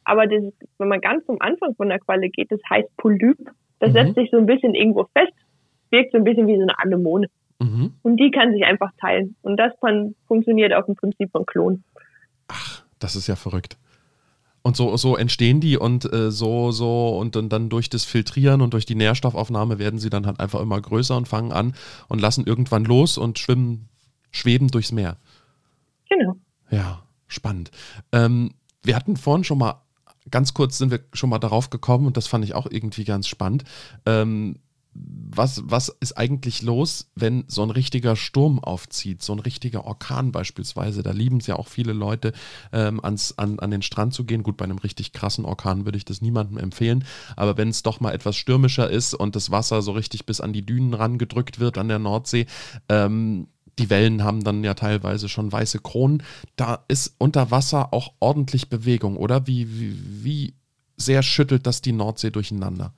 Aber 0.05 0.27
das, 0.27 0.43
ist- 0.43 0.69
wenn 0.79 0.89
man 0.89 1.01
ganz 1.01 1.25
zum 1.27 1.41
Anfang 1.41 1.75
von 1.75 1.89
der 1.89 1.99
Qualle 1.99 2.29
geht, 2.31 2.51
das 2.53 2.61
heißt 2.71 2.89
Polyp. 2.97 3.37
Das 3.81 3.91
Mhm. 3.91 3.95
setzt 3.95 4.15
sich 4.17 4.31
so 4.31 4.39
ein 4.39 4.47
bisschen 4.47 4.75
irgendwo 4.75 5.05
fest, 5.17 5.33
wirkt 5.91 6.13
so 6.13 6.19
ein 6.19 6.25
bisschen 6.25 6.47
wie 6.47 6.57
so 6.57 6.63
eine 6.63 6.79
Anemone. 6.79 7.29
Mhm. 7.59 7.95
Und 8.03 8.17
die 8.19 8.31
kann 8.31 8.53
sich 8.53 8.65
einfach 8.65 8.91
teilen. 9.01 9.37
Und 9.43 9.57
das 9.57 9.73
fun 9.81 10.15
funktioniert 10.27 10.73
auf 10.73 10.87
dem 10.87 10.95
Prinzip 10.95 11.31
von 11.31 11.45
Klon. 11.47 11.83
Ach, 12.49 12.83
das 12.99 13.17
ist 13.17 13.27
ja 13.27 13.37
verrückt. 13.37 13.77
Und 14.63 14.77
so, 14.77 14.97
so 14.97 15.17
entstehen 15.17 15.61
die 15.61 15.77
und 15.79 16.13
äh, 16.13 16.31
so, 16.31 16.73
so 16.73 17.17
und 17.17 17.37
dann, 17.37 17.49
dann 17.49 17.69
durch 17.69 17.89
das 17.89 18.05
Filtrieren 18.05 18.61
und 18.61 18.75
durch 18.75 18.87
die 18.87 18.97
Nährstoffaufnahme 18.97 19.79
werden 19.79 19.99
sie 19.99 20.11
dann 20.11 20.27
halt 20.27 20.41
einfach 20.41 20.61
immer 20.61 20.81
größer 20.81 21.17
und 21.17 21.29
fangen 21.29 21.53
an 21.53 21.75
und 22.09 22.21
lassen 22.21 22.47
irgendwann 22.47 22.85
los 22.85 23.19
und 23.19 23.39
schwimmen, 23.39 23.89
schweben 24.31 24.69
durchs 24.69 24.93
Meer. 24.93 25.17
Genau. 26.11 26.37
Ja, 26.71 27.03
spannend. 27.29 27.71
Ähm, 28.13 28.53
wir 28.83 28.97
hatten 28.97 29.17
vorhin 29.17 29.45
schon 29.45 29.59
mal, 29.59 29.83
ganz 30.31 30.55
kurz 30.55 30.79
sind 30.79 30.91
wir 30.91 31.01
schon 31.13 31.31
mal 31.31 31.39
darauf 31.39 31.71
gekommen 31.71 32.07
und 32.07 32.17
das 32.17 32.27
fand 32.27 32.45
ich 32.45 32.55
auch 32.55 32.67
irgendwie 32.71 33.05
ganz 33.05 33.27
spannend. 33.27 33.65
Ähm, 34.07 34.57
was, 35.39 35.63
was 35.65 35.89
ist 36.01 36.19
eigentlich 36.19 36.63
los, 36.63 37.11
wenn 37.15 37.45
so 37.49 37.63
ein 37.63 37.71
richtiger 37.71 38.17
Sturm 38.17 38.59
aufzieht, 38.59 39.23
so 39.23 39.33
ein 39.33 39.39
richtiger 39.39 39.85
Orkan 39.85 40.33
beispielsweise? 40.33 41.03
Da 41.03 41.13
lieben 41.13 41.39
es 41.39 41.47
ja 41.47 41.57
auch 41.57 41.69
viele 41.69 41.93
Leute, 41.93 42.33
ähm, 42.73 43.03
ans, 43.05 43.37
an, 43.37 43.59
an 43.59 43.71
den 43.71 43.83
Strand 43.83 44.15
zu 44.15 44.25
gehen. 44.25 44.43
Gut, 44.43 44.57
bei 44.57 44.65
einem 44.65 44.79
richtig 44.79 45.13
krassen 45.13 45.45
Orkan 45.45 45.85
würde 45.85 45.99
ich 45.99 46.05
das 46.05 46.23
niemandem 46.23 46.59
empfehlen, 46.59 47.05
aber 47.37 47.57
wenn 47.57 47.69
es 47.69 47.83
doch 47.83 48.01
mal 48.01 48.13
etwas 48.13 48.37
stürmischer 48.37 48.91
ist 48.91 49.15
und 49.15 49.37
das 49.37 49.51
Wasser 49.51 49.83
so 49.83 49.93
richtig 49.93 50.27
bis 50.27 50.41
an 50.41 50.53
die 50.53 50.67
Dünen 50.67 50.95
rangedrückt 50.95 51.61
wird 51.61 51.79
an 51.79 51.89
der 51.89 51.99
Nordsee, 51.99 52.47
ähm, 52.89 53.49
die 53.79 53.91
Wellen 53.91 54.25
haben 54.25 54.43
dann 54.43 54.65
ja 54.65 54.75
teilweise 54.75 55.29
schon 55.29 55.53
weiße 55.53 55.79
Kronen. 55.79 56.25
Da 56.57 56.85
ist 56.89 57.15
unter 57.19 57.53
Wasser 57.53 57.95
auch 57.95 58.13
ordentlich 58.19 58.69
Bewegung, 58.69 59.17
oder? 59.17 59.47
Wie, 59.47 59.79
wie, 59.79 60.25
wie 60.25 60.55
sehr 60.97 61.23
schüttelt 61.23 61.67
das 61.67 61.81
die 61.81 61.93
Nordsee 61.93 62.31
durcheinander? 62.31 62.93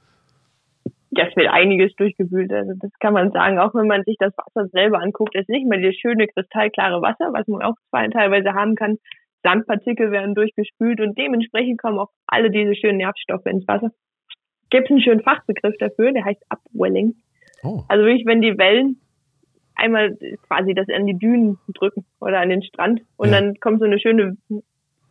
Das 1.12 1.34
wird 1.34 1.48
einiges 1.48 1.94
durchgewühlt. 1.96 2.52
Also 2.52 2.72
das 2.80 2.90
kann 3.00 3.12
man 3.12 3.32
sagen, 3.32 3.58
auch 3.58 3.74
wenn 3.74 3.88
man 3.88 4.04
sich 4.04 4.16
das 4.18 4.32
Wasser 4.36 4.68
selber 4.68 5.00
anguckt. 5.00 5.34
Ist 5.34 5.48
nicht 5.48 5.66
mehr 5.66 5.80
das 5.80 5.96
schöne 5.96 6.28
kristallklare 6.28 7.02
Wasser, 7.02 7.32
was 7.32 7.46
man 7.48 7.62
auch 7.62 7.74
teilweise 7.90 8.54
haben 8.54 8.76
kann. 8.76 8.98
Sandpartikel 9.42 10.12
werden 10.12 10.34
durchgespült 10.34 11.00
und 11.00 11.18
dementsprechend 11.18 11.80
kommen 11.80 11.98
auch 11.98 12.10
alle 12.26 12.50
diese 12.50 12.74
schönen 12.74 12.98
Nährstoffe 12.98 13.46
ins 13.46 13.66
Wasser. 13.66 13.90
Gibt 14.70 14.84
es 14.84 14.90
einen 14.90 15.02
schönen 15.02 15.22
Fachbegriff 15.22 15.74
dafür, 15.78 16.12
der 16.12 16.24
heißt 16.24 16.42
Upwelling. 16.48 17.14
Oh. 17.62 17.82
Also 17.88 18.04
wirklich, 18.04 18.26
wenn 18.26 18.40
die 18.40 18.56
Wellen 18.56 19.00
einmal 19.74 20.16
quasi 20.46 20.74
das 20.74 20.86
an 20.94 21.06
die 21.06 21.18
Dünen 21.18 21.58
drücken 21.74 22.04
oder 22.20 22.40
an 22.40 22.50
den 22.50 22.62
Strand 22.62 23.00
und 23.16 23.30
ja. 23.30 23.40
dann 23.40 23.54
kommt 23.60 23.80
so 23.80 23.86
eine 23.86 23.98
schöne, 23.98 24.36
so 24.48 24.62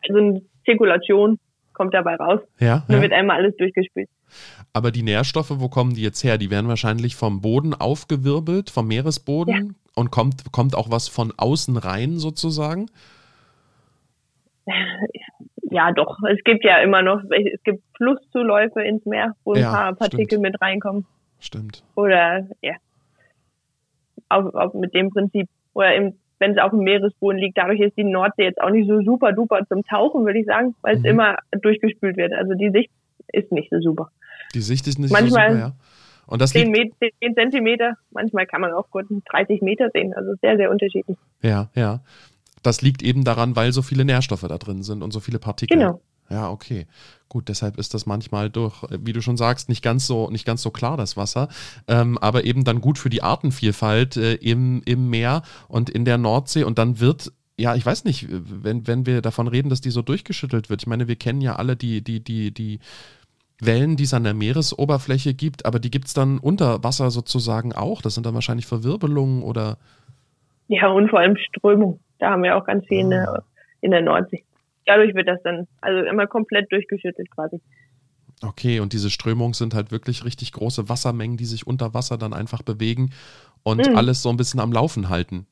eine 0.08 0.42
Zirkulation 0.66 1.40
kommt 1.74 1.94
dabei 1.94 2.16
raus. 2.16 2.42
Ja, 2.60 2.76
und 2.76 2.90
dann 2.90 2.98
ja. 2.98 3.02
wird 3.02 3.14
einmal 3.14 3.38
alles 3.38 3.58
durchgespült. 3.58 4.10
Aber 4.74 4.92
die 4.92 5.04
Nährstoffe, 5.04 5.52
wo 5.60 5.70
kommen 5.70 5.94
die 5.94 6.02
jetzt 6.02 6.24
her? 6.24 6.38
Die 6.38 6.52
werden 6.52 6.68
wahrscheinlich 6.68 7.16
vom 7.16 7.42
Boden 7.42 7.74
aufgewirbelt, 7.74 8.70
vom 8.70 8.88
Meeresboden 8.88 9.54
ja. 9.54 9.62
und 9.96 10.12
kommt, 10.12 10.52
kommt 10.52 10.76
auch 10.76 10.92
was 10.92 11.08
von 11.08 11.34
außen 11.38 11.78
rein 11.78 12.18
sozusagen? 12.18 12.88
Ja, 15.72 15.92
doch. 15.92 16.18
Es 16.28 16.44
gibt 16.44 16.66
ja 16.66 16.80
immer 16.80 17.04
noch, 17.04 17.22
es 17.30 17.62
gibt 17.64 17.84
Flusszuläufe 17.96 18.82
ins 18.82 19.06
Meer, 19.06 19.36
wo 19.44 19.54
ein 19.54 19.62
paar 19.62 19.94
Partikel 19.94 20.26
stimmt. 20.26 20.42
mit 20.42 20.60
reinkommen. 20.60 21.06
Stimmt. 21.40 21.84
Oder, 21.94 22.48
ja. 22.64 22.74
Auch, 24.30 24.52
auch 24.56 24.74
mit 24.74 24.96
dem 24.96 25.12
Prinzip. 25.12 25.48
Oder 25.76 25.94
im 25.94 26.16
wenn 26.40 26.52
es 26.52 26.58
auf 26.58 26.72
dem 26.72 26.80
Meeresboden 26.80 27.38
liegt. 27.38 27.58
Dadurch 27.58 27.82
ist 27.82 27.98
die 27.98 28.04
Nordsee 28.04 28.44
jetzt 28.44 28.62
auch 28.62 28.70
nicht 28.70 28.88
so 28.88 29.02
super 29.02 29.34
duper 29.34 29.66
zum 29.68 29.84
Tauchen, 29.84 30.26
würde 30.26 30.40
ich 30.40 30.46
sagen, 30.46 30.76
weil 30.82 30.96
es 30.96 31.02
mhm. 31.02 31.10
immer 31.10 31.38
durchgespült 31.52 32.18
wird. 32.18 32.34
Also 32.34 32.54
die 32.54 32.72
Sicht 32.72 32.90
ist 33.34 33.52
nicht 33.52 33.70
so 33.70 33.80
super. 33.82 34.12
Die 34.54 34.62
Sicht 34.62 34.88
ist 34.88 35.00
nicht 35.00 35.12
manchmal 35.12 35.50
so 35.50 35.56
super, 35.56 35.68
ja. 35.68 35.76
Und 36.30 36.42
das 36.42 36.52
10, 36.52 36.70
Met 36.70 36.94
10 37.00 37.34
Zentimeter, 37.34 37.96
manchmal 38.12 38.46
kann 38.46 38.62
man 38.62 38.72
auch 38.72 38.92
gut 38.92 39.08
30 39.32 39.62
Meter 39.62 39.90
sehen. 39.92 40.14
Also 40.14 40.34
sehr, 40.42 40.58
sehr 40.58 40.70
unterschiedlich. 40.70 41.18
Ja, 41.42 41.70
ja. 41.74 42.02
Das 42.62 42.82
liegt 42.84 43.02
eben 43.02 43.24
daran, 43.24 43.56
weil 43.56 43.72
so 43.72 43.82
viele 43.82 44.06
Nährstoffe 44.06 44.46
da 44.48 44.58
drin 44.60 44.84
sind 44.84 45.02
und 45.02 45.12
so 45.12 45.20
viele 45.20 45.40
Partikel. 45.40 45.78
Genau. 45.78 46.02
Ja, 46.30 46.52
okay. 46.52 46.86
Gut, 47.30 47.50
deshalb 47.50 47.80
ist 47.80 47.96
das 47.96 48.06
manchmal 48.06 48.52
durch, 48.52 48.84
wie 48.92 49.14
du 49.14 49.22
schon 49.22 49.38
sagst, 49.38 49.70
nicht 49.70 49.84
ganz 49.84 50.06
so, 50.06 50.30
nicht 50.30 50.46
ganz 50.46 50.62
so 50.62 50.70
klar, 50.70 50.98
das 50.98 51.18
Wasser. 51.18 51.48
Ähm, 51.88 52.20
aber 52.20 52.44
eben 52.44 52.64
dann 52.64 52.82
gut 52.82 53.00
für 53.00 53.10
die 53.10 53.24
Artenvielfalt 53.24 54.18
äh, 54.18 54.36
im, 54.36 54.84
im 54.86 55.10
Meer 55.10 55.42
und 55.68 55.90
in 55.90 56.06
der 56.06 56.20
Nordsee. 56.20 56.64
Und 56.64 56.78
dann 56.78 57.00
wird 57.00 57.32
ja, 57.58 57.76
ich 57.76 57.86
weiß 57.86 58.06
nicht, 58.06 58.28
wenn, 58.30 58.88
wenn 58.88 59.06
wir 59.06 59.22
davon 59.22 59.50
reden, 59.50 59.70
dass 59.70 59.82
die 59.82 59.90
so 59.90 60.02
durchgeschüttelt 60.02 60.70
wird. 60.70 60.82
Ich 60.82 60.88
meine, 60.88 61.10
wir 61.10 61.18
kennen 61.18 61.42
ja 61.42 61.58
alle 61.58 61.76
die, 61.76 62.02
die, 62.02 62.24
die, 62.24 62.54
die 62.54 62.80
Wellen, 63.60 63.98
die 63.98 64.04
es 64.04 64.14
an 64.14 64.24
der 64.24 64.34
Meeresoberfläche 64.34 65.34
gibt, 65.34 65.66
aber 65.66 65.80
die 65.80 65.92
gibt 65.92 66.08
es 66.08 66.14
dann 66.14 66.38
unter 66.40 66.84
Wasser 66.84 67.12
sozusagen 67.12 67.74
auch. 67.74 68.02
Das 68.02 68.16
sind 68.16 68.26
dann 68.26 68.34
wahrscheinlich 68.34 68.66
Verwirbelungen 68.66 69.44
oder. 69.44 69.78
Ja, 70.68 70.88
und 70.88 71.10
vor 71.10 71.20
allem 71.20 71.36
Strömung. 71.38 72.00
Da 72.20 72.32
haben 72.32 72.44
wir 72.44 72.56
auch 72.56 72.66
ganz 72.66 72.86
viel 72.88 73.00
in 73.00 73.10
der, 73.10 73.30
ah. 73.30 73.44
in 73.82 73.92
der 73.92 74.02
Nordsee 74.02 74.44
dadurch 74.90 75.14
wird 75.14 75.28
das 75.28 75.42
dann 75.44 75.68
also 75.82 76.08
immer 76.10 76.28
komplett 76.28 76.72
durchgeschüttet 76.72 77.30
quasi. 77.32 77.62
Okay, 78.42 78.80
und 78.80 78.94
diese 78.94 79.10
Strömungen 79.10 79.54
sind 79.54 79.74
halt 79.74 79.92
wirklich 79.92 80.26
richtig 80.26 80.54
große 80.54 80.90
Wassermengen, 80.90 81.38
die 81.38 81.46
sich 81.46 81.68
unter 81.68 81.94
Wasser 81.94 82.18
dann 82.18 82.34
einfach 82.34 82.62
bewegen 82.62 83.12
und 83.64 83.88
mhm. 83.88 83.96
alles 83.96 84.22
so 84.22 84.30
ein 84.30 84.38
bisschen 84.38 84.60
am 84.60 84.72
Laufen 84.72 85.10
halten. 85.10 85.46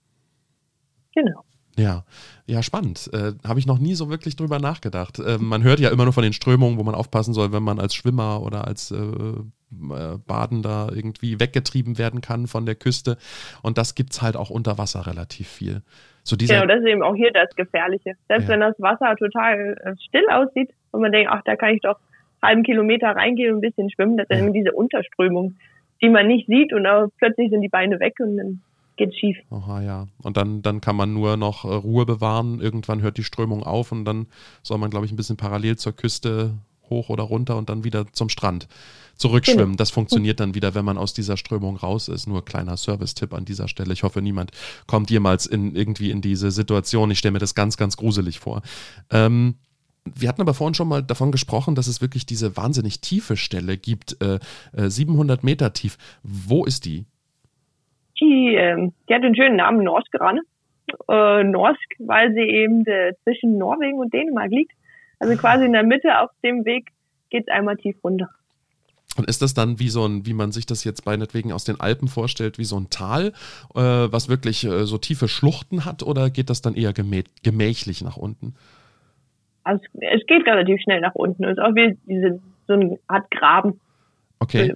Genau. 1.14 1.44
Ja, 1.78 2.04
ja, 2.48 2.64
spannend. 2.64 3.10
Äh, 3.14 3.34
Habe 3.48 3.60
ich 3.60 3.68
noch 3.68 3.78
nie 3.78 3.94
so 3.94 4.10
wirklich 4.10 4.36
drüber 4.36 4.58
nachgedacht. 4.58 5.20
Äh, 5.20 5.38
man 5.40 5.64
hört 5.64 5.80
ja 5.80 5.90
immer 5.90 6.06
nur 6.06 6.14
von 6.14 6.24
den 6.24 6.34
Strömungen, 6.34 6.80
wo 6.80 6.84
man 6.84 6.96
aufpassen 6.96 7.34
soll, 7.34 7.54
wenn 7.54 7.62
man 7.62 7.80
als 7.80 7.94
Schwimmer 7.94 8.42
oder 8.42 8.68
als 8.68 8.92
äh, 8.92 8.96
äh 8.98 10.18
Badender 10.26 10.92
irgendwie 10.96 11.40
weggetrieben 11.40 11.98
werden 11.98 12.22
kann 12.22 12.48
von 12.48 12.66
der 12.66 12.76
Küste. 12.76 13.18
Und 13.62 13.78
das 13.78 13.96
gibt 13.96 14.14
es 14.14 14.22
halt 14.22 14.36
auch 14.38 14.50
unter 14.50 14.78
Wasser 14.78 15.06
relativ 15.06 15.48
viel. 15.48 15.84
So 16.24 16.36
dieser, 16.36 16.56
genau, 16.56 16.74
das 16.74 16.82
ist 16.82 16.88
eben 16.88 17.04
auch 17.04 17.16
hier 17.16 17.32
das 17.32 17.56
Gefährliche. 17.56 18.14
Selbst 18.28 18.46
ja. 18.46 18.54
wenn 18.54 18.62
das 18.62 18.80
Wasser 18.80 19.16
total 19.16 19.78
äh, 19.84 19.94
still 20.08 20.28
aussieht 20.32 20.72
und 20.92 21.02
man 21.02 21.12
denkt, 21.12 21.30
ach, 21.32 21.42
da 21.46 21.56
kann 21.56 21.76
ich 21.76 21.82
doch 21.82 22.00
einen 22.42 22.50
halben 22.50 22.64
Kilometer 22.64 23.10
reingehen 23.10 23.52
und 23.52 23.58
ein 23.60 23.62
bisschen 23.62 23.90
schwimmen, 23.92 24.18
das 24.18 24.28
ist 24.30 24.40
ja. 24.40 24.50
diese 24.50 24.72
Unterströmung, 24.72 25.58
die 26.02 26.10
man 26.10 26.28
nicht 26.28 26.48
sieht 26.48 26.74
und 26.74 26.88
plötzlich 27.18 27.52
sind 27.52 27.62
die 27.62 27.70
Beine 27.70 28.00
weg 28.00 28.16
und 28.20 28.38
dann 28.38 28.62
geht's 28.98 29.18
schief. 29.18 29.38
Aha, 29.50 29.82
ja. 29.82 30.08
Und 30.22 30.38
dann, 30.38 30.62
dann 30.62 30.82
kann 30.82 30.96
man 30.96 31.14
nur 31.14 31.38
noch 31.38 31.64
äh, 31.64 31.74
Ruhe 31.74 32.06
bewahren. 32.06 32.60
Irgendwann 32.60 33.02
hört 33.02 33.18
die 33.18 33.24
Strömung 33.24 33.64
auf 33.64 33.92
und 33.92 34.06
dann 34.06 34.28
soll 34.64 34.78
man, 34.78 34.90
glaube 34.90 35.06
ich, 35.06 35.12
ein 35.12 35.16
bisschen 35.16 35.38
parallel 35.38 35.78
zur 35.78 35.94
Küste 35.94 36.54
hoch 36.90 37.10
oder 37.10 37.24
runter 37.24 37.58
und 37.58 37.70
dann 37.70 37.84
wieder 37.84 38.12
zum 38.14 38.30
Strand 38.30 38.68
zurückschwimmen. 39.16 39.72
Genau. 39.72 39.78
Das 39.78 39.90
funktioniert 39.90 40.40
dann 40.40 40.54
wieder, 40.54 40.76
wenn 40.76 40.86
man 40.86 40.98
aus 40.98 41.14
dieser 41.14 41.38
Strömung 41.38 41.76
raus 41.78 42.08
ist. 42.08 42.28
Nur 42.28 42.46
kleiner 42.46 42.78
Service-Tipp 42.78 43.34
an 43.34 43.46
dieser 43.46 43.68
Stelle. 43.68 43.94
Ich 43.94 44.04
hoffe, 44.04 44.22
niemand 44.22 44.52
kommt 44.86 45.10
jemals 45.10 45.46
in, 45.46 45.76
irgendwie 45.76 46.12
in 46.12 46.22
diese 46.22 46.52
Situation. 46.52 47.12
Ich 47.12 47.20
stelle 47.20 47.34
mir 47.34 47.40
das 47.40 47.56
ganz, 47.56 47.78
ganz 47.78 47.98
gruselig 47.98 48.40
vor. 48.40 48.62
Ähm, 49.10 49.56
wir 50.16 50.30
hatten 50.30 50.42
aber 50.42 50.54
vorhin 50.54 50.74
schon 50.74 50.88
mal 50.88 51.04
davon 51.04 51.32
gesprochen, 51.32 51.76
dass 51.76 51.88
es 51.88 52.00
wirklich 52.00 52.26
diese 52.26 52.56
wahnsinnig 52.56 53.02
tiefe 53.02 53.36
Stelle 53.36 53.78
gibt, 53.78 54.22
äh, 54.22 54.40
äh, 54.72 54.90
700 54.90 55.44
Meter 55.44 55.74
tief. 55.74 55.98
Wo 56.24 56.64
ist 56.64 56.86
die? 56.86 57.06
Die, 58.20 58.56
ähm, 58.56 58.94
die 59.08 59.14
hat 59.14 59.24
den 59.24 59.36
schönen 59.36 59.58
Namen 59.58 59.84
Norskrane. 59.84 60.42
Äh, 61.10 61.44
Norsk, 61.44 61.94
weil 62.00 62.34
sie 62.34 62.42
eben 62.42 62.86
äh, 62.86 63.14
zwischen 63.24 63.58
Norwegen 63.58 64.00
und 64.00 64.14
Dänemark 64.14 64.52
liegt. 64.52 64.72
Also 65.20 65.36
quasi 65.36 65.66
in 65.66 65.74
der 65.74 65.84
Mitte 65.84 66.20
auf 66.20 66.30
dem 66.44 66.66
Weg 66.66 66.90
geht 67.30 67.48
es 67.48 67.54
einmal 67.54 67.76
tief 67.76 67.98
runter. 68.04 68.30
Und 69.18 69.28
ist 69.28 69.42
das 69.42 69.54
dann 69.54 69.80
wie 69.80 69.90
so 69.90 70.06
ein, 70.06 70.26
wie 70.26 70.34
man 70.34 70.52
sich 70.52 70.66
das 70.66 70.84
jetzt 70.84 71.06
meinetwegen 71.06 71.52
aus 71.52 71.64
den 71.64 71.80
Alpen 71.80 72.08
vorstellt, 72.08 72.60
wie 72.60 72.66
so 72.66 72.80
ein 72.80 72.90
Tal, 72.90 73.34
äh, 73.74 73.82
was 73.82 74.30
wirklich 74.30 74.64
äh, 74.64 74.86
so 74.86 74.98
tiefe 74.98 75.28
Schluchten 75.28 75.86
hat, 75.86 76.04
oder 76.04 76.30
geht 76.30 76.50
das 76.50 76.62
dann 76.62 76.76
eher 76.76 76.94
gemä 76.94 77.24
gemächlich 77.44 78.04
nach 78.04 78.16
unten? 78.16 78.54
Also 79.64 79.84
es 80.00 80.26
geht 80.28 80.46
relativ 80.46 80.80
schnell 80.82 81.02
nach 81.02 81.16
unten. 81.16 81.44
Es 81.44 81.58
ist 81.58 81.60
auch 81.60 81.74
wie 81.76 81.98
diese, 82.06 82.40
so 82.68 82.74
eine 82.74 83.00
Art 83.08 83.30
Graben, 83.32 83.80
okay. 84.40 84.76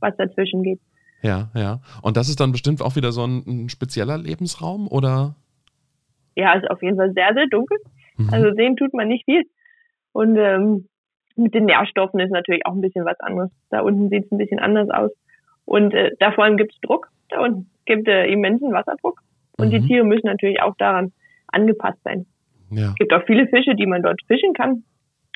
was 0.00 0.16
dazwischen 0.16 0.62
geht. 0.62 0.80
Ja, 1.22 1.50
ja. 1.54 1.80
Und 2.02 2.16
das 2.16 2.28
ist 2.28 2.40
dann 2.40 2.52
bestimmt 2.52 2.82
auch 2.82 2.96
wieder 2.96 3.12
so 3.12 3.24
ein, 3.24 3.42
ein 3.46 3.68
spezieller 3.68 4.18
Lebensraum, 4.18 4.88
oder? 4.88 5.34
Ja, 6.36 6.52
ist 6.52 6.70
auf 6.70 6.82
jeden 6.82 6.96
Fall 6.96 7.12
sehr, 7.12 7.34
sehr 7.34 7.46
dunkel. 7.48 7.78
Mhm. 8.16 8.28
Also 8.32 8.52
sehen 8.54 8.76
tut 8.76 8.94
man 8.94 9.08
nicht 9.08 9.24
viel. 9.24 9.44
Und 10.12 10.36
ähm, 10.36 10.88
mit 11.36 11.54
den 11.54 11.64
Nährstoffen 11.64 12.20
ist 12.20 12.30
natürlich 12.30 12.66
auch 12.66 12.72
ein 12.72 12.80
bisschen 12.80 13.04
was 13.04 13.18
anderes. 13.20 13.50
Da 13.70 13.80
unten 13.80 14.08
sieht 14.08 14.26
es 14.26 14.32
ein 14.32 14.38
bisschen 14.38 14.58
anders 14.58 14.90
aus. 14.90 15.10
Und 15.64 15.94
äh, 15.94 16.12
da 16.18 16.32
vor 16.32 16.44
allem 16.44 16.56
gibt 16.56 16.72
es 16.72 16.80
Druck. 16.80 17.08
Da 17.28 17.40
unten 17.40 17.70
gibt 17.84 18.08
äh, 18.08 18.26
immensen 18.26 18.72
Wasserdruck. 18.72 19.20
Und 19.56 19.68
mhm. 19.68 19.70
die 19.72 19.86
Tiere 19.86 20.04
müssen 20.04 20.26
natürlich 20.26 20.62
auch 20.62 20.76
daran 20.76 21.12
angepasst 21.48 21.98
sein. 22.04 22.26
Ja. 22.70 22.90
Es 22.90 22.94
gibt 22.96 23.12
auch 23.12 23.24
viele 23.26 23.46
Fische, 23.48 23.74
die 23.74 23.86
man 23.86 24.02
dort 24.02 24.20
fischen 24.26 24.52
kann. 24.52 24.84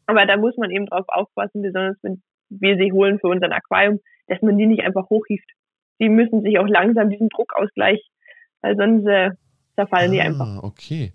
Aber 0.06 0.26
da 0.26 0.36
muss 0.36 0.56
man 0.56 0.70
eben 0.70 0.86
drauf 0.86 1.06
aufpassen, 1.08 1.62
besonders 1.62 1.96
wenn 2.02 2.22
wir 2.50 2.76
sie 2.76 2.92
holen 2.92 3.18
für 3.18 3.28
unseren 3.28 3.52
Aquarium, 3.52 4.00
dass 4.26 4.42
man 4.42 4.58
die 4.58 4.66
nicht 4.66 4.84
einfach 4.84 5.08
hochhieft. 5.08 5.48
Die 6.00 6.08
müssen 6.08 6.42
sich 6.42 6.58
auch 6.58 6.66
langsam 6.66 7.10
diesen 7.10 7.28
Druckausgleich, 7.28 8.00
weil 8.60 8.76
sonst 8.76 9.06
äh, 9.06 9.30
zerfallen 9.76 10.10
ah, 10.10 10.14
die 10.14 10.20
einfach. 10.20 10.62
Okay. 10.62 11.12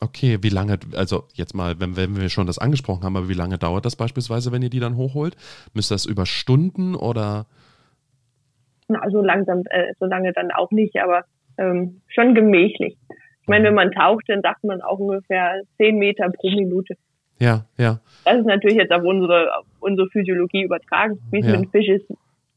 Okay, 0.00 0.38
wie 0.42 0.48
lange, 0.48 0.78
also 0.96 1.24
jetzt 1.34 1.54
mal, 1.54 1.78
wenn, 1.78 1.96
wenn 1.96 2.16
wir 2.16 2.28
schon 2.28 2.46
das 2.46 2.58
angesprochen 2.58 3.04
haben, 3.04 3.16
aber 3.16 3.28
wie 3.28 3.34
lange 3.34 3.58
dauert 3.58 3.84
das 3.84 3.96
beispielsweise, 3.96 4.52
wenn 4.52 4.62
ihr 4.62 4.70
die 4.70 4.80
dann 4.80 4.96
hochholt? 4.96 5.36
Müsst 5.72 5.90
das 5.90 6.04
über 6.04 6.26
Stunden 6.26 6.94
oder? 6.94 7.46
Na, 8.88 9.08
so 9.10 9.22
langsam, 9.22 9.62
äh, 9.70 9.94
so 9.98 10.04
lange 10.06 10.32
dann 10.32 10.50
auch 10.50 10.70
nicht, 10.72 10.96
aber 10.96 11.24
ähm, 11.58 12.02
schon 12.08 12.34
gemächlich. 12.34 12.98
Ich 13.40 13.48
meine, 13.48 13.68
wenn 13.68 13.74
man 13.74 13.92
taucht, 13.92 14.24
dann 14.28 14.42
sagt 14.42 14.64
man 14.64 14.82
auch 14.82 14.98
ungefähr 14.98 15.62
zehn 15.76 15.98
Meter 15.98 16.28
pro 16.30 16.50
Minute. 16.50 16.96
Ja, 17.38 17.66
ja. 17.76 18.00
Das 18.24 18.38
ist 18.38 18.46
natürlich 18.46 18.78
jetzt 18.78 18.92
auf 18.92 19.04
unsere, 19.04 19.56
auf 19.56 19.66
unsere 19.80 20.08
Physiologie 20.08 20.62
übertragen, 20.62 21.18
wie 21.30 21.40
es 21.40 21.46
ja. 21.46 21.52
mit 21.52 21.62
dem 21.62 21.70
Fisch 21.70 21.88
ist. 21.88 22.06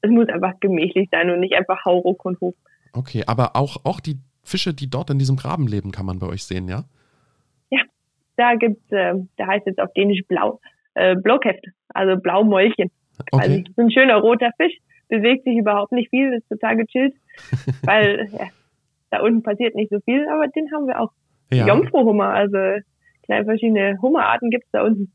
Es 0.01 0.11
muss 0.11 0.29
einfach 0.29 0.59
gemächlich 0.59 1.09
sein 1.11 1.29
und 1.29 1.39
nicht 1.39 1.55
einfach 1.55 1.85
hauruck 1.85 2.23
und 2.25 2.39
hoch. 2.39 2.55
Okay, 2.93 3.23
aber 3.27 3.55
auch, 3.55 3.77
auch 3.83 3.99
die 3.99 4.17
Fische, 4.43 4.73
die 4.73 4.89
dort 4.89 5.09
in 5.09 5.19
diesem 5.19 5.35
Graben 5.35 5.67
leben, 5.67 5.91
kann 5.91 6.05
man 6.05 6.19
bei 6.19 6.27
euch 6.27 6.43
sehen, 6.43 6.67
ja? 6.67 6.85
da 8.37 8.55
gibt's, 8.55 8.89
äh, 8.91 9.15
der 9.37 9.47
heißt 9.47 9.65
jetzt 9.65 9.81
auf 9.81 9.91
Dänisch 9.93 10.21
Blau, 10.27 10.61
äh, 10.93 11.15
Blockheft, 11.15 11.65
also 11.89 12.19
Blaumäulchen. 12.21 12.89
Okay. 13.31 13.41
Also 13.41 13.63
so 13.75 13.81
ein 13.81 13.89
schöner 13.89 14.17
roter 14.17 14.51
Fisch, 14.57 14.77
bewegt 15.09 15.43
sich 15.43 15.57
überhaupt 15.57 15.91
nicht 15.91 16.11
viel, 16.11 16.33
ist 16.33 16.47
total 16.49 16.77
gechillt, 16.77 17.15
weil 17.81 18.29
ja, 18.31 18.49
da 19.09 19.21
unten 19.21 19.41
passiert 19.41 19.73
nicht 19.73 19.89
so 19.89 19.99
viel, 20.01 20.27
aber 20.29 20.47
den 20.49 20.71
haben 20.71 20.85
wir 20.85 21.01
auch. 21.01 21.11
Ja. 21.51 21.65
Jomfruhummer, 21.65 22.29
also 22.29 22.57
kleine 23.23 23.45
verschiedene 23.45 23.97
Hummerarten 24.03 24.51
gibt's 24.51 24.69
da 24.71 24.83
unten. 24.83 25.11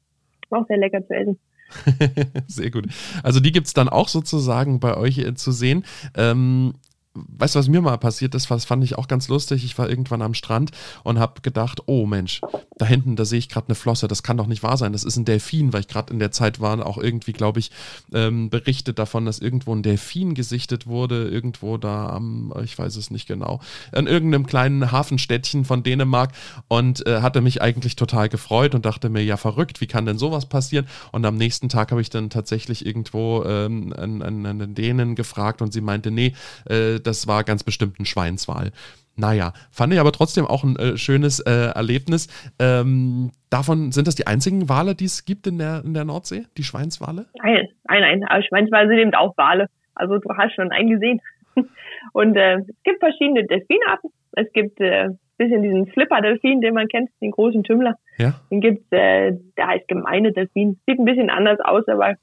Auch 0.50 0.66
sehr 0.66 0.78
lecker 0.78 1.06
zu 1.06 1.14
essen. 1.14 1.38
sehr 2.46 2.70
gut. 2.70 2.86
Also 3.22 3.40
die 3.40 3.52
gibt's 3.52 3.72
dann 3.72 3.88
auch 3.88 4.08
sozusagen 4.08 4.80
bei 4.80 4.96
euch 4.96 5.18
äh, 5.18 5.34
zu 5.34 5.52
sehen. 5.52 5.84
Ähm, 6.14 6.74
weißt 7.14 7.54
du, 7.54 7.58
was 7.58 7.68
mir 7.68 7.80
mal 7.80 7.98
passiert 7.98 8.34
ist, 8.34 8.50
das 8.50 8.64
fand 8.64 8.84
ich 8.84 8.96
auch 8.96 9.08
ganz 9.08 9.28
lustig. 9.28 9.64
Ich 9.64 9.76
war 9.76 9.88
irgendwann 9.88 10.22
am 10.22 10.34
Strand 10.34 10.70
und 11.04 11.18
habe 11.18 11.40
gedacht, 11.42 11.82
oh 11.86 12.06
Mensch, 12.06 12.40
da 12.78 12.86
hinten, 12.86 13.16
da 13.16 13.24
sehe 13.24 13.38
ich 13.38 13.48
gerade 13.48 13.68
eine 13.68 13.74
Flosse, 13.74 14.08
das 14.08 14.22
kann 14.22 14.36
doch 14.36 14.46
nicht 14.46 14.62
wahr 14.62 14.76
sein. 14.76 14.92
Das 14.92 15.04
ist 15.04 15.16
ein 15.16 15.24
Delfin, 15.24 15.72
weil 15.72 15.80
ich 15.80 15.88
gerade 15.88 16.12
in 16.12 16.18
der 16.18 16.30
Zeit 16.30 16.60
war, 16.60 16.84
auch 16.86 16.98
irgendwie, 16.98 17.32
glaube 17.32 17.60
ich, 17.60 17.70
ähm, 18.14 18.48
berichtet 18.48 18.98
davon, 18.98 19.26
dass 19.26 19.40
irgendwo 19.40 19.74
ein 19.74 19.82
Delfin 19.82 20.34
gesichtet 20.34 20.86
wurde, 20.86 21.28
irgendwo 21.28 21.76
da 21.76 22.08
am, 22.08 22.52
ich 22.64 22.78
weiß 22.78 22.96
es 22.96 23.10
nicht 23.10 23.28
genau, 23.28 23.60
in 23.94 24.06
irgendeinem 24.06 24.46
kleinen 24.46 24.90
Hafenstädtchen 24.90 25.64
von 25.64 25.82
Dänemark 25.82 26.32
und 26.68 27.06
äh, 27.06 27.20
hatte 27.20 27.42
mich 27.42 27.60
eigentlich 27.60 27.96
total 27.96 28.30
gefreut 28.30 28.74
und 28.74 28.86
dachte 28.86 29.10
mir, 29.10 29.22
ja 29.22 29.36
verrückt, 29.36 29.80
wie 29.80 29.86
kann 29.86 30.06
denn 30.06 30.18
sowas 30.18 30.46
passieren? 30.46 30.86
Und 31.10 31.26
am 31.26 31.36
nächsten 31.36 31.68
Tag 31.68 31.90
habe 31.90 32.00
ich 32.00 32.08
dann 32.08 32.30
tatsächlich 32.30 32.86
irgendwo 32.86 33.44
ähm, 33.44 33.92
einen, 33.92 34.22
einen, 34.22 34.46
einen 34.46 34.74
Dänen 34.74 35.14
gefragt 35.14 35.60
und 35.60 35.72
sie 35.72 35.82
meinte, 35.82 36.10
nee, 36.10 36.34
äh, 36.64 37.01
das 37.02 37.26
war 37.26 37.44
ganz 37.44 37.64
bestimmt 37.64 37.98
ein 38.00 38.06
Schweinswal. 38.06 38.72
Naja, 39.16 39.52
fand 39.70 39.92
ich 39.92 40.00
aber 40.00 40.12
trotzdem 40.12 40.46
auch 40.46 40.64
ein 40.64 40.76
äh, 40.76 40.96
schönes 40.96 41.40
äh, 41.40 41.74
Erlebnis. 41.74 42.28
Ähm, 42.58 43.30
davon 43.50 43.92
sind 43.92 44.06
das 44.06 44.14
die 44.14 44.26
einzigen 44.26 44.68
Wale, 44.68 44.94
die 44.94 45.04
es 45.04 45.24
gibt 45.24 45.46
in 45.46 45.58
der, 45.58 45.82
in 45.84 45.92
der 45.92 46.04
Nordsee, 46.04 46.46
die 46.56 46.64
Schweinswale? 46.64 47.26
Nein, 47.42 47.68
nein, 47.88 48.00
nein. 48.00 48.24
Aber 48.24 48.42
Schweinswale 48.42 48.88
sind 48.88 48.98
eben 48.98 49.14
auch 49.14 49.36
Wale. 49.36 49.66
Also 49.94 50.18
du 50.18 50.28
hast 50.36 50.54
schon 50.54 50.72
einen 50.72 50.88
gesehen. 50.88 51.20
Und 52.12 52.36
äh, 52.36 52.56
es 52.56 52.82
gibt 52.84 53.00
verschiedene 53.00 53.44
Delfinarten. 53.46 54.10
Es 54.32 54.50
gibt 54.54 54.80
äh, 54.80 55.10
bisschen 55.42 55.62
diesen 55.62 55.86
Flipper-Delfin, 55.88 56.60
den 56.60 56.74
man 56.74 56.88
kennt, 56.88 57.10
den 57.20 57.30
großen 57.30 57.62
Tümmler. 57.64 57.96
Ja. 58.18 58.34
Den 58.50 58.60
gibt's, 58.60 58.90
äh, 58.90 59.32
der 59.56 59.66
heißt 59.66 59.88
gemeine 59.88 60.32
Delfin. 60.32 60.78
Sieht 60.86 60.98
ein 60.98 61.04
bisschen 61.04 61.30
anders 61.30 61.58
aus, 61.60 61.86
aber 61.88 62.14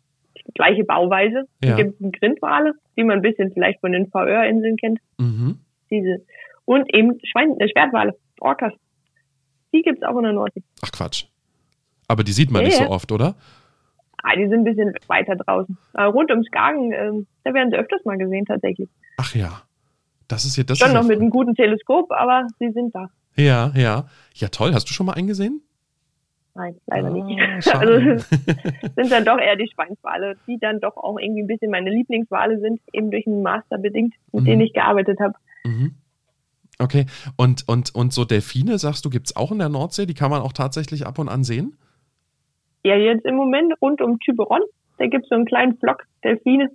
gleiche 0.56 0.84
Bauweise. 0.84 1.48
Ja. 1.64 1.72
Es 1.72 1.78
gibt 1.78 2.20
Grindwale, 2.20 2.74
die 2.98 3.04
man 3.04 3.18
ein 3.18 3.22
bisschen 3.22 3.52
vielleicht 3.54 3.80
von 3.80 3.92
den 3.92 4.08
VR-Inseln 4.10 4.78
kennt. 4.78 5.00
Mhm. 5.18 5.60
Diese. 5.90 6.26
Und 6.66 6.94
eben 6.94 7.18
Schwein, 7.24 7.60
äh, 7.60 7.68
Schwertwale, 7.70 8.16
Orcas. 8.40 8.74
Die 9.74 9.82
gibt's 9.82 10.04
auch 10.04 10.18
in 10.18 10.24
der 10.24 10.34
Nordsee. 10.34 10.64
Ach 10.82 10.92
Quatsch. 10.92 11.26
Aber 12.08 12.24
die 12.24 12.32
sieht 12.32 12.52
man 12.52 12.64
Ja, 12.64 12.68
nicht 12.68 12.78
so 12.78 12.90
oft, 12.90 13.12
oder? 13.12 13.36
Ah, 14.24 14.36
die 14.36 14.48
sind 14.48 14.60
ein 14.60 14.64
bisschen 14.64 14.94
weiter 15.08 15.36
draußen. 15.36 15.78
Aber 15.94 16.12
rund 16.12 16.30
ums 16.32 16.48
Skagen, 16.48 16.92
ähm, 16.92 17.28
da 17.44 17.54
werden 17.54 17.72
sie 17.72 17.78
öfters 17.78 18.04
mal 18.04 18.18
gesehen 18.18 18.46
tatsächlich. 18.46 18.90
Ach 19.18 19.34
ja. 19.36 19.62
Das 20.28 20.46
ist 20.46 20.58
ja 20.58 20.64
das. 20.64 20.78
Schon 20.78 20.94
noch 20.94 21.04
mit 21.04 21.20
einem 21.20 21.30
guten 21.30 21.56
Teleskop, 21.56 22.12
aber 22.12 22.48
sie 22.60 22.72
sind 22.72 22.94
da. 22.94 23.10
Ja, 23.36 23.72
ja. 23.76 24.06
Ja, 24.36 24.48
toll. 24.50 24.74
Hast 24.74 24.90
du 24.90 24.94
schon 24.94 25.06
mal 25.06 25.14
einen 25.14 25.28
gesehen? 25.28 25.62
Nein, 26.60 26.76
leider 26.88 27.10
nicht. 27.10 27.40
schade. 27.64 27.88
Also 27.94 28.26
sind 28.96 29.12
dann 29.12 29.24
doch 29.26 29.38
eher 29.40 29.56
die 29.56 29.70
Schweinswale, 29.74 30.36
die 30.46 30.58
dann 30.60 30.80
doch 30.82 30.98
auch 30.98 31.18
irgendwie 31.18 31.42
ein 31.44 31.48
bisschen 31.48 31.72
meine 31.72 31.90
Lieblingswale 31.90 32.60
sind, 32.60 32.82
eben 32.92 33.12
durch 33.12 33.26
einen 33.26 33.42
Master 33.42 33.78
bedingt, 33.78 34.14
mit 34.34 34.42
Mhm. 34.44 34.46
denen 34.46 34.62
ich 34.62 34.74
gearbeitet 34.74 35.20
habe. 35.22 35.34
Mhm. 35.64 35.96
Okay. 36.80 37.06
Und, 37.38 37.64
und, 37.68 37.94
und 37.96 38.14
so 38.14 38.26
Delfine, 38.26 38.78
sagst 38.78 39.06
du, 39.06 39.10
gibt 39.10 39.28
es 39.28 39.36
auch 39.36 39.52
in 39.52 39.60
der 39.60 39.70
Nordsee? 39.70 40.06
Die 40.06 40.14
kann 40.14 40.32
man 40.32 40.42
auch 40.42 40.54
tatsächlich 40.54 41.06
ab 41.08 41.18
und 41.20 41.30
an 41.30 41.44
sehen? 41.44 41.78
Ja, 42.84 42.96
jetzt 42.96 43.26
im 43.26 43.36
Moment 43.36 43.74
rund 43.82 44.02
um 44.02 44.20
Tyberon, 44.20 44.62
da 44.98 45.08
gibt 45.08 45.24
es 45.24 45.30
so 45.30 45.36
einen 45.36 45.46
kleinen 45.46 45.78
Flock 45.78 46.04
Delfine. 46.24 46.70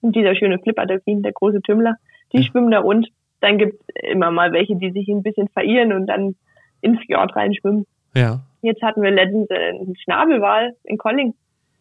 Und 0.00 0.14
dieser 0.14 0.34
schöne 0.36 0.58
Flipper-Delfin, 0.58 1.22
der 1.22 1.32
große 1.32 1.62
Tümmler, 1.62 1.96
die 2.32 2.38
Ja. 2.38 2.42
schwimmen 2.44 2.70
da 2.70 2.80
rund. 2.80 3.08
Dann 3.40 3.58
gibt 3.58 3.74
es 3.88 4.10
immer 4.12 4.30
mal 4.30 4.52
welche, 4.52 4.76
die 4.76 4.90
sich 4.92 5.08
ein 5.08 5.22
bisschen 5.22 5.48
verirren 5.48 5.92
und 5.92 6.06
dann 6.06 6.34
ins 6.82 7.00
Fjord 7.06 7.34
reinschwimmen. 7.34 7.86
Ja. 8.14 8.40
Jetzt 8.64 8.80
hatten 8.82 9.02
wir 9.02 9.10
letztens 9.10 9.50
einen 9.50 9.94
Schnabelwal 9.96 10.74
in 10.84 10.96
Colling, 10.96 11.34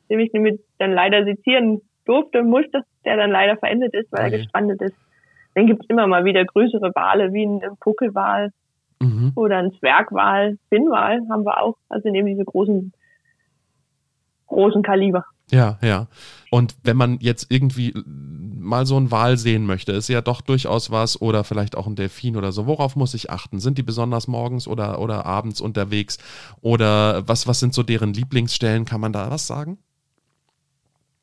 den 0.10 0.20
ich 0.20 0.34
nämlich 0.34 0.60
dann 0.80 0.92
leider 0.92 1.24
sezieren 1.24 1.80
durfte, 2.06 2.44
musste, 2.44 2.84
der 3.06 3.16
dann 3.16 3.32
leider 3.32 3.56
verendet 3.56 3.94
ist, 3.94 4.12
weil 4.12 4.26
Okay. 4.26 4.34
er 4.34 4.38
gestrandet 4.40 4.82
ist. 4.82 4.96
Dann 5.56 5.66
gibt 5.68 5.84
es 5.84 5.90
immer 5.90 6.08
mal 6.08 6.26
wieder 6.26 6.44
größere 6.44 6.92
Wale, 6.94 7.32
wie 7.32 7.46
ein 7.46 7.62
Puckelwal 7.80 8.52
Mhm. 9.02 9.32
oder 9.36 9.58
ein 9.60 9.72
Zwergwal, 9.80 10.58
Finnwal 10.70 11.22
haben 11.30 11.46
wir 11.46 11.62
auch. 11.62 11.78
Also 11.90 12.10
nehmen 12.10 12.28
diese 12.28 12.44
großen, 12.44 12.92
großen 14.48 14.82
Kaliber. 14.84 15.26
Ja, 15.52 15.78
ja. 15.82 16.08
Und 16.50 16.76
wenn 16.84 16.98
man 16.98 17.18
jetzt 17.20 17.52
irgendwie 17.52 17.94
mal 18.06 18.86
so 18.86 18.96
einen 18.96 19.12
Wal 19.12 19.38
sehen 19.38 19.66
möchte, 19.66 19.92
ist 19.92 20.08
ja 20.08 20.22
doch 20.22 20.42
durchaus 20.42 20.90
was 20.90 21.22
oder 21.22 21.44
vielleicht 21.44 21.76
auch 21.76 21.86
ein 21.86 21.96
Delfin 21.96 22.38
oder 22.38 22.52
so. 22.52 22.66
Worauf 22.66 22.96
muss 22.96 23.14
ich 23.14 23.30
achten? 23.30 23.60
Sind 23.60 23.78
die 23.78 23.84
besonders 23.84 24.28
morgens 24.28 24.68
oder, 24.68 25.00
oder 25.00 25.26
abends 25.26 25.60
unterwegs? 25.62 26.18
Oder 26.62 27.28
was, 27.28 27.48
was 27.48 27.60
sind 27.60 27.74
so 27.74 27.84
deren 27.84 28.14
Lieblingsstellen? 28.14 28.86
Kann 28.86 29.02
man 29.02 29.12
da 29.14 29.30
was 29.30 29.46
sagen? 29.46 29.78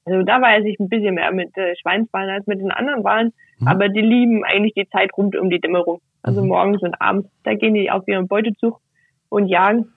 Also 0.04 0.22
da 0.24 0.40
weiß 0.40 0.64
ich 0.66 0.78
ein 0.80 0.88
bisschen 0.88 1.14
mehr 1.14 1.32
mit 1.32 1.56
äh, 1.56 1.74
Schweinswalen 1.80 2.30
als 2.30 2.46
mit 2.46 2.60
den 2.60 2.70
anderen 2.70 3.04
Walen. 3.04 3.32
Mhm. 3.58 3.68
Aber 3.68 3.88
die 3.88 4.00
lieben 4.00 4.44
eigentlich 4.44 4.74
die 4.74 4.88
Zeit 4.90 5.10
rund 5.16 5.36
um 5.36 5.50
die 5.50 5.60
Dämmerung. 5.60 6.00
Also 6.22 6.42
Mhm. 6.42 6.48
morgens 6.48 6.82
und 6.82 7.00
abends. 7.00 7.28
Da 7.44 7.54
gehen 7.54 7.74
die 7.74 7.90
auf 7.90 8.06
ihren 8.06 8.28
Beutezug 8.28 8.80
und 9.28 9.46
jagen. 9.48 9.92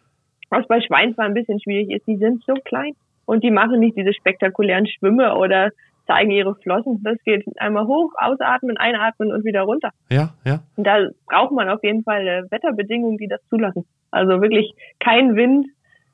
Was 0.50 0.68
bei 0.68 0.82
Schweinswalen 0.82 1.32
ein 1.32 1.34
bisschen 1.34 1.60
schwierig 1.60 1.90
ist, 1.90 2.08
die 2.08 2.18
sind 2.18 2.44
so 2.46 2.54
klein. 2.66 2.94
Und 3.26 3.44
die 3.44 3.52
machen 3.52 3.80
nicht 3.80 3.98
diese 3.98 4.14
spektakulären 4.14 4.88
Schwimme 4.88 5.36
oder 5.36 5.72
zeigen 6.08 6.32
ihre 6.32 6.56
Flossen. 6.56 7.02
Das 7.04 7.18
geht 7.24 7.46
einmal 7.58 7.88
hoch, 7.88 8.12
ausatmen, 8.18 8.78
einatmen 8.78 9.32
und 9.32 9.46
wieder 9.46 9.62
runter. 9.62 9.92
Ja, 10.10 10.34
ja. 10.46 10.64
Und 10.76 10.86
da 10.86 11.08
braucht 11.28 11.54
man 11.54 11.70
auf 11.70 11.84
jeden 11.84 12.04
Fall 12.04 12.28
äh, 12.28 12.44
Wetterbedingungen, 12.52 13.18
die 13.18 13.28
das 13.28 13.40
zulassen. 13.50 13.86
Also 14.12 14.42
wirklich 14.42 14.74
kein 15.00 15.36
Wind, 15.36 15.68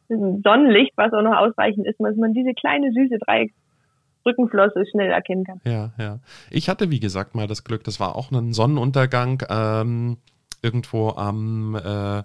Sonnenlicht, 0.10 0.94
was 0.96 1.14
auch 1.14 1.22
noch 1.22 1.38
ausreichend 1.38 1.86
ist, 1.86 2.00
dass 2.00 2.16
man 2.16 2.34
diese 2.34 2.54
kleine 2.54 2.92
süße 2.92 3.20
Dreiecksrückenflosse 3.20 4.86
schnell 4.90 5.12
erkennen 5.12 5.44
kann. 5.44 5.62
Ja, 5.66 5.92
ja. 6.00 6.20
Ich 6.50 6.68
hatte, 6.68 6.90
wie 6.90 7.00
gesagt, 7.00 7.36
mal 7.36 7.48
das 7.48 7.64
Glück, 7.64 7.84
das 7.84 8.00
war 8.00 8.16
auch 8.16 8.32
ein 8.32 8.54
Sonnenuntergang 8.54 9.44
ähm, 9.50 10.18
irgendwo 10.64 11.10
am, 11.10 11.76
äh, 11.76 12.24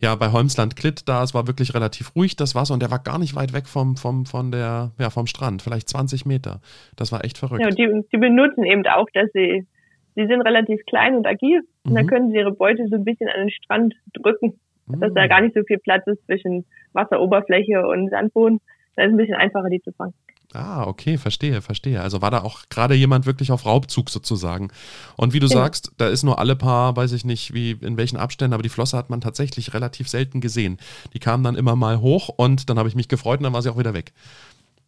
ja, 0.00 0.14
bei 0.14 0.30
Holmsland 0.32 0.76
Klitt 0.76 1.08
da. 1.08 1.22
Es 1.22 1.34
war 1.34 1.46
wirklich 1.46 1.74
relativ 1.74 2.14
ruhig, 2.16 2.36
das 2.36 2.54
Wasser, 2.54 2.74
und 2.74 2.80
der 2.82 2.90
war 2.90 2.98
gar 2.98 3.18
nicht 3.18 3.34
weit 3.34 3.52
weg 3.52 3.66
vom, 3.68 3.96
vom, 3.96 4.26
von 4.26 4.50
der, 4.52 4.92
ja, 4.98 5.10
vom 5.10 5.26
Strand, 5.26 5.62
vielleicht 5.62 5.88
20 5.88 6.26
Meter. 6.26 6.60
Das 6.96 7.12
war 7.12 7.24
echt 7.24 7.38
verrückt. 7.38 7.62
Ja, 7.62 7.68
und 7.68 7.78
die, 7.78 7.88
die 8.12 8.18
benutzen 8.18 8.64
eben 8.64 8.86
auch, 8.86 9.06
dass 9.14 9.30
sie, 9.32 9.66
sie 10.14 10.26
sind 10.26 10.40
relativ 10.42 10.80
klein 10.86 11.14
und 11.16 11.26
agil. 11.26 11.60
Und 11.84 11.94
dann 11.94 12.04
Mhm. 12.04 12.08
können 12.08 12.30
sie 12.30 12.36
ihre 12.38 12.52
Beute 12.52 12.86
so 12.88 12.96
ein 12.96 13.04
bisschen 13.04 13.28
an 13.28 13.40
den 13.40 13.50
Strand 13.50 13.94
drücken, 14.12 14.58
dass 14.88 15.12
da 15.14 15.24
Mhm. 15.24 15.28
gar 15.28 15.40
nicht 15.40 15.54
so 15.54 15.62
viel 15.64 15.78
Platz 15.78 16.06
ist 16.06 16.24
zwischen 16.26 16.64
Wasseroberfläche 16.92 17.86
und 17.86 18.10
Sandboden. 18.10 18.60
Dann 18.96 19.06
ist 19.06 19.12
es 19.12 19.14
ein 19.14 19.16
bisschen 19.18 19.34
einfacher, 19.36 19.68
die 19.68 19.80
zu 19.82 19.92
fangen. 19.92 20.14
Ah, 20.52 20.84
okay, 20.86 21.18
verstehe, 21.18 21.60
verstehe. 21.60 22.00
Also 22.00 22.22
war 22.22 22.30
da 22.30 22.42
auch 22.42 22.62
gerade 22.70 22.94
jemand 22.94 23.26
wirklich 23.26 23.50
auf 23.52 23.66
Raubzug 23.66 24.08
sozusagen. 24.08 24.68
Und 25.16 25.32
wie 25.34 25.40
du 25.40 25.48
Genau. 25.48 25.60
sagst, 25.60 25.90
da 25.98 26.08
ist 26.08 26.22
nur 26.22 26.38
alle 26.38 26.56
paar, 26.56 26.96
weiß 26.96 27.12
ich 27.12 27.24
nicht, 27.24 27.52
wie 27.52 27.72
in 27.72 27.96
welchen 27.98 28.16
Abständen, 28.16 28.54
aber 28.54 28.62
die 28.62 28.68
Flosse 28.70 28.96
hat 28.96 29.10
man 29.10 29.20
tatsächlich 29.20 29.74
relativ 29.74 30.08
selten 30.08 30.40
gesehen. 30.40 30.78
Die 31.12 31.18
kamen 31.18 31.44
dann 31.44 31.56
immer 31.56 31.76
mal 31.76 32.00
hoch 32.00 32.28
und 32.28 32.70
dann 32.70 32.78
habe 32.78 32.88
ich 32.88 32.94
mich 32.94 33.08
gefreut 33.08 33.40
und 33.40 33.44
dann 33.44 33.52
war 33.52 33.60
sie 33.62 33.70
auch 33.70 33.78
wieder 33.78 33.92
weg. 33.92 34.12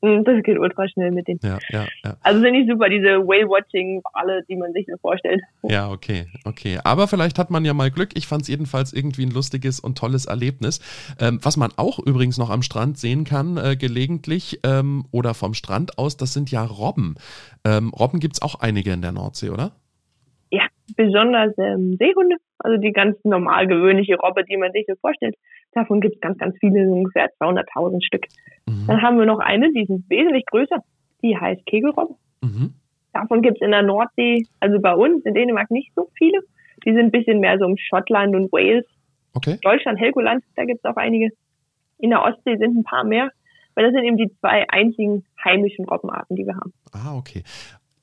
Und 0.01 0.25
das 0.25 0.43
geht 0.43 0.59
ultra 0.59 0.89
schnell 0.89 1.11
mit 1.11 1.27
denen. 1.27 1.41
Ja, 1.43 1.59
ja, 1.71 1.87
ja. 2.05 2.17
Also 2.23 2.41
sind 2.41 2.53
nicht 2.53 2.71
super, 2.71 2.89
diese 2.89 3.27
Whale-Watching-Wale, 3.27 4.45
die 4.49 4.57
man 4.57 4.73
sich 4.73 4.87
so 4.87 4.97
vorstellt. 4.99 5.41
Ja, 5.63 5.91
okay, 5.91 6.27
okay. 6.45 6.79
Aber 6.85 7.09
vielleicht 7.09 7.39
hat 7.39 7.51
man 7.51 7.65
ja 7.65 7.75
mal 7.75 7.91
Glück. 7.91 8.11
Ich 8.15 8.27
fand 8.27 8.43
es 8.43 8.49
jedenfalls 8.49 8.93
irgendwie 8.93 9.27
ein 9.27 9.31
lustiges 9.31 9.81
und 9.81 9.99
tolles 9.99 10.27
Erlebnis. 10.27 10.81
Ähm, 11.21 11.41
was 11.43 11.57
man 11.57 11.73
auch 11.77 11.99
übrigens 11.99 12.39
noch 12.39 12.51
am 12.51 12.63
Strand 12.63 12.99
sehen 12.99 13.25
kann, 13.25 13.57
äh, 13.57 13.77
gelegentlich 13.77 14.61
ähm, 14.63 15.07
oder 15.11 15.35
vom 15.35 15.55
Strand 15.55 15.99
aus, 15.99 16.17
das 16.17 16.33
sind 16.33 16.51
ja 16.51 16.65
Robben. 16.65 17.17
Ähm, 17.65 17.91
Robben 17.91 18.21
gibt 18.21 18.37
es 18.37 18.43
auch 18.43 18.61
einige 18.61 18.93
in 18.93 19.03
der 19.03 19.13
Nordsee, 19.13 19.51
oder? 19.51 19.73
Besonders 20.97 21.53
ähm, 21.59 21.97
Seehunde, 21.99 22.37
also 22.59 22.81
die 22.81 22.93
ganz 22.93 23.17
normal 23.25 23.67
gewöhnliche 23.67 24.17
Robbe, 24.17 24.45
die 24.45 24.57
man 24.57 24.73
sich 24.73 24.87
so 24.87 24.95
vorstellt. 25.01 25.37
Davon 25.73 26.01
gibt 26.01 26.17
es 26.17 26.21
ganz, 26.21 26.39
ganz 26.39 26.57
viele, 26.59 26.89
ungefähr 26.91 27.29
200.000 27.41 28.05
Stück. 28.05 28.27
Mhm. 28.67 28.87
Dann 28.87 29.03
haben 29.03 29.19
wir 29.19 29.27
noch 29.27 29.41
eine, 29.41 29.71
die 29.73 29.83
ist 29.83 30.11
wesentlich 30.11 30.47
größer. 30.47 30.83
Die 31.23 31.37
heißt 31.37 31.67
Kegelrobbe. 31.67 32.15
Mhm. 32.43 32.75
Davon 33.13 33.43
gibt 33.43 33.57
es 33.57 33.63
in 33.63 33.73
der 33.73 33.83
Nordsee, 33.83 34.45
also 34.61 34.81
bei 34.81 34.95
uns 34.95 35.25
in 35.25 35.35
Dänemark 35.35 35.71
nicht 35.71 35.93
so 35.95 36.09
viele. 36.17 36.41
Die 36.85 36.93
sind 36.93 37.07
ein 37.07 37.11
bisschen 37.11 37.41
mehr 37.41 37.59
so 37.59 37.67
um 37.67 37.77
Schottland 37.77 38.35
und 38.35 38.53
Wales. 38.53 38.85
Okay. 39.35 39.59
Deutschland, 39.63 39.99
Helgoland, 39.99 40.45
da 40.57 40.65
gibt 40.65 40.81
es 40.85 40.91
auch 40.91 40.97
einige. 40.97 41.31
In 41.99 42.11
der 42.11 42.23
Ostsee 42.23 42.57
sind 42.57 42.77
ein 42.77 42.85
paar 42.85 43.05
mehr, 43.05 43.31
weil 43.75 43.85
das 43.85 43.93
sind 43.93 44.05
eben 44.05 44.17
die 44.17 44.31
zwei 44.41 44.69
einzigen 44.69 45.25
heimischen 45.45 45.85
Robbenarten, 45.85 46.37
die 46.37 46.47
wir 46.47 46.57
haben. 46.57 46.73
Ah, 46.93 47.17
okay. 47.17 47.43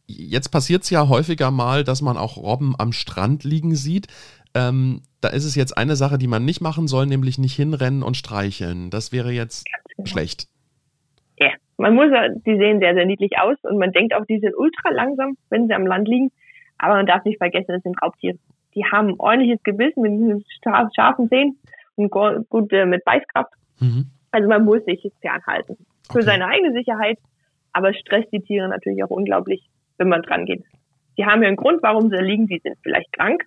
Jetzt 0.08 0.50
passiert 0.50 0.84
es 0.84 0.90
ja 0.90 1.08
häufiger 1.10 1.52
mal, 1.52 1.84
dass 1.84 2.02
man 2.02 2.18
auch 2.18 2.38
Robben 2.38 2.76
am 2.78 2.92
Strand 2.92 3.44
liegen 3.44 3.76
sieht. 3.76 4.08
Ähm, 4.54 5.02
da 5.22 5.30
ist 5.30 5.46
es 5.46 5.56
jetzt 5.56 5.78
eine 5.78 5.96
Sache, 5.96 6.18
die 6.18 6.28
man 6.28 6.46
nicht 6.46 6.62
machen 6.62 6.88
soll, 6.88 7.08
nämlich 7.08 7.38
nicht 7.38 7.56
hinrennen 7.56 8.04
und 8.04 8.16
streicheln. 8.16 8.90
Das 8.92 9.12
wäre 9.12 9.32
jetzt 9.32 9.66
Genau. 9.98 10.06
schlecht. 10.08 10.48
Ja, 11.40 11.50
man 11.78 11.96
muss, 11.96 12.10
ja- 12.12 12.30
die 12.30 12.56
sehen 12.58 12.80
sehr, 12.80 12.94
sehr 12.94 13.06
niedlich 13.06 13.32
aus 13.40 13.58
und 13.64 13.78
man 13.80 13.92
denkt 13.92 14.14
auch, 14.14 14.26
die 14.26 14.40
sind 14.40 14.54
ultra 14.56 14.90
langsam, 14.92 15.36
wenn 15.50 15.68
sie 15.68 15.74
am 15.74 15.86
Land 15.88 16.08
liegen. 16.08 16.32
Aber 16.78 16.96
man 16.96 17.06
darf 17.06 17.24
nicht 17.26 17.38
vergessen, 17.38 17.68
das 17.74 17.84
sind 17.84 18.02
Raubtiere. 18.02 18.38
Die 18.76 18.84
haben 18.86 19.10
ein 19.10 19.20
ordentliches 19.20 19.64
Gebiss 19.64 19.96
mit 19.96 20.12
diesen 20.12 20.46
scharfen 20.96 21.30
Zähnen 21.30 21.58
und 21.96 22.12
gut 22.12 22.72
äh, 22.74 22.86
mit 22.86 23.04
Beißkraft. 23.06 23.52
Mhm. 23.80 24.08
Also 24.32 24.48
man 24.50 24.64
muss 24.66 24.84
sich 24.86 25.02
fernhalten. 25.22 25.78
Für 26.12 26.20
Okay. 26.20 26.26
seine 26.28 26.48
eigene 26.48 26.74
Sicherheit, 26.74 27.18
aber 27.74 27.90
es 27.90 27.98
stresst 27.98 28.32
die 28.32 28.42
Tiere 28.42 28.68
natürlich 28.70 29.04
auch 29.04 29.10
unglaublich, 29.10 29.68
wenn 29.98 30.10
man 30.10 30.22
dran 30.22 30.46
geht. 30.46 30.64
die 31.18 31.26
haben 31.26 31.42
ja 31.42 31.48
einen 31.48 31.56
Grund, 31.58 31.82
warum 31.82 32.10
sie 32.10 32.18
liegen. 32.18 32.46
Die 32.48 32.60
sind 32.62 32.76
vielleicht 32.84 33.12
krank 33.14 33.42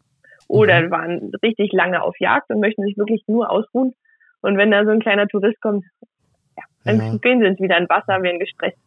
oder 0.47 0.81
Mhm. 0.83 0.91
waren 0.91 1.31
richtig 1.43 1.71
lange 1.75 2.03
auf 2.03 2.15
Jagd 2.19 2.49
und 2.51 2.61
möchten 2.61 2.83
sich 2.83 2.97
wirklich 2.97 3.23
nur 3.27 3.51
ausruhen. 3.51 3.93
Und 4.41 4.57
wenn 4.57 4.71
da 4.71 4.85
so 4.85 4.91
ein 4.91 5.01
kleiner 5.01 5.27
Tourist 5.29 5.61
kommt, 5.61 5.85
ja, 6.57 6.63
dann 6.85 6.97
Ja. 6.99 7.17
gehen 7.19 7.41
sie 7.41 7.63
wieder 7.63 7.77
in 7.77 7.89
Wasser, 7.91 8.23
werden 8.23 8.39
gestresst. 8.39 8.79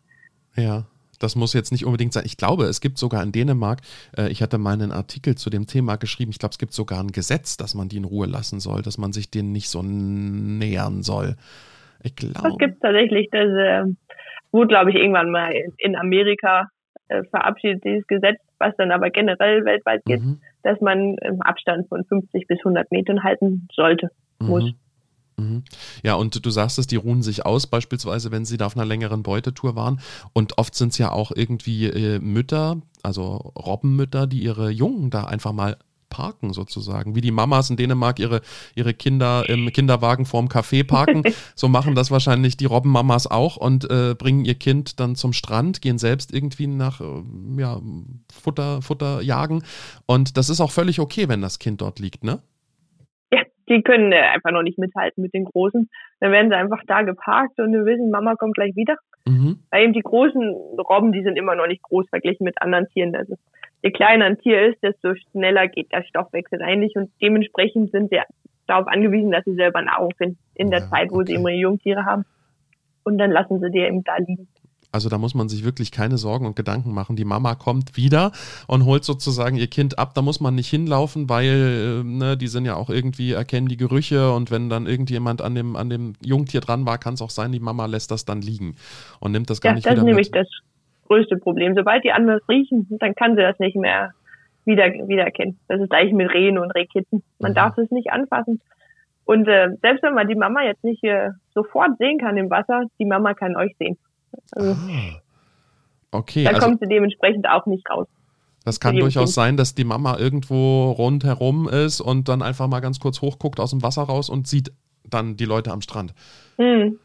Ja, 0.55 0.86
das 1.20 1.36
muss 1.36 1.53
jetzt 1.53 1.72
nicht 1.72 1.86
unbedingt 1.86 2.14
sein. 2.14 2.24
Ich 2.26 2.38
glaube, 2.38 2.64
es 2.64 2.82
gibt 2.82 2.97
sogar 2.97 3.22
in 3.22 3.32
Dänemark, 3.32 3.82
äh, 4.18 4.30
ich 4.30 4.41
hatte 4.41 4.57
mal 4.57 4.74
einen 4.74 4.91
Artikel 4.91 5.36
zu 5.36 5.51
dem 5.51 5.68
Thema 5.68 5.97
geschrieben, 5.97 6.32
ich 6.32 6.39
glaube, 6.39 6.53
es 6.53 6.57
gibt 6.57 6.74
sogar 6.74 6.99
ein 7.03 7.12
Gesetz, 7.12 7.57
dass 7.57 7.76
man 7.76 7.88
die 7.88 7.97
in 7.97 8.05
Ruhe 8.05 8.26
lassen 8.26 8.59
soll, 8.59 8.82
dass 8.82 8.97
man 8.97 9.14
sich 9.14 9.30
denen 9.30 9.51
nicht 9.51 9.70
so 9.70 9.84
nähern 9.84 11.03
soll. 11.03 11.36
Ich 12.01 12.16
Das 12.16 12.34
glaube. 12.34 12.57
gibt 12.57 12.74
es 12.74 12.80
tatsächlich. 12.80 13.28
Das 13.32 13.45
äh, 13.47 13.84
wurde, 14.51 14.70
glaube 14.70 14.89
ich, 14.89 14.95
irgendwann 14.95 15.30
mal 15.30 15.51
in, 15.51 15.72
in 15.78 15.95
Amerika 15.95 16.68
äh, 17.12 17.24
verabschiedet, 17.26 17.84
dieses 17.84 18.07
Gesetz, 18.07 18.39
was 18.57 18.76
dann 18.78 18.91
aber 18.91 19.09
generell 19.09 19.66
weltweit 19.66 20.03
gilt, 20.05 20.22
Mhm, 20.22 20.39
dass 20.64 20.80
man 20.82 21.18
im 21.18 21.41
Abstand 21.41 21.88
von 21.89 22.03
50 22.05 22.47
bis 22.47 22.59
100 22.59 22.91
Metern 22.91 23.24
halten 23.24 23.68
sollte. 23.74 24.09
muss. 24.39 24.74
mhm, 25.38 25.43
mhm. 25.43 25.64
Ja, 26.03 26.16
und 26.16 26.45
du 26.45 26.49
sagst 26.49 26.80
es, 26.80 26.88
die 26.88 26.95
ruhen 26.95 27.22
sich 27.22 27.45
aus, 27.45 27.68
beispielsweise, 27.68 28.32
wenn 28.32 28.45
sie 28.45 28.57
da 28.57 28.66
auf 28.66 28.76
einer 28.76 28.86
längeren 28.86 29.24
Beutetour 29.24 29.76
waren. 29.76 29.99
Und 30.34 30.57
oft 30.57 30.74
sind 30.76 30.89
es 30.93 30.97
ja 30.97 31.12
auch 31.12 31.32
irgendwie 31.36 31.88
äh, 31.88 32.20
Mütter, 32.20 32.78
also 33.03 33.51
Robbenmütter, 33.55 34.28
die 34.28 34.43
ihre 34.43 34.70
Jungen 34.70 35.09
da 35.09 35.26
einfach 35.26 35.51
mal 35.53 35.78
parken 36.12 36.53
sozusagen. 36.53 37.16
Wie 37.16 37.22
die 37.22 37.32
Mamas 37.32 37.72
in 37.72 37.78
Dänemark 37.78 38.20
ihre, 38.20 38.41
ihre 38.76 38.93
Kinder 38.93 39.45
im 39.49 39.72
Kinderwagen 39.72 40.26
vorm 40.26 40.45
Café 40.45 40.86
parken. 40.86 41.24
so 41.55 41.68
machen 41.68 41.95
das 41.95 42.12
wahrscheinlich 42.12 42.57
die 42.57 42.66
Robbenmamas 42.66 43.26
auch 43.26 43.57
und 43.57 43.89
äh, 43.89 44.14
bringen 44.14 44.45
ihr 44.45 44.55
Kind 44.55 44.99
dann 44.99 45.16
zum 45.16 45.34
Strand, 45.34 45.82
gehen 45.82 45.97
selbst 45.97 46.32
irgendwie 46.32 46.68
nach 46.68 47.01
äh, 47.01 47.24
ja, 47.57 47.80
Futter, 48.32 48.84
Futter 48.84 49.22
jagen. 49.22 49.64
Und 50.05 50.38
das 50.38 50.49
ist 50.49 50.62
auch 50.62 50.72
völlig 50.72 50.99
okay, 50.99 51.28
wenn 51.28 51.41
das 51.41 51.57
Kind 51.57 51.82
dort 51.82 51.97
liegt, 51.97 52.24
ne? 52.24 52.43
Ja, 53.34 53.41
die 53.70 53.82
können 53.82 54.12
äh, 54.12 54.20
einfach 54.20 54.51
noch 54.51 54.64
nicht 54.64 54.78
mithalten 54.78 55.24
mit 55.24 55.34
den 55.34 55.45
Großen. 55.45 55.89
Dann 56.20 56.32
werden 56.32 56.49
sie 56.49 56.55
einfach 56.55 56.82
da 56.86 57.01
geparkt 57.01 57.59
und 57.59 57.72
wir 57.72 57.86
wissen, 57.86 58.12
Mama 58.12 58.36
kommt 58.36 58.55
gleich 58.55 58.76
wieder. 58.76 58.97
Mhm. 59.26 59.59
Weil 59.70 59.84
eben 59.84 59.93
die 59.93 60.01
großen 60.01 60.55
Robben, 60.78 61.12
die 61.12 61.24
sind 61.24 61.38
immer 61.38 61.55
noch 61.55 61.68
nicht 61.68 61.82
groß 61.84 62.07
verglichen 62.09 62.43
mit 62.43 62.62
anderen 62.62 62.88
Tieren. 62.89 63.16
Also 63.16 63.36
je 63.84 63.91
kleiner 63.91 64.25
ein 64.25 64.39
Tier 64.39 64.67
ist, 64.69 64.82
desto 64.84 65.15
schneller 65.32 65.67
geht 65.67 65.91
der 65.91 66.03
Stoffwechsel 66.03 66.61
eigentlich 66.61 66.95
und 66.95 67.11
dementsprechend 67.21 67.91
sind 67.91 68.09
sie 68.11 68.19
darauf 68.67 68.88
angewiesen, 68.88 69.32
dass 69.32 69.45
sie 69.45 69.55
selber 69.55 69.82
Nahrung 69.82 70.11
finden 70.17 70.39
in 70.55 70.71
der 70.71 70.82
Ja, 70.82 70.89
Zeit, 70.89 71.11
wo 71.11 71.23
sie 71.23 71.34
okay. 71.34 71.36
immer 71.36 71.49
Jungtiere 71.51 72.05
haben. 72.05 72.25
Und 73.03 73.17
dann 73.17 73.32
lassen 73.32 73.59
sie 73.59 73.71
die 73.71 73.79
eben 73.79 74.03
da 74.03 74.17
liegen. 74.17 74.47
Also 74.93 75.07
da 75.07 75.17
muss 75.17 75.34
man 75.36 75.47
sich 75.47 75.63
wirklich 75.63 75.91
keine 75.91 76.17
Sorgen 76.17 76.45
und 76.45 76.55
Gedanken 76.57 76.93
machen. 76.93 77.15
Die 77.15 77.23
Mama 77.23 77.55
kommt 77.55 77.95
wieder 77.95 78.34
und 78.67 78.84
holt 78.86 79.05
sozusagen 79.05 79.55
ihr 79.55 79.67
Kind 79.67 79.97
ab. 79.97 80.13
Da 80.15 80.21
muss 80.21 80.41
man 80.41 80.53
nicht 80.55 80.69
hinlaufen, 80.69 81.29
weil 81.29 82.01
äh, 82.01 82.03
ne, 82.03 82.36
die 82.38 82.47
sind 82.47 82.65
ja 82.65 82.75
auch 82.75 82.89
irgendwie, 82.89 83.32
erkennen 83.32 83.67
die 83.69 83.77
Gerüche 83.77 84.34
und 84.34 84.51
wenn 84.51 84.69
dann 84.69 84.88
irgendjemand 84.88 85.41
an 85.41 85.55
dem, 85.55 85.77
an 85.77 85.89
dem 85.89 86.13
Jungtier 86.21 86.59
dran 86.59 86.86
war, 86.86 86.97
kann 86.97 87.13
es 87.13 87.21
auch 87.21 87.29
sein, 87.29 87.53
die 87.53 87.61
Mama 87.61 87.86
lässt 87.86 88.11
das 88.11 88.25
dann 88.25 88.41
liegen 88.41 88.75
und 89.21 89.32
nimmt 89.32 89.49
das 89.49 89.61
gar 89.61 89.71
Ja, 89.71 89.75
nicht 89.75 89.88
das 89.88 89.91
wieder 89.91 90.03
mit. 90.03 90.29
das 90.32 90.47
größte 91.12 91.38
Problem. 91.38 91.76
Sobald 91.76 92.03
die 92.03 92.12
anders 92.14 92.41
riechen, 92.47 92.88
dann 92.99 93.14
kann 93.16 93.36
sie 93.36 93.41
das 93.41 93.59
nicht 93.59 93.76
mehr 93.76 94.12
wieder, 94.66 94.86
wiedererkennen. 94.86 95.57
Das 95.68 95.82
ist 95.82 95.89
gleich 95.89 96.12
mit 96.14 96.34
Rehen 96.34 96.57
und 96.57 96.72
Rehkitten. 96.72 97.22
Man 97.39 97.51
Mhm. 97.51 97.55
darf 97.55 97.78
es 97.78 97.91
nicht 97.91 98.12
anfassen. 98.12 98.62
Und 99.26 99.47
äh, 99.47 99.70
selbst 99.82 100.03
wenn 100.03 100.14
man 100.14 100.28
die 100.28 100.36
Mama 100.36 100.64
jetzt 100.64 100.84
nicht 100.84 101.03
äh, 101.03 101.30
sofort 101.53 101.97
sehen 101.99 102.18
kann 102.18 102.38
im 102.38 102.49
Wasser, 102.49 102.84
die 102.99 103.05
Mama 103.05 103.34
kann 103.34 103.55
euch 103.57 103.76
sehen. 103.78 103.97
Also, 104.53 104.72
Ah. 104.72 105.20
Okay, 106.14 106.43
dann 106.43 106.55
also 106.55 106.68
kommt 106.68 106.80
sie 106.82 106.88
dementsprechend 106.88 107.47
auch 107.47 107.66
nicht 107.66 107.89
raus. 107.89 108.07
das 108.66 108.80
kann 108.80 108.95
durchaus 108.97 109.24
Kind. 109.30 109.34
sein, 109.34 109.57
dass 109.57 109.76
die 109.76 109.84
Mama 109.86 110.18
irgendwo 110.18 110.91
rundherum 110.91 111.68
ist 111.70 112.01
und 112.01 112.28
dann 112.30 112.41
einfach 112.41 112.68
mal 112.68 112.80
ganz 112.82 112.99
kurz 112.99 113.22
hochguckt 113.22 113.59
aus 113.59 113.72
dem 113.72 113.82
Wasser 113.82 114.03
raus 114.03 114.30
und 114.30 114.45
sieht 114.47 114.72
dann 115.09 115.36
die 115.38 115.45
Leute 115.45 115.72
am 115.72 115.82
Strand. 115.82 116.14
Hm, 116.57 116.97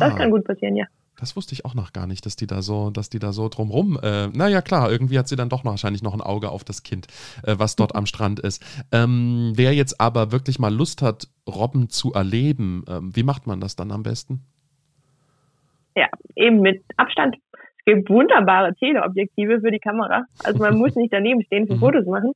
das 0.00 0.12
Ah. 0.12 0.16
kann 0.16 0.30
gut 0.30 0.44
passieren, 0.44 0.76
ja. 0.76 0.86
Das 1.18 1.36
wusste 1.36 1.52
ich 1.52 1.64
auch 1.64 1.74
noch 1.74 1.92
gar 1.92 2.06
nicht, 2.06 2.26
dass 2.26 2.36
die 2.36 2.46
da 2.46 2.60
so, 2.60 2.90
dass 2.90 3.08
die 3.08 3.18
da 3.18 3.32
so 3.32 3.48
drumrum. 3.48 3.98
Äh, 4.02 4.28
naja, 4.28 4.62
klar, 4.62 4.90
irgendwie 4.90 5.18
hat 5.18 5.28
sie 5.28 5.36
dann 5.36 5.48
doch 5.48 5.62
noch 5.62 5.72
wahrscheinlich 5.72 6.02
noch 6.02 6.14
ein 6.14 6.20
Auge 6.20 6.50
auf 6.50 6.64
das 6.64 6.82
Kind, 6.82 7.06
äh, 7.44 7.54
was 7.56 7.76
dort 7.76 7.94
am 7.94 8.06
Strand 8.06 8.40
ist. 8.40 8.64
Ähm, 8.92 9.52
wer 9.54 9.72
jetzt 9.74 10.00
aber 10.00 10.32
wirklich 10.32 10.58
mal 10.58 10.74
Lust 10.74 11.02
hat, 11.02 11.28
Robben 11.48 11.88
zu 11.88 12.12
erleben, 12.12 12.84
ähm, 12.88 13.14
wie 13.14 13.22
macht 13.22 13.46
man 13.46 13.60
das 13.60 13.76
dann 13.76 13.92
am 13.92 14.02
besten? 14.02 14.40
Ja, 15.96 16.08
eben 16.34 16.60
mit 16.60 16.82
Abstand. 16.96 17.36
Es 17.78 17.84
gibt 17.84 18.10
wunderbare 18.10 18.74
Teleobjektive 18.74 19.60
für 19.60 19.70
die 19.70 19.78
Kamera. 19.78 20.24
Also 20.42 20.58
man 20.58 20.76
muss 20.76 20.96
nicht 20.96 21.12
daneben 21.12 21.42
stehen 21.42 21.66
für 21.66 21.74
Mhm. 21.76 21.80
Fotos 21.80 22.06
machen. 22.06 22.32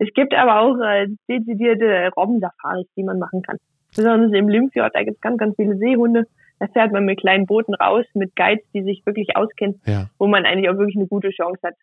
Es 0.00 0.12
gibt 0.14 0.34
aber 0.34 0.60
auch 0.60 0.76
äh, 0.80 1.06
dezidierte 1.28 2.10
Robbensafaris, 2.16 2.86
die 2.96 3.04
man 3.04 3.18
machen 3.18 3.42
kann. 3.42 3.58
Besonders 3.96 4.32
im 4.32 4.48
Limfjord, 4.48 4.94
da 4.94 5.02
gibt 5.02 5.16
es 5.16 5.20
ganz, 5.20 5.38
ganz 5.38 5.56
viele 5.56 5.76
Seehunde. 5.76 6.26
Da 6.60 6.66
fährt 6.68 6.92
man 6.92 7.04
mit 7.04 7.20
kleinen 7.20 7.46
Booten 7.46 7.74
raus, 7.74 8.04
mit 8.14 8.34
Guides, 8.34 8.64
die 8.74 8.82
sich 8.82 9.04
wirklich 9.06 9.36
auskennen, 9.36 9.80
Ja, 9.86 10.08
wo 10.18 10.26
man 10.26 10.44
eigentlich 10.44 10.68
auch 10.68 10.76
wirklich 10.76 10.96
eine 10.96 11.06
gute 11.06 11.30
Chance 11.30 11.60
hat, 11.62 11.74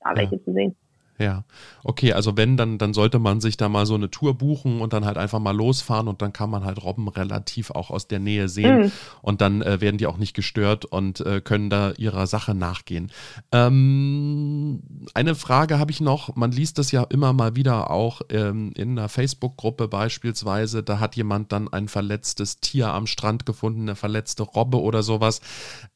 da 0.00 0.10
Ja. 0.10 0.16
welche 0.16 0.42
zu 0.42 0.52
sehen. 0.52 0.76
Ja. 1.18 1.44
Okay, 1.82 2.12
also 2.12 2.36
wenn, 2.36 2.56
dann, 2.56 2.78
dann 2.78 2.94
sollte 2.94 3.18
man 3.18 3.40
sich 3.40 3.56
da 3.56 3.68
mal 3.68 3.86
so 3.86 3.94
eine 3.94 4.10
Tour 4.10 4.38
buchen 4.38 4.80
und 4.80 4.92
dann 4.92 5.04
halt 5.04 5.18
einfach 5.18 5.40
mal 5.40 5.56
losfahren 5.56 6.08
und 6.08 6.22
dann 6.22 6.32
kann 6.32 6.50
man 6.50 6.64
halt 6.64 6.82
Robben 6.82 7.08
relativ 7.08 7.70
auch 7.70 7.90
aus 7.90 8.08
der 8.08 8.18
Nähe 8.20 8.48
sehen. 8.48 8.82
Mhm. 8.82 8.92
und 9.22 9.40
dann 9.40 9.62
äh, 9.62 9.80
werden 9.80 9.98
die 9.98 10.06
auch 10.06 10.16
nicht 10.16 10.34
gestört 10.34 10.84
und 10.84 11.20
äh, 11.20 11.40
können 11.40 11.70
da 11.70 11.92
ihrer 11.92 12.26
Sache 12.26 12.54
nachgehen. 12.54 13.10
Ähm, 13.52 14.82
eine 15.14 15.34
Frage 15.34 15.78
habe 15.78 15.90
ich 15.90 16.00
noch. 16.00 16.36
Man 16.36 16.52
liest 16.52 16.78
das 16.78 16.92
ja 16.92 17.02
immer 17.04 17.32
mal 17.32 17.56
wieder 17.56 17.90
auch 17.90 18.22
ähm, 18.30 18.72
in 18.74 18.98
einer 18.98 19.08
Facebook-Gruppe 19.08 19.88
beispielsweise. 19.88 20.82
Da 20.82 21.00
hat 21.00 21.16
jemand 21.16 21.52
dann 21.52 21.68
ein 21.68 21.88
verletztes 21.88 22.60
Tier 22.60 22.92
am 22.92 23.06
Strand 23.06 23.46
gefunden, 23.46 23.82
eine 23.82 23.96
verletzte 23.96 24.42
Robbe 24.42 24.80
oder 24.80 25.02
sowas. 25.02 25.40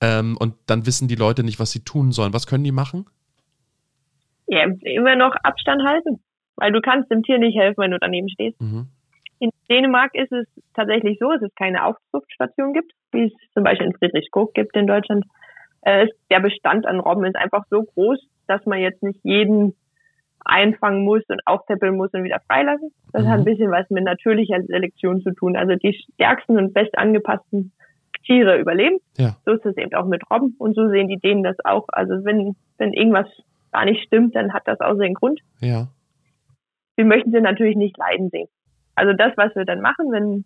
Ähm, 0.01 0.37
und 0.37 0.55
dann 0.67 0.87
wissen 0.87 1.09
die 1.09 1.15
Leute 1.15 1.45
nicht, 1.45 1.59
was 1.59 1.71
sie 1.71 1.81
tun 1.81 2.13
sollen. 2.13 2.33
Was 2.33 2.47
können 2.47 2.65
die 2.65 2.73
machen? 2.73 3.07
Ja, 4.53 4.67
immer 4.83 5.17
noch 5.17 5.35
Abstand 5.45 5.83
halten, 5.83 6.21
weil 6.57 6.73
du 6.73 6.83
kannst 6.83 7.11
dem 7.11 7.23
Tier 7.23 7.39
nicht 7.39 7.59
helfen, 7.59 7.81
wenn 7.81 7.91
du 7.93 7.99
daneben 7.99 8.29
stehst. 8.29 8.61
Mhm. 8.61 8.89
In 9.39 9.51
Dänemark 9.71 10.15
ist 10.15 10.31
es 10.31 10.47
tatsächlich 10.75 11.19
so, 11.19 11.31
dass 11.33 11.41
es 11.41 11.55
keine 11.55 11.87
Aufzuchtstation 11.87 12.75
gibt, 12.75 12.93
wie 13.13 13.25
es 13.25 13.33
zum 13.55 13.65
Beispiel 13.65 13.87
in 13.87 13.95
Friedrichskoog 13.95 14.53
gibt 14.53 14.77
in 14.77 14.87
Deutschland. 14.87 15.25
Äh, 15.81 16.07
der 16.31 16.41
Bestand 16.41 16.87
an 16.87 17.01
Robben 17.01 17.25
ist 17.25 17.37
einfach 17.37 17.65
so 17.71 17.83
groß, 17.83 18.21
dass 18.47 18.65
man 18.67 18.79
jetzt 18.79 19.03
nicht 19.03 19.19
jeden 19.23 19.75
einfangen 20.45 21.03
muss 21.03 21.23
und 21.29 21.41
aufpäppeln 21.47 21.97
muss 21.97 22.13
und 22.13 22.25
wieder 22.25 22.41
freilassen. 22.47 22.91
Das 23.13 23.23
Mhm. 23.25 23.29
hat 23.29 23.39
ein 23.39 23.45
bisschen 23.45 23.71
was 23.71 23.89
mit 23.89 24.05
natürlicher 24.05 24.61
Selektion 24.65 25.23
zu 25.23 25.33
tun. 25.33 25.57
Also 25.57 25.77
die 25.77 25.95
stärksten 25.95 26.59
und 26.59 26.75
best 26.75 26.97
angepassten 26.99 27.73
Tiere 28.27 28.59
überleben. 28.59 28.99
Ja. 29.17 29.37
So 29.47 29.53
ist 29.53 29.65
es 29.65 29.77
eben 29.79 29.95
auch 29.95 30.07
mit 30.07 30.23
Robben 30.31 30.55
und 30.59 30.75
so 30.75 30.89
sehen 30.89 31.09
die 31.09 31.19
Dänen 31.19 31.43
das 31.43 31.57
auch. 31.65 31.87
Also 31.93 32.25
wenn, 32.25 32.55
wenn 32.79 32.93
irgendwas 32.93 33.27
gar 33.73 33.85
nicht 33.85 34.05
stimmt, 34.07 34.35
dann 34.37 34.53
hat 34.53 34.67
das 34.67 34.81
auch 34.81 34.97
seinen 34.97 35.15
Grund 35.15 35.41
Ja. 35.61 35.89
wir 36.97 37.05
möchten 37.05 37.33
sie 37.33 37.41
natürlich 37.41 37.77
nicht 37.77 37.97
leiden 37.99 38.31
sehen. 38.31 38.49
Also 38.95 39.13
das, 39.15 39.33
was 39.37 39.55
wir 39.57 39.65
dann 39.65 39.81
machen, 39.81 40.13
wenn, 40.13 40.45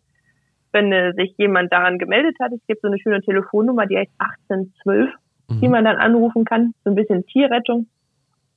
wenn 0.73 0.93
äh, 0.93 1.13
sich 1.15 1.35
jemand 1.37 1.73
daran 1.73 1.99
gemeldet 1.99 2.37
hat, 2.41 2.53
es 2.53 2.65
gibt 2.67 2.81
so 2.83 2.89
eine 2.89 2.99
schöne 2.99 3.21
Telefonnummer, 3.21 3.87
die 3.87 3.99
heißt 3.99 4.13
1812, 4.19 5.11
die 5.51 5.67
Mhm. 5.67 5.71
man 5.73 5.85
dann 5.85 5.97
anrufen 5.97 6.45
kann, 6.45 6.73
so 6.85 6.91
ein 6.91 6.97
bisschen 6.97 7.27
Tierrettung. 7.27 7.89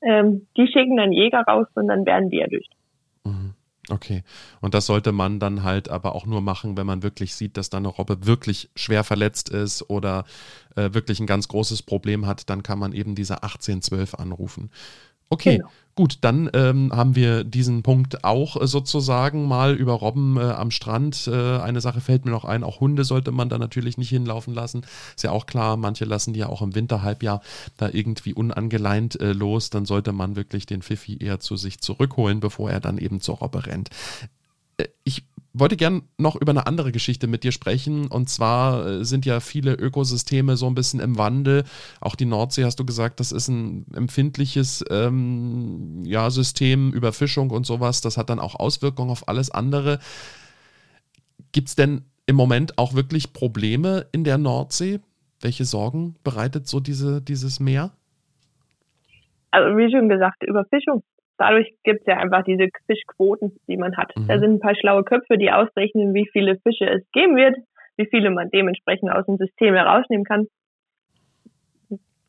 Ähm, 0.01 0.47
die 0.55 0.67
schicken 0.67 0.97
dann 0.97 1.11
Jäger 1.11 1.41
raus 1.41 1.67
und 1.76 1.88
dann 1.88 2.05
werden 2.05 2.30
die 2.30 2.39
erlöst. 2.39 2.70
Okay. 3.90 4.24
Und 4.62 4.74
das 4.74 4.86
sollte 4.86 5.12
man 5.12 5.40
dann 5.40 5.64
halt 5.64 5.90
aber 5.90 6.14
auch 6.16 6.26
nur 6.26 6.42
machen, 6.42 6.78
wenn 6.78 6.86
man 6.86 7.04
wirklich 7.04 7.34
sieht, 7.36 7.58
dass 7.58 7.70
da 7.70 7.78
eine 7.78 7.88
Robbe 7.88 8.26
wirklich 8.26 8.70
schwer 8.76 9.04
verletzt 9.04 9.50
ist 9.50 9.90
oder 9.90 10.26
äh, 10.76 10.94
wirklich 10.94 11.20
ein 11.20 11.28
ganz 11.28 11.48
großes 11.48 11.82
Problem 11.82 12.26
hat, 12.26 12.50
dann 12.50 12.64
kann 12.64 12.80
man 12.80 12.94
eben 12.94 13.16
diese 13.16 13.42
1812 13.44 14.16
anrufen. 14.16 14.70
Okay, 15.32 15.58
Genau. 15.58 15.70
gut, 15.96 16.18
dann 16.22 16.50
ähm, 16.54 16.92
haben 16.92 17.16
wir 17.16 17.44
diesen 17.44 17.84
Punkt 17.84 18.24
auch 18.24 18.60
äh, 18.60 18.66
sozusagen 18.68 19.48
mal 19.48 19.76
über 19.76 19.94
Robben 19.94 20.38
äh, 20.38 20.42
am 20.42 20.72
Strand. 20.72 21.28
Äh, 21.28 21.60
eine 21.60 21.82
Sache 21.82 22.02
fällt 22.02 22.26
mir 22.26 22.32
noch 22.32 22.46
ein, 22.46 22.64
auch 22.64 22.80
Hunde 22.80 23.04
sollte 23.04 23.32
man 23.32 23.48
da 23.50 23.60
natürlich 23.60 23.98
nicht 24.00 24.10
hinlaufen 24.10 24.54
lassen. 24.56 24.82
Ist 25.16 25.24
ja 25.24 25.32
auch 25.32 25.46
klar, 25.46 25.78
manche 25.78 26.06
lassen 26.06 26.34
die 26.34 26.40
ja 26.40 26.48
auch 26.50 26.62
im 26.64 26.74
Winterhalbjahr 26.74 27.42
da 27.78 27.90
irgendwie 27.92 28.34
unangeleint 28.34 29.20
äh, 29.22 29.34
los. 29.34 29.70
Dann 29.70 29.86
sollte 29.86 30.12
man 30.14 30.36
wirklich 30.36 30.66
den 30.66 30.82
Pfiffi 30.82 31.18
eher 31.20 31.40
zu 31.40 31.58
sich 31.58 31.80
zurückholen, 31.80 32.40
bevor 32.40 32.72
er 32.72 32.80
dann 32.80 32.98
eben 32.98 33.22
zur 33.22 33.36
Robbe 33.38 33.68
rennt. 33.68 33.90
Äh, 34.78 34.88
Ich 35.04 35.26
wollte 35.60 35.78
gern 35.78 36.03
noch 36.18 36.36
über 36.36 36.51
eine 36.51 36.68
andere 36.68 36.91
Geschichte 36.91 37.28
mit 37.28 37.43
dir 37.43 37.51
sprechen. 37.51 38.07
Und 38.07 38.30
zwar 38.30 38.86
äh, 38.86 39.05
sind 39.05 39.26
ja 39.26 39.39
viele 39.39 39.74
Ökosysteme 39.74 40.57
so 40.57 40.68
ein 40.68 40.76
bisschen 40.76 40.99
im 40.99 41.18
Wandel. 41.18 41.64
Auch 42.01 42.16
die 42.16 42.26
Nordsee, 42.26 42.66
hast 42.66 42.80
du 42.80 42.86
gesagt, 42.86 43.20
das 43.20 43.32
ist 43.32 43.47
ein 43.47 43.86
empfindliches 43.93 44.84
ähm, 44.89 46.03
ja, 46.05 46.30
System, 46.30 46.91
Überfischung 46.93 47.51
und 47.51 47.66
sowas. 47.66 48.01
Das 48.01 48.18
hat 48.18 48.30
dann 48.30 48.39
auch 48.39 48.55
Auswirkungen 48.55 49.12
auf 49.12 49.28
alles 49.28 49.51
andere. 49.51 49.99
Gibt 51.51 51.70
es 51.70 51.76
denn 51.76 52.03
im 52.26 52.36
Moment 52.36 52.78
auch 52.78 52.93
wirklich 52.93 53.34
Probleme 53.34 54.05
in 54.12 54.24
der 54.24 54.38
Nordsee? 54.38 54.99
Welche 55.41 55.66
Sorgen 55.66 56.16
bereitet 56.24 56.68
so 56.68 56.80
diese, 56.80 57.22
dieses 57.22 57.60
Meer? 57.60 57.91
Also 59.51 59.78
wie 59.78 59.91
schon 59.91 60.10
gesagt, 60.10 60.43
Überfischung. 60.43 61.03
Dadurch 61.40 61.74
gibt 61.84 62.02
es 62.02 62.06
ja 62.06 62.18
einfach 62.18 62.44
diese 62.44 62.68
Fischquoten, 62.86 63.56
die 63.68 63.78
man 63.78 63.96
hat. 63.96 64.16
Mhm. 64.16 64.28
Da 64.28 64.40
sind 64.40 64.56
ein 64.56 64.60
paar 64.60 64.76
schlaue 64.76 65.04
Köpfe, 65.04 65.38
die 65.38 65.52
ausrechnen, 65.52 66.14
wie 66.14 66.28
viele 66.32 66.58
Fische 66.58 66.86
es 66.86 67.02
geben 67.14 67.38
wird, 67.38 67.56
wie 67.96 68.08
viele 68.08 68.30
man 68.30 68.50
dementsprechend 68.50 69.12
aus 69.12 69.26
dem 69.26 69.38
System 69.38 69.74
herausnehmen 69.74 70.26
kann. 70.26 70.48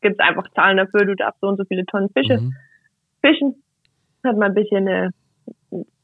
Gibt 0.01 0.15
es 0.17 0.19
einfach 0.19 0.49
Zahlen 0.55 0.77
dafür, 0.77 1.05
du 1.05 1.15
darfst 1.15 1.41
so 1.41 1.47
und 1.47 1.57
so 1.57 1.65
viele 1.65 1.85
Tonnen 1.85 2.09
Fische 2.09 2.39
mhm. 2.39 2.55
fischen. 3.21 3.61
Hat 4.23 4.37
man 4.37 4.51
ein 4.51 4.55
bisschen, 4.55 4.87
äh, 4.87 5.09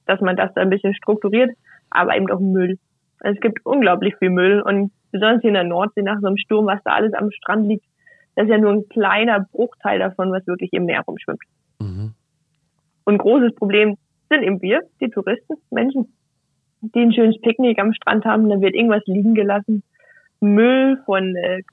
dass 0.05 0.19
man 0.21 0.35
das 0.35 0.53
da 0.53 0.61
ein 0.61 0.69
bisschen 0.69 0.93
strukturiert, 0.93 1.51
aber 1.89 2.15
eben 2.15 2.29
auch 2.29 2.39
Müll. 2.39 2.77
Also 3.21 3.35
es 3.35 3.41
gibt 3.41 3.65
unglaublich 3.65 4.15
viel 4.17 4.31
Müll 4.31 4.61
und 4.61 4.91
besonders 5.11 5.41
hier 5.41 5.49
in 5.49 5.55
der 5.55 5.63
Nordsee 5.63 6.01
nach 6.01 6.19
so 6.19 6.27
einem 6.27 6.37
Sturm, 6.37 6.65
was 6.67 6.83
da 6.83 6.91
alles 6.91 7.13
am 7.13 7.31
Strand 7.31 7.67
liegt, 7.67 7.85
das 8.35 8.45
ist 8.45 8.51
ja 8.51 8.59
nur 8.59 8.71
ein 8.71 8.87
kleiner 8.89 9.47
Bruchteil 9.51 9.97
davon, 9.97 10.31
was 10.31 10.45
wirklich 10.45 10.71
im 10.73 10.85
Meer 10.85 11.01
rumschwimmt. 11.01 11.41
Mhm. 11.79 12.13
Und 13.07 13.13
ein 13.13 13.19
großes 13.19 13.55
Problem 13.55 13.95
sind 14.29 14.43
eben 14.43 14.61
wir, 14.61 14.81
die 14.99 15.09
Touristen, 15.09 15.53
Menschen, 15.71 16.13
die 16.81 16.99
ein 16.99 17.13
schönes 17.13 17.39
Picknick 17.39 17.79
am 17.79 17.93
Strand 17.93 18.25
haben, 18.25 18.49
dann 18.49 18.59
wird 18.59 18.75
irgendwas 18.75 19.01
liegen 19.05 19.33
gelassen. 19.33 19.81
Müll 20.41 21.01
von 21.05 21.33
äh, 21.37 21.63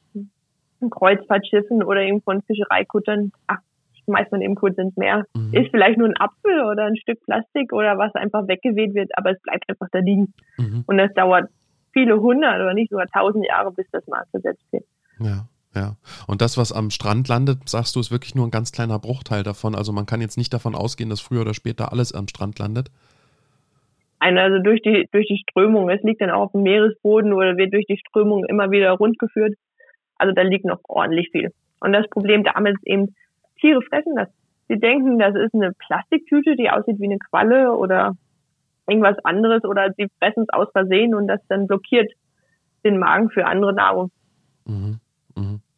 Kreuzfahrtschiffen 0.89 1.83
oder 1.83 2.03
eben 2.03 2.23
von 2.23 2.41
Fischereikuttern, 2.43 3.33
ach, 3.49 3.59
schmeißt 4.05 4.31
man 4.31 4.43
eben 4.43 4.55
kurz 4.55 4.79
ins 4.79 4.97
Meer. 4.97 5.25
Mhm. 5.35 5.53
Ist 5.55 5.71
vielleicht 5.73 5.99
nur 5.99 6.07
ein 6.07 6.17
Apfel 6.21 6.63
oder 6.71 6.85
ein 6.85 6.97
Stück 6.97 7.21
Plastik 7.25 7.73
oder 7.73 7.99
was 7.99 8.15
einfach 8.15 8.47
weggeweht 8.47 8.95
wird, 8.95 9.11
aber 9.19 9.33
es 9.33 9.43
bleibt 9.43 9.69
einfach 9.69 9.89
da 9.91 9.99
liegen. 9.99 10.33
Mhm. 10.57 10.85
Und 10.87 10.99
das 10.99 11.13
dauert 11.15 11.51
viele 11.93 12.21
hundert 12.21 12.61
oder 12.61 12.75
nicht 12.75 12.91
sogar 12.91 13.09
tausend 13.09 13.45
Jahre, 13.45 13.73
bis 13.73 13.91
das 13.91 14.07
mal 14.07 14.23
versetzt 14.31 14.63
wird. 14.71 14.85
Ja. 15.19 15.49
Ja, 15.75 15.97
und 16.29 16.41
das, 16.41 16.57
was 16.57 16.73
am 16.73 16.91
Strand 16.91 17.29
landet, 17.29 17.69
sagst 17.69 17.97
du, 17.97 18.01
ist 18.01 18.13
wirklich 18.13 18.35
nur 18.35 18.47
ein 18.47 18.53
ganz 18.53 18.71
kleiner 18.71 18.99
Bruchteil 18.99 19.43
davon. 19.43 19.75
Also 19.75 19.93
man 19.93 20.07
kann 20.07 20.21
jetzt 20.21 20.39
nicht 20.39 20.55
davon 20.55 20.75
ausgehen, 20.75 21.11
dass 21.11 21.21
früher 21.21 21.41
oder 21.41 21.55
später 21.55 21.91
alles 21.91 22.13
am 22.13 22.29
Strand 22.29 22.59
landet. 22.61 22.91
Also 24.21 24.63
durch 24.63 24.81
die, 24.83 25.09
durch 25.11 25.27
die 25.27 25.43
Strömung, 25.49 25.91
es 25.91 26.03
liegt 26.03 26.21
dann 26.21 26.31
auch 26.31 26.45
auf 26.45 26.53
dem 26.53 26.63
Meeresboden 26.63 27.33
oder 27.33 27.57
wird 27.57 27.75
durch 27.75 27.87
die 27.87 27.99
Strömung 27.99 28.45
immer 28.45 28.71
wieder 28.71 28.93
rundgeführt. 28.93 29.55
Also 30.17 30.33
da 30.33 30.43
liegt 30.43 30.65
noch 30.65 30.79
ordentlich 30.89 31.29
viel. 31.31 31.53
Und 31.81 31.93
das 31.93 32.09
Problem 32.09 32.45
damit 32.45 32.77
ist 32.77 32.87
eben, 32.87 33.15
Tiere 33.61 33.83
fressen 33.83 34.15
das. 34.17 34.29
Sie 34.69 34.79
denken, 34.79 35.19
das 35.19 35.35
ist 35.35 35.55
eine 35.55 35.73
Plastiktüte, 35.73 36.57
die 36.57 36.71
aussieht 36.71 37.01
wie 37.01 37.07
eine 37.07 37.19
Qualle 37.19 37.73
oder 37.77 38.17
irgendwas 38.87 39.23
anderes 39.25 39.65
oder 39.65 39.93
sie 39.97 40.09
fressen 40.19 40.45
es 40.45 40.49
aus 40.51 40.69
Versehen 40.73 41.15
und 41.15 41.27
das 41.27 41.41
dann 41.49 41.67
blockiert 41.67 42.11
den 42.85 42.99
Magen 42.99 43.31
für 43.31 43.47
andere 43.47 43.75
Nahrung. 43.75 44.11
Mhm. 44.67 45.01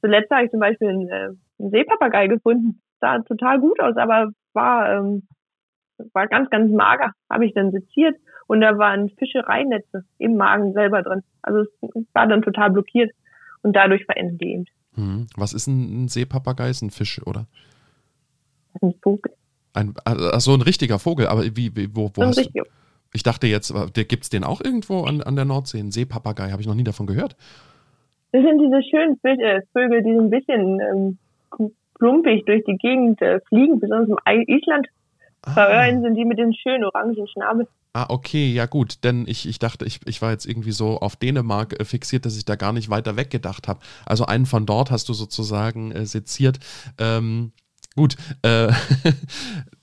Zuletzt 0.06 0.30
habe 0.30 0.44
ich 0.44 0.50
zum 0.52 0.60
Beispiel 0.60 0.88
einen, 0.88 1.08
äh, 1.08 1.28
einen 1.58 1.70
Seepapagei 1.70 2.28
gefunden. 2.28 2.80
Sah 3.00 3.18
total 3.20 3.58
gut 3.58 3.80
aus, 3.80 3.96
aber 3.96 4.30
war, 4.52 4.92
ähm, 4.92 5.24
war 6.12 6.28
ganz, 6.28 6.48
ganz 6.48 6.70
mager. 6.70 7.10
Habe 7.28 7.44
ich 7.44 7.54
dann 7.54 7.72
seziert 7.72 8.16
und 8.46 8.60
da 8.60 8.78
waren 8.78 9.10
Fischereinetze 9.18 10.04
im 10.18 10.36
Magen 10.36 10.74
selber 10.74 11.02
drin. 11.02 11.24
Also 11.42 11.60
es 11.80 12.04
war 12.12 12.28
dann 12.28 12.42
total 12.42 12.70
blockiert 12.70 13.10
und 13.62 13.74
dadurch 13.74 14.04
verenden 14.04 14.38
die 14.38 14.52
eben. 14.52 14.64
Mhm. 14.94 15.26
Was 15.36 15.52
ist 15.52 15.66
ein 15.66 16.06
Seepapagei? 16.06 16.70
Ist 16.70 16.82
ein 16.82 16.90
Fisch, 16.90 17.20
oder? 17.26 17.46
ein 18.80 18.94
Vogel. 19.02 19.32
Ein, 19.72 19.94
also 20.04 20.54
ein 20.54 20.62
richtiger 20.62 21.00
Vogel, 21.00 21.26
aber 21.26 21.44
wie, 21.56 21.74
wie 21.74 21.94
wo, 21.96 22.12
wo 22.14 22.22
hast 22.22 22.38
du? 22.38 22.62
Ich 23.12 23.22
dachte 23.22 23.46
jetzt, 23.46 23.74
gibt 23.94 24.24
es 24.24 24.28
den 24.30 24.44
auch 24.44 24.60
irgendwo 24.60 25.04
an, 25.04 25.22
an 25.22 25.34
der 25.34 25.46
Nordsee? 25.46 25.80
Ein 25.80 25.90
Seepapagei, 25.90 26.50
habe 26.50 26.62
ich 26.62 26.68
noch 26.68 26.74
nie 26.74 26.84
davon 26.84 27.06
gehört. 27.06 27.36
Das 28.36 28.44
sind 28.44 28.58
diese 28.58 28.82
schönen 28.82 29.18
äh, 29.22 29.62
Vögel, 29.72 30.02
die 30.02 30.14
so 30.14 30.20
ein 30.20 30.28
bisschen 30.28 30.78
ähm, 30.80 31.18
klumpig 31.94 32.44
durch 32.44 32.62
die 32.66 32.76
Gegend 32.76 33.22
äh, 33.22 33.40
fliegen, 33.48 33.80
besonders 33.80 34.10
im 34.10 34.18
Island. 34.46 34.86
Ah. 35.42 35.88
sind 35.88 36.14
die 36.16 36.24
mit 36.26 36.38
dem 36.38 36.52
schönen 36.52 36.84
orangen 36.84 37.26
Schnabel. 37.28 37.66
Ah, 37.94 38.06
okay, 38.10 38.52
ja 38.52 38.66
gut, 38.66 39.04
denn 39.04 39.24
ich, 39.26 39.48
ich 39.48 39.58
dachte, 39.58 39.86
ich, 39.86 40.00
ich 40.06 40.20
war 40.20 40.32
jetzt 40.32 40.44
irgendwie 40.44 40.72
so 40.72 40.98
auf 40.98 41.16
Dänemark 41.16 41.80
äh, 41.80 41.84
fixiert, 41.86 42.26
dass 42.26 42.36
ich 42.36 42.44
da 42.44 42.56
gar 42.56 42.74
nicht 42.74 42.90
weiter 42.90 43.16
weggedacht 43.16 43.68
habe. 43.68 43.80
Also 44.04 44.26
einen 44.26 44.44
von 44.44 44.66
dort 44.66 44.90
hast 44.90 45.08
du 45.08 45.14
sozusagen 45.14 45.92
äh, 45.92 46.04
seziert. 46.04 46.58
Ähm, 46.98 47.52
gut, 47.94 48.16
äh, 48.42 48.68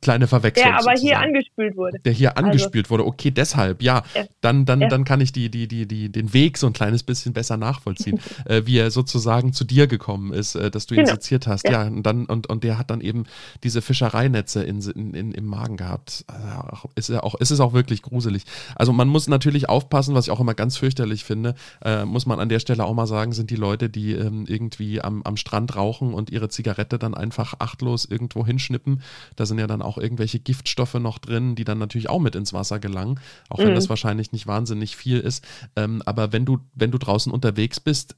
kleine 0.00 0.26
Verwechslung. 0.26 0.64
Der 0.64 0.74
aber 0.74 0.96
sozusagen. 0.96 1.06
hier 1.06 1.18
angespült 1.18 1.76
wurde. 1.76 1.98
Der 2.00 2.12
hier 2.12 2.36
also 2.36 2.46
angespült 2.46 2.86
also, 2.86 2.90
wurde. 2.94 3.06
Okay, 3.06 3.30
deshalb, 3.30 3.82
ja. 3.82 4.02
ja. 4.14 4.24
Dann, 4.40 4.64
dann, 4.64 4.80
ja. 4.80 4.88
dann 4.88 5.04
kann 5.04 5.20
ich 5.20 5.32
die, 5.32 5.50
die, 5.50 5.66
die, 5.66 5.86
die, 5.86 6.10
den 6.10 6.32
Weg 6.32 6.58
so 6.58 6.66
ein 6.66 6.72
kleines 6.72 7.02
bisschen 7.02 7.32
besser 7.32 7.56
nachvollziehen, 7.56 8.20
äh, 8.44 8.62
wie 8.64 8.78
er 8.78 8.90
sozusagen 8.90 9.52
zu 9.52 9.64
dir 9.64 9.86
gekommen 9.86 10.32
ist, 10.32 10.54
äh, 10.54 10.70
dass 10.70 10.86
du 10.86 10.94
ihn 10.94 11.04
genau. 11.04 11.14
seziert 11.14 11.46
hast. 11.46 11.64
Ja. 11.64 11.84
ja, 11.84 11.86
und 11.88 12.04
dann, 12.04 12.26
und, 12.26 12.48
und 12.48 12.64
der 12.64 12.78
hat 12.78 12.90
dann 12.90 13.00
eben 13.00 13.24
diese 13.64 13.82
Fischereinetze 13.82 14.62
in, 14.62 14.80
in, 14.80 15.14
in, 15.14 15.32
im 15.32 15.46
Magen 15.46 15.76
gehabt. 15.76 16.24
Also 16.28 16.90
ist, 16.94 17.08
ja 17.08 17.22
auch, 17.22 17.34
ist 17.36 17.50
es 17.50 17.60
auch 17.60 17.72
wirklich 17.72 18.02
gruselig. 18.02 18.44
Also 18.76 18.92
man 18.92 19.08
muss 19.08 19.28
natürlich 19.28 19.68
aufpassen, 19.68 20.14
was 20.14 20.26
ich 20.26 20.30
auch 20.30 20.40
immer 20.40 20.54
ganz 20.54 20.76
fürchterlich 20.76 21.24
finde, 21.24 21.54
äh, 21.84 22.04
muss 22.04 22.26
man 22.26 22.40
an 22.40 22.48
der 22.48 22.60
Stelle 22.60 22.84
auch 22.84 22.94
mal 22.94 23.06
sagen, 23.06 23.32
sind 23.32 23.50
die 23.50 23.56
Leute, 23.56 23.88
die 23.88 24.12
ähm, 24.12 24.44
irgendwie 24.46 25.00
am, 25.00 25.22
am 25.22 25.36
Strand 25.36 25.76
rauchen 25.76 26.14
und 26.14 26.30
ihre 26.30 26.48
Zigarette 26.48 26.98
dann 26.98 27.14
einfach 27.14 27.54
achtlos 27.58 28.04
irgendwo 28.04 28.46
hinschnippen. 28.46 29.02
Da 29.36 29.46
sind 29.46 29.58
ja 29.58 29.66
dann 29.66 29.82
auch 29.82 29.87
auch 29.88 29.98
irgendwelche 29.98 30.38
Giftstoffe 30.38 30.94
noch 30.94 31.18
drin, 31.18 31.54
die 31.54 31.64
dann 31.64 31.78
natürlich 31.78 32.08
auch 32.08 32.20
mit 32.20 32.36
ins 32.36 32.52
Wasser 32.52 32.78
gelangen, 32.78 33.18
auch 33.48 33.58
wenn 33.58 33.70
mhm. 33.70 33.74
das 33.74 33.88
wahrscheinlich 33.88 34.32
nicht 34.32 34.46
wahnsinnig 34.46 34.96
viel 34.96 35.18
ist. 35.18 35.46
Ähm, 35.76 36.02
aber 36.06 36.32
wenn 36.32 36.44
du, 36.44 36.58
wenn 36.74 36.90
du 36.90 36.98
draußen 36.98 37.32
unterwegs 37.32 37.80
bist, 37.80 38.16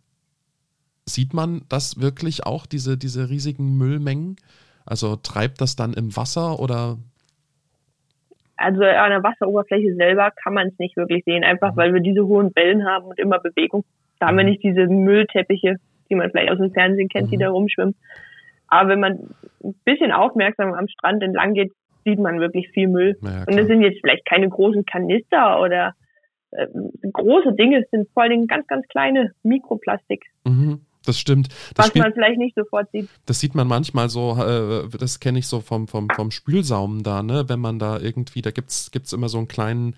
sieht 1.06 1.32
man 1.32 1.62
das 1.68 2.00
wirklich 2.00 2.44
auch, 2.46 2.66
diese, 2.66 2.98
diese 2.98 3.30
riesigen 3.30 3.78
Müllmengen? 3.78 4.36
Also 4.84 5.16
treibt 5.16 5.60
das 5.60 5.76
dann 5.76 5.94
im 5.94 6.16
Wasser 6.16 6.58
oder? 6.58 6.98
Also 8.56 8.82
an 8.82 9.10
der 9.10 9.22
Wasseroberfläche 9.22 9.94
selber 9.94 10.30
kann 10.42 10.54
man 10.54 10.68
es 10.68 10.78
nicht 10.78 10.96
wirklich 10.96 11.24
sehen, 11.24 11.44
einfach 11.44 11.72
mhm. 11.72 11.76
weil 11.76 11.94
wir 11.94 12.00
diese 12.00 12.26
hohen 12.26 12.54
Wellen 12.54 12.84
haben 12.84 13.06
und 13.06 13.18
immer 13.18 13.38
Bewegung. 13.38 13.84
Da 14.18 14.26
haben 14.26 14.36
wir 14.36 14.44
mhm. 14.44 14.50
nicht 14.50 14.62
diese 14.62 14.86
Müllteppiche, 14.86 15.76
die 16.08 16.14
man 16.14 16.30
vielleicht 16.30 16.50
aus 16.50 16.58
dem 16.58 16.72
Fernsehen 16.72 17.08
kennt, 17.08 17.28
mhm. 17.28 17.30
die 17.30 17.38
da 17.38 17.50
rumschwimmen. 17.50 17.94
Aber 18.70 18.88
wenn 18.88 19.00
man 19.00 19.34
ein 19.62 19.74
bisschen 19.84 20.12
aufmerksam 20.12 20.72
am 20.72 20.88
Strand 20.88 21.22
entlang 21.22 21.54
geht, 21.54 21.72
sieht 22.04 22.18
man 22.18 22.40
wirklich 22.40 22.70
viel 22.70 22.88
Müll. 22.88 23.18
Ja, 23.20 23.44
und 23.46 23.56
das 23.56 23.66
sind 23.66 23.82
jetzt 23.82 24.00
vielleicht 24.00 24.24
keine 24.24 24.48
großen 24.48 24.84
Kanister 24.86 25.60
oder 25.60 25.94
äh, 26.52 26.66
große 27.12 27.54
Dinge, 27.54 27.82
es 27.82 27.90
sind 27.90 28.08
vor 28.12 28.22
allen 28.22 28.32
Dingen 28.32 28.46
ganz, 28.46 28.66
ganz 28.66 28.86
kleine 28.88 29.32
Mikroplastik. 29.42 30.24
Mhm. 30.44 30.80
Das 31.06 31.18
stimmt. 31.18 31.48
Das 31.74 31.88
Was 31.88 31.94
man 31.94 32.12
vielleicht 32.12 32.38
nicht 32.38 32.54
sofort 32.54 32.90
sieht. 32.92 33.08
Das 33.24 33.40
sieht 33.40 33.54
man 33.54 33.66
manchmal 33.66 34.10
so, 34.10 34.36
äh, 34.36 34.86
das 34.98 35.18
kenne 35.18 35.38
ich 35.38 35.46
so 35.46 35.60
vom, 35.60 35.88
vom, 35.88 36.08
vom 36.14 36.30
Spülsaum 36.30 37.02
da, 37.02 37.22
ne? 37.22 37.44
Wenn 37.48 37.58
man 37.58 37.78
da 37.78 37.98
irgendwie, 37.98 38.42
da 38.42 38.50
gibt's 38.50 38.90
gibt's 38.90 39.14
immer 39.14 39.30
so 39.30 39.38
einen 39.38 39.48
kleinen, 39.48 39.96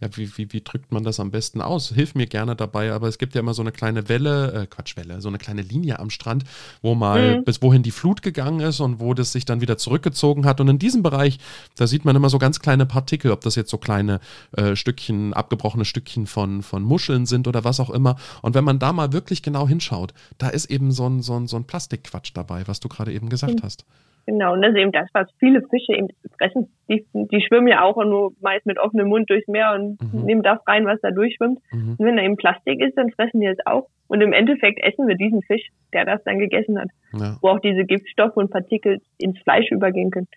ja, 0.00 0.08
wie, 0.16 0.36
wie, 0.38 0.52
wie 0.52 0.62
drückt 0.62 0.92
man 0.92 1.04
das 1.04 1.20
am 1.20 1.30
besten 1.30 1.60
aus? 1.60 1.90
Hilf 1.90 2.14
mir 2.14 2.26
gerne 2.26 2.56
dabei, 2.56 2.92
aber 2.92 3.06
es 3.08 3.18
gibt 3.18 3.34
ja 3.34 3.40
immer 3.40 3.52
so 3.52 3.62
eine 3.62 3.70
kleine 3.70 4.08
Welle, 4.08 4.52
äh, 4.52 4.66
Quatschwelle, 4.66 5.20
so 5.20 5.28
eine 5.28 5.38
kleine 5.38 5.60
Linie 5.60 5.98
am 5.98 6.08
Strand, 6.08 6.44
wo 6.80 6.94
mal 6.94 7.38
mhm. 7.38 7.44
bis 7.44 7.60
wohin 7.60 7.82
die 7.82 7.90
Flut 7.90 8.22
gegangen 8.22 8.60
ist 8.60 8.80
und 8.80 8.98
wo 8.98 9.12
das 9.12 9.32
sich 9.32 9.44
dann 9.44 9.60
wieder 9.60 9.76
zurückgezogen 9.76 10.46
hat. 10.46 10.60
Und 10.60 10.68
in 10.68 10.78
diesem 10.78 11.02
Bereich, 11.02 11.38
da 11.76 11.86
sieht 11.86 12.04
man 12.04 12.16
immer 12.16 12.30
so 12.30 12.38
ganz 12.38 12.60
kleine 12.60 12.86
Partikel, 12.86 13.30
ob 13.30 13.42
das 13.42 13.56
jetzt 13.56 13.70
so 13.70 13.76
kleine 13.76 14.20
äh, 14.52 14.74
Stückchen, 14.74 15.34
abgebrochene 15.34 15.84
Stückchen 15.84 16.26
von, 16.26 16.62
von 16.62 16.82
Muscheln 16.82 17.26
sind 17.26 17.46
oder 17.46 17.64
was 17.64 17.78
auch 17.78 17.90
immer. 17.90 18.16
Und 18.40 18.54
wenn 18.54 18.64
man 18.64 18.78
da 18.78 18.94
mal 18.94 19.12
wirklich 19.12 19.42
genau 19.42 19.68
hinschaut, 19.68 20.14
da 20.38 20.48
ist 20.48 20.70
eben 20.70 20.92
so 20.92 21.06
ein, 21.08 21.20
so 21.20 21.36
ein, 21.36 21.46
so 21.46 21.56
ein 21.56 21.64
Plastikquatsch 21.64 22.30
dabei, 22.32 22.66
was 22.66 22.80
du 22.80 22.88
gerade 22.88 23.12
eben 23.12 23.28
gesagt 23.28 23.60
mhm. 23.60 23.62
hast. 23.62 23.84
Genau, 24.30 24.52
und 24.52 24.62
das 24.62 24.70
ist 24.70 24.78
eben 24.78 24.92
das, 24.92 25.08
was 25.12 25.28
viele 25.40 25.60
Fische 25.60 25.92
eben 25.92 26.06
fressen. 26.38 26.70
Die, 26.88 27.04
die 27.12 27.40
schwimmen 27.40 27.66
ja 27.66 27.82
auch 27.82 27.96
nur 27.96 28.32
meist 28.40 28.64
mit 28.64 28.78
offenem 28.78 29.08
Mund 29.08 29.28
durchs 29.28 29.48
Meer 29.48 29.74
und 29.74 30.00
mhm. 30.00 30.24
nehmen 30.24 30.42
das 30.44 30.60
rein, 30.68 30.86
was 30.86 31.00
da 31.00 31.10
durchschwimmt. 31.10 31.58
Mhm. 31.72 31.96
Und 31.98 32.06
wenn 32.06 32.16
da 32.16 32.22
eben 32.22 32.36
Plastik 32.36 32.80
ist, 32.80 32.96
dann 32.96 33.10
fressen 33.10 33.40
die 33.40 33.48
es 33.48 33.58
auch. 33.66 33.88
Und 34.06 34.20
im 34.20 34.32
Endeffekt 34.32 34.78
essen 34.84 35.08
wir 35.08 35.16
diesen 35.16 35.42
Fisch, 35.42 35.66
der 35.92 36.04
das 36.04 36.22
dann 36.22 36.38
gegessen 36.38 36.78
hat. 36.78 36.90
Ja. 37.12 37.38
Wo 37.42 37.48
auch 37.48 37.58
diese 37.58 37.84
Giftstoffe 37.84 38.36
und 38.36 38.52
Partikel 38.52 39.00
ins 39.18 39.36
Fleisch 39.40 39.68
übergehen 39.72 40.12
können. 40.12 40.28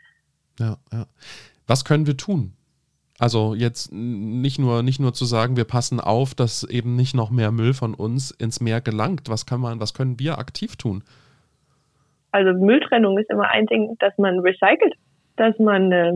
Ja, 0.60 0.78
ja. 0.92 1.06
Was 1.68 1.86
können 1.86 2.08
wir 2.08 2.18
tun? 2.18 2.54
Also 3.20 3.54
jetzt 3.54 3.94
nicht 3.94 4.58
nur, 4.58 4.82
nicht 4.82 5.00
nur 5.00 5.14
zu 5.14 5.26
sagen, 5.26 5.56
wir 5.56 5.66
passen 5.66 6.00
auf, 6.00 6.34
dass 6.34 6.64
eben 6.64 6.96
nicht 6.96 7.14
noch 7.14 7.30
mehr 7.30 7.52
Müll 7.52 7.76
von 7.76 7.94
uns 7.94 8.32
ins 8.32 8.60
Meer 8.60 8.82
gelangt. 8.82 9.30
Was 9.30 9.46
kann 9.46 9.62
man, 9.62 9.80
was 9.80 9.94
können 9.94 10.20
wir 10.20 10.40
aktiv 10.40 10.78
tun? 10.78 11.04
Also 12.34 12.52
Mülltrennung 12.54 13.18
ist 13.20 13.30
immer 13.30 13.50
ein 13.50 13.68
Ding, 13.68 13.96
dass 14.00 14.18
man 14.18 14.40
recycelt, 14.40 14.96
dass 15.36 15.58
man 15.60 15.92
äh, 15.92 16.14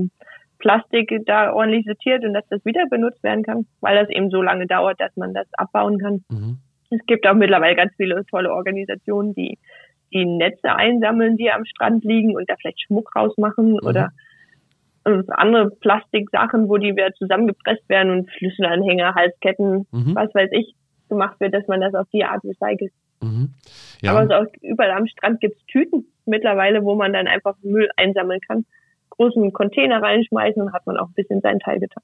Plastik 0.58 1.14
da 1.28 1.54
ordentlich 1.54 1.86
sortiert 1.86 2.26
und 2.26 2.34
dass 2.34 2.48
das 2.50 2.66
wieder 2.66 2.88
benutzt 2.90 3.22
werden 3.24 3.44
kann, 3.44 3.68
weil 3.82 3.96
das 3.96 4.10
eben 4.10 4.32
so 4.32 4.42
lange 4.42 4.66
dauert, 4.66 5.00
dass 5.00 5.16
man 5.16 5.36
das 5.36 5.48
abbauen 5.54 6.00
kann. 6.00 6.24
Mhm. 6.30 6.58
Es 6.90 7.06
gibt 7.06 7.28
auch 7.28 7.36
mittlerweile 7.36 7.76
ganz 7.76 7.94
viele 7.98 8.26
tolle 8.26 8.52
Organisationen, 8.52 9.36
die 9.36 9.60
die 10.12 10.26
Netze 10.26 10.74
einsammeln, 10.74 11.38
die 11.38 11.52
am 11.52 11.66
Strand 11.66 12.04
liegen 12.04 12.36
und 12.36 12.50
da 12.50 12.56
vielleicht 12.60 12.82
Schmuck 12.82 13.16
rausmachen 13.16 13.74
mhm. 13.74 13.80
oder 13.84 14.12
äh, 15.06 15.22
andere 15.28 15.70
Plastiksachen, 15.70 16.68
wo 16.68 16.78
die 16.78 16.96
wieder 16.96 17.14
zusammengepresst 17.14 17.88
werden 17.90 18.12
und 18.12 18.32
Schlüsselanhänger, 18.32 19.14
Halsketten, 19.14 19.86
mhm. 19.92 20.16
was 20.16 20.34
weiß 20.34 20.50
ich, 20.54 20.74
gemacht 21.10 21.40
wird, 21.40 21.54
dass 21.54 21.68
man 21.68 21.82
das 21.82 21.94
auf 21.94 22.08
die 22.12 22.24
Art 22.24 22.44
recycelt. 22.44 22.92
Mhm. 23.22 23.54
Ja. 24.02 24.16
Aber 24.16 24.40
auch 24.40 24.46
überall 24.62 24.92
am 24.92 25.08
Strand 25.08 25.40
gibt's 25.40 25.66
Tüten 25.68 26.06
mittlerweile, 26.26 26.84
wo 26.84 26.96
man 26.96 27.14
dann 27.14 27.28
einfach 27.28 27.56
Müll 27.62 27.90
einsammeln 27.96 28.40
kann. 28.42 28.66
Großen 29.10 29.52
Container 29.54 30.02
reinschmeißen 30.02 30.62
und 30.62 30.74
hat 30.74 30.86
man 30.86 30.98
auch 30.98 31.08
ein 31.08 31.14
bisschen 31.14 31.42
seinen 31.42 31.60
Teil 31.60 31.80
getan. 31.80 32.04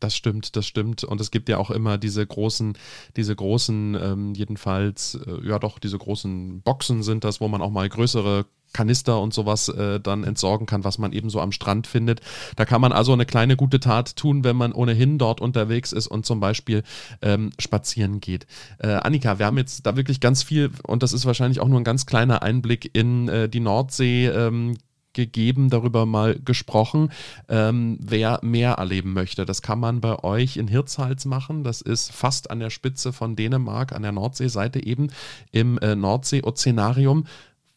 Das 0.00 0.14
stimmt, 0.14 0.56
das 0.56 0.66
stimmt. 0.66 1.04
Und 1.04 1.20
es 1.20 1.30
gibt 1.30 1.48
ja 1.48 1.58
auch 1.58 1.70
immer 1.70 1.96
diese 1.96 2.26
großen, 2.26 2.76
diese 3.16 3.34
großen, 3.34 3.98
ähm, 4.00 4.34
jedenfalls, 4.34 5.18
äh, 5.26 5.46
ja 5.46 5.58
doch, 5.58 5.78
diese 5.78 5.98
großen 5.98 6.60
Boxen 6.62 7.02
sind 7.02 7.24
das, 7.24 7.40
wo 7.40 7.48
man 7.48 7.62
auch 7.62 7.70
mal 7.70 7.88
größere 7.88 8.44
Kanister 8.72 9.20
und 9.20 9.32
sowas 9.32 9.68
äh, 9.68 10.00
dann 10.00 10.24
entsorgen 10.24 10.66
kann, 10.66 10.84
was 10.84 10.98
man 10.98 11.12
eben 11.12 11.30
so 11.30 11.40
am 11.40 11.52
Strand 11.52 11.86
findet. 11.86 12.20
Da 12.56 12.64
kann 12.64 12.80
man 12.80 12.92
also 12.92 13.12
eine 13.12 13.26
kleine 13.26 13.56
gute 13.56 13.80
Tat 13.80 14.16
tun, 14.16 14.44
wenn 14.44 14.56
man 14.56 14.72
ohnehin 14.72 15.18
dort 15.18 15.40
unterwegs 15.40 15.92
ist 15.92 16.06
und 16.06 16.26
zum 16.26 16.40
Beispiel 16.40 16.82
ähm, 17.22 17.50
spazieren 17.58 18.20
geht. 18.20 18.46
Äh, 18.78 18.88
Annika, 18.88 19.38
wir 19.38 19.46
haben 19.46 19.58
jetzt 19.58 19.86
da 19.86 19.96
wirklich 19.96 20.20
ganz 20.20 20.42
viel 20.42 20.70
und 20.82 21.02
das 21.02 21.12
ist 21.12 21.26
wahrscheinlich 21.26 21.60
auch 21.60 21.68
nur 21.68 21.80
ein 21.80 21.84
ganz 21.84 22.06
kleiner 22.06 22.42
Einblick 22.42 22.90
in 22.92 23.28
äh, 23.28 23.48
die 23.48 23.60
Nordsee 23.60 24.26
ähm, 24.26 24.76
gegeben, 25.16 25.70
darüber 25.70 26.06
mal 26.06 26.38
gesprochen, 26.38 27.10
ähm, 27.48 27.98
wer 28.00 28.38
mehr 28.42 28.72
erleben 28.72 29.14
möchte. 29.14 29.44
Das 29.46 29.62
kann 29.62 29.80
man 29.80 30.00
bei 30.00 30.22
euch 30.22 30.58
in 30.58 30.68
Hirtshals 30.68 31.24
machen. 31.24 31.64
Das 31.64 31.80
ist 31.80 32.12
fast 32.12 32.50
an 32.50 32.60
der 32.60 32.70
Spitze 32.70 33.12
von 33.12 33.34
Dänemark, 33.34 33.92
an 33.92 34.02
der 34.02 34.12
Nordseeseite 34.12 34.84
eben 34.84 35.08
im 35.50 35.78
äh, 35.78 35.96
Nordsee-Ozeanarium. 35.96 37.26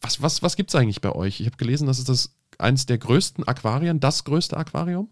Was, 0.02 0.22
was, 0.22 0.42
was 0.42 0.56
gibt 0.56 0.70
es 0.70 0.76
eigentlich 0.76 1.00
bei 1.00 1.12
euch? 1.12 1.40
Ich 1.40 1.46
habe 1.46 1.56
gelesen, 1.56 1.86
das 1.86 1.98
ist 1.98 2.08
das 2.08 2.34
eines 2.58 2.86
der 2.86 2.98
größten 2.98 3.46
Aquarien, 3.46 4.00
das 4.00 4.24
größte 4.24 4.56
Aquarium? 4.56 5.08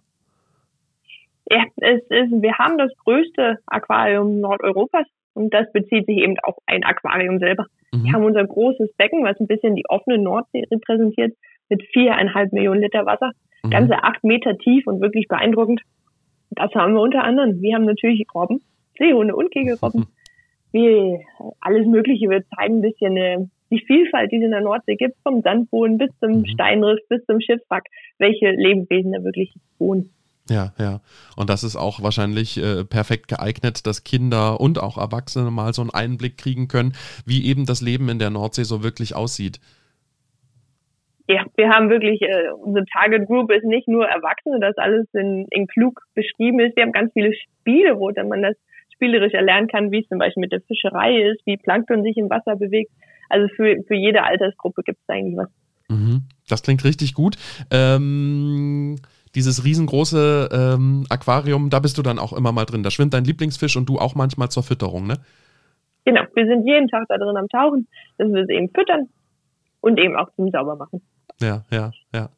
Ja, 1.51 1.65
es 1.77 2.03
ist, 2.09 2.43
wir 2.43 2.59
haben 2.59 2.77
das 2.79 2.91
größte 3.05 3.59
Aquarium 3.67 4.41
Nordeuropas 4.41 5.07
und 5.35 5.53
das 5.55 5.71
bezieht 5.73 6.07
sich 6.07 6.19
eben 6.19 6.37
auf 6.43 6.57
ein 6.67 6.85
Aquarium 6.85 7.39
selber. 7.39 7.67
Mhm. 7.93 8.05
Wir 8.05 8.13
haben 8.13 8.25
unser 8.25 8.47
großes 8.47 8.93
Becken, 8.97 9.25
was 9.25 9.41
ein 9.41 9.47
bisschen 9.47 9.75
die 9.75 9.89
offene 9.89 10.19
Nordsee 10.19 10.65
repräsentiert 10.71 11.37
mit 11.71 11.83
viereinhalb 11.93 12.53
Millionen 12.53 12.83
Liter 12.83 13.07
Wasser. 13.07 13.33
Mhm. 13.63 13.71
Ganze 13.71 14.03
acht 14.03 14.23
Meter 14.25 14.59
tief 14.59 14.87
und 14.87 15.01
wirklich 15.01 15.27
beeindruckend. 15.29 15.81
Das 16.51 16.75
haben 16.75 16.95
wir 16.95 17.01
unter 17.01 17.25
anderem. 17.25 17.61
Wir 17.61 17.75
haben 17.75 17.85
natürlich 17.85 18.27
Robben, 18.35 18.61
Seehunde 18.99 19.35
und 19.35 19.51
Kegelrobben. 19.51 20.07
Mhm. 20.71 20.79
Wie 20.81 21.27
alles 21.61 21.87
Mögliche. 21.87 22.29
Wir 22.29 22.45
zeigen 22.55 22.81
ein 22.81 22.83
bisschen 22.83 23.17
äh, 23.17 23.39
die 23.71 23.83
Vielfalt, 23.87 24.33
die 24.33 24.37
es 24.37 24.45
in 24.45 24.51
der 24.51 24.61
Nordsee 24.61 24.97
gibt, 24.97 25.17
vom 25.23 25.43
Sandboden 25.43 25.99
bis 25.99 26.11
zum 26.21 26.41
mhm. 26.41 26.47
Steinriff, 26.47 27.01
bis 27.09 27.25
zum 27.27 27.41
Schiffswrack, 27.41 27.85
welche 28.19 28.51
Lebewesen 28.51 29.13
da 29.13 29.23
wirklich 29.23 29.55
wohnen. 29.79 30.11
Ja, 30.51 30.73
ja. 30.79 31.01
Und 31.37 31.51
das 31.51 31.63
ist 31.63 31.77
auch 31.77 32.03
wahrscheinlich 32.03 32.57
äh, 32.57 32.85
perfekt 32.85 33.29
geeignet, 33.29 33.87
dass 33.87 34.03
Kinder 34.03 34.61
und 34.61 34.83
auch 34.83 34.97
Erwachsene 34.97 35.51
mal 35.51 35.75
so 35.75 35.83
einen 35.83 35.91
Einblick 35.91 36.39
kriegen 36.39 36.69
können, 36.69 36.95
wie 37.27 37.47
eben 37.47 37.67
das 37.67 37.83
Leben 37.83 38.09
in 38.09 38.19
der 38.19 38.31
Nordsee 38.31 38.63
so 38.63 38.83
wirklich 38.83 39.15
aussieht 39.15 39.61
ja, 41.29 41.45
wir 41.57 41.69
haben 41.69 41.91
wirklich, 41.91 42.23
äh, 42.23 42.51
unsere 42.53 42.87
Target 42.87 43.27
Group 43.27 43.53
ist 43.53 43.65
nicht 43.65 43.87
nur 43.87 44.07
Erwachsene, 44.07 44.61
das 44.61 44.79
alles 44.79 45.07
in, 45.13 45.47
in 45.51 45.67
klug 45.67 46.01
beschrieben 46.15 46.59
ist. 46.61 46.75
Wir 46.75 46.85
haben 46.85 46.93
ganz 46.93 47.13
viele 47.13 47.35
Spiele, 47.35 47.99
wo 48.01 48.11
dann 48.11 48.29
man 48.29 48.43
das 48.43 48.57
spielerisch 48.95 49.35
erlernen 49.35 49.69
kann, 49.69 49.91
wie 49.91 50.01
es 50.01 50.09
zum 50.09 50.19
Beispiel 50.19 50.41
mit 50.41 50.53
der 50.53 50.63
Fischerei 50.63 51.21
ist, 51.21 51.45
wie 51.45 51.59
Plankton 51.59 52.03
sich 52.03 52.17
im 52.17 52.31
Wasser 52.31 52.57
bewegt. 52.57 52.91
Also 53.29 53.49
für, 53.55 53.77
für 53.87 53.95
jede 53.95 54.23
Altersgruppe 54.23 54.83
gibt 54.83 55.01
es 55.03 55.09
eigentlich 55.09 55.37
was. 55.37 55.49
Mhm. 55.89 56.23
Das 56.49 56.63
klingt 56.63 56.85
richtig 56.85 57.15
gut. 57.15 57.37
Ähm, 57.71 58.97
dieses 59.35 59.65
riesengroße 59.65 60.49
ähm, 60.53 61.07
Aquarium, 61.09 61.71
da 61.71 61.81
bist 61.81 61.99
du 61.99 62.03
dann 62.03 62.19
auch 62.19 62.33
immer 62.33 62.53
mal 62.53 62.65
drin. 62.65 62.83
Da 62.83 62.91
schwimmt 62.91 63.15
dein 63.15 63.25
Lieblingsfisch 63.25 63.77
und 63.77 63.89
du 63.89 63.99
auch 63.99 64.15
manchmal 64.15 64.51
zur 64.51 64.63
Fütterung, 64.63 65.07
ne? 65.07 65.19
Genau, 66.05 66.23
wir 66.35 66.47
sind 66.47 66.67
jeden 66.67 66.89
Tag 66.89 67.05
da 67.09 67.19
drin 67.19 67.37
am 67.37 67.49
Tauchen, 67.49 67.87
dass 68.17 68.33
wir 68.33 68.47
sie 68.47 68.55
eben 68.55 68.71
füttern 68.71 69.09
und 69.81 69.99
eben 69.99 70.17
auch 70.17 70.29
zum 70.37 70.51
Saubermachen. 70.51 71.03
Ja, 71.41 71.65
ja, 71.71 71.93
ja. 72.15 72.31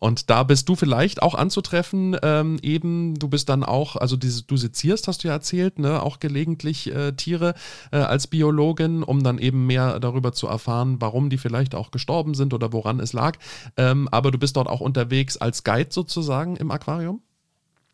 Und 0.00 0.30
da 0.30 0.42
bist 0.42 0.68
du 0.68 0.74
vielleicht 0.74 1.22
auch 1.22 1.34
anzutreffen, 1.34 2.16
ähm, 2.22 2.58
eben, 2.62 3.14
du 3.18 3.28
bist 3.28 3.48
dann 3.48 3.64
auch, 3.64 3.96
also 3.96 4.16
diese, 4.16 4.46
du 4.46 4.56
sezierst, 4.56 5.08
hast 5.08 5.24
du 5.24 5.28
ja 5.28 5.34
erzählt, 5.34 5.78
ne, 5.78 6.02
auch 6.02 6.18
gelegentlich 6.20 6.94
äh, 6.94 7.12
Tiere 7.12 7.54
äh, 7.92 7.96
als 7.96 8.26
Biologin, 8.26 9.02
um 9.02 9.22
dann 9.22 9.38
eben 9.38 9.66
mehr 9.66 9.98
darüber 10.00 10.32
zu 10.32 10.46
erfahren, 10.46 10.96
warum 11.00 11.30
die 11.30 11.38
vielleicht 11.38 11.74
auch 11.74 11.90
gestorben 11.90 12.34
sind 12.34 12.52
oder 12.52 12.72
woran 12.72 13.00
es 13.00 13.12
lag. 13.12 13.38
Ähm, 13.76 14.08
aber 14.10 14.30
du 14.30 14.38
bist 14.38 14.56
dort 14.56 14.68
auch 14.68 14.80
unterwegs 14.80 15.36
als 15.36 15.64
Guide 15.64 15.90
sozusagen 15.90 16.56
im 16.56 16.70
Aquarium? 16.70 17.22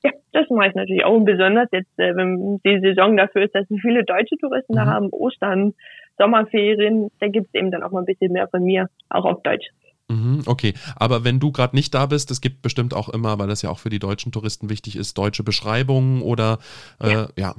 Ja, 0.03 0.11
das 0.33 0.49
mache 0.51 0.69
ich 0.69 0.75
natürlich 0.75 1.05
auch. 1.05 1.15
Und 1.15 1.25
besonders 1.25 1.69
jetzt, 1.71 1.99
äh, 1.99 2.17
wenn 2.17 2.61
die 2.65 2.81
Saison 2.81 3.17
dafür 3.17 3.45
ist, 3.45 3.55
dass 3.55 3.69
wir 3.71 3.79
viele 3.79 4.05
deutsche 4.05 4.37
Touristen 4.39 4.73
mhm. 4.73 4.77
da 4.77 4.87
haben, 4.87 5.09
Ostern, 5.11 5.75
Sommerferien, 6.19 7.11
da 7.21 7.29
gibt 7.29 7.49
es 7.49 7.55
eben 7.55 7.71
dann 7.71 7.83
auch 7.83 7.91
mal 7.91 8.01
ein 8.01 8.07
bisschen 8.07 8.33
mehr 8.33 8.49
von 8.49 8.63
mir, 8.63 8.89
auch 9.09 9.25
auf 9.25 9.43
Deutsch. 9.43 9.67
Mhm, 10.13 10.43
okay, 10.47 10.75
aber 10.97 11.25
wenn 11.25 11.41
du 11.41 11.53
gerade 11.53 11.75
nicht 11.75 11.95
da 11.95 12.07
bist, 12.07 12.31
es 12.31 12.41
gibt 12.41 12.61
bestimmt 12.61 12.93
auch 12.93 13.09
immer, 13.09 13.39
weil 13.39 13.49
das 13.49 13.63
ja 13.63 13.71
auch 13.71 13.79
für 13.79 13.91
die 13.91 13.99
deutschen 13.99 14.31
Touristen 14.31 14.69
wichtig 14.69 14.97
ist, 14.97 15.17
deutsche 15.17 15.43
Beschreibungen 15.43 16.23
oder 16.23 16.59
äh, 17.01 17.13
ja. 17.13 17.29
ja. 17.37 17.55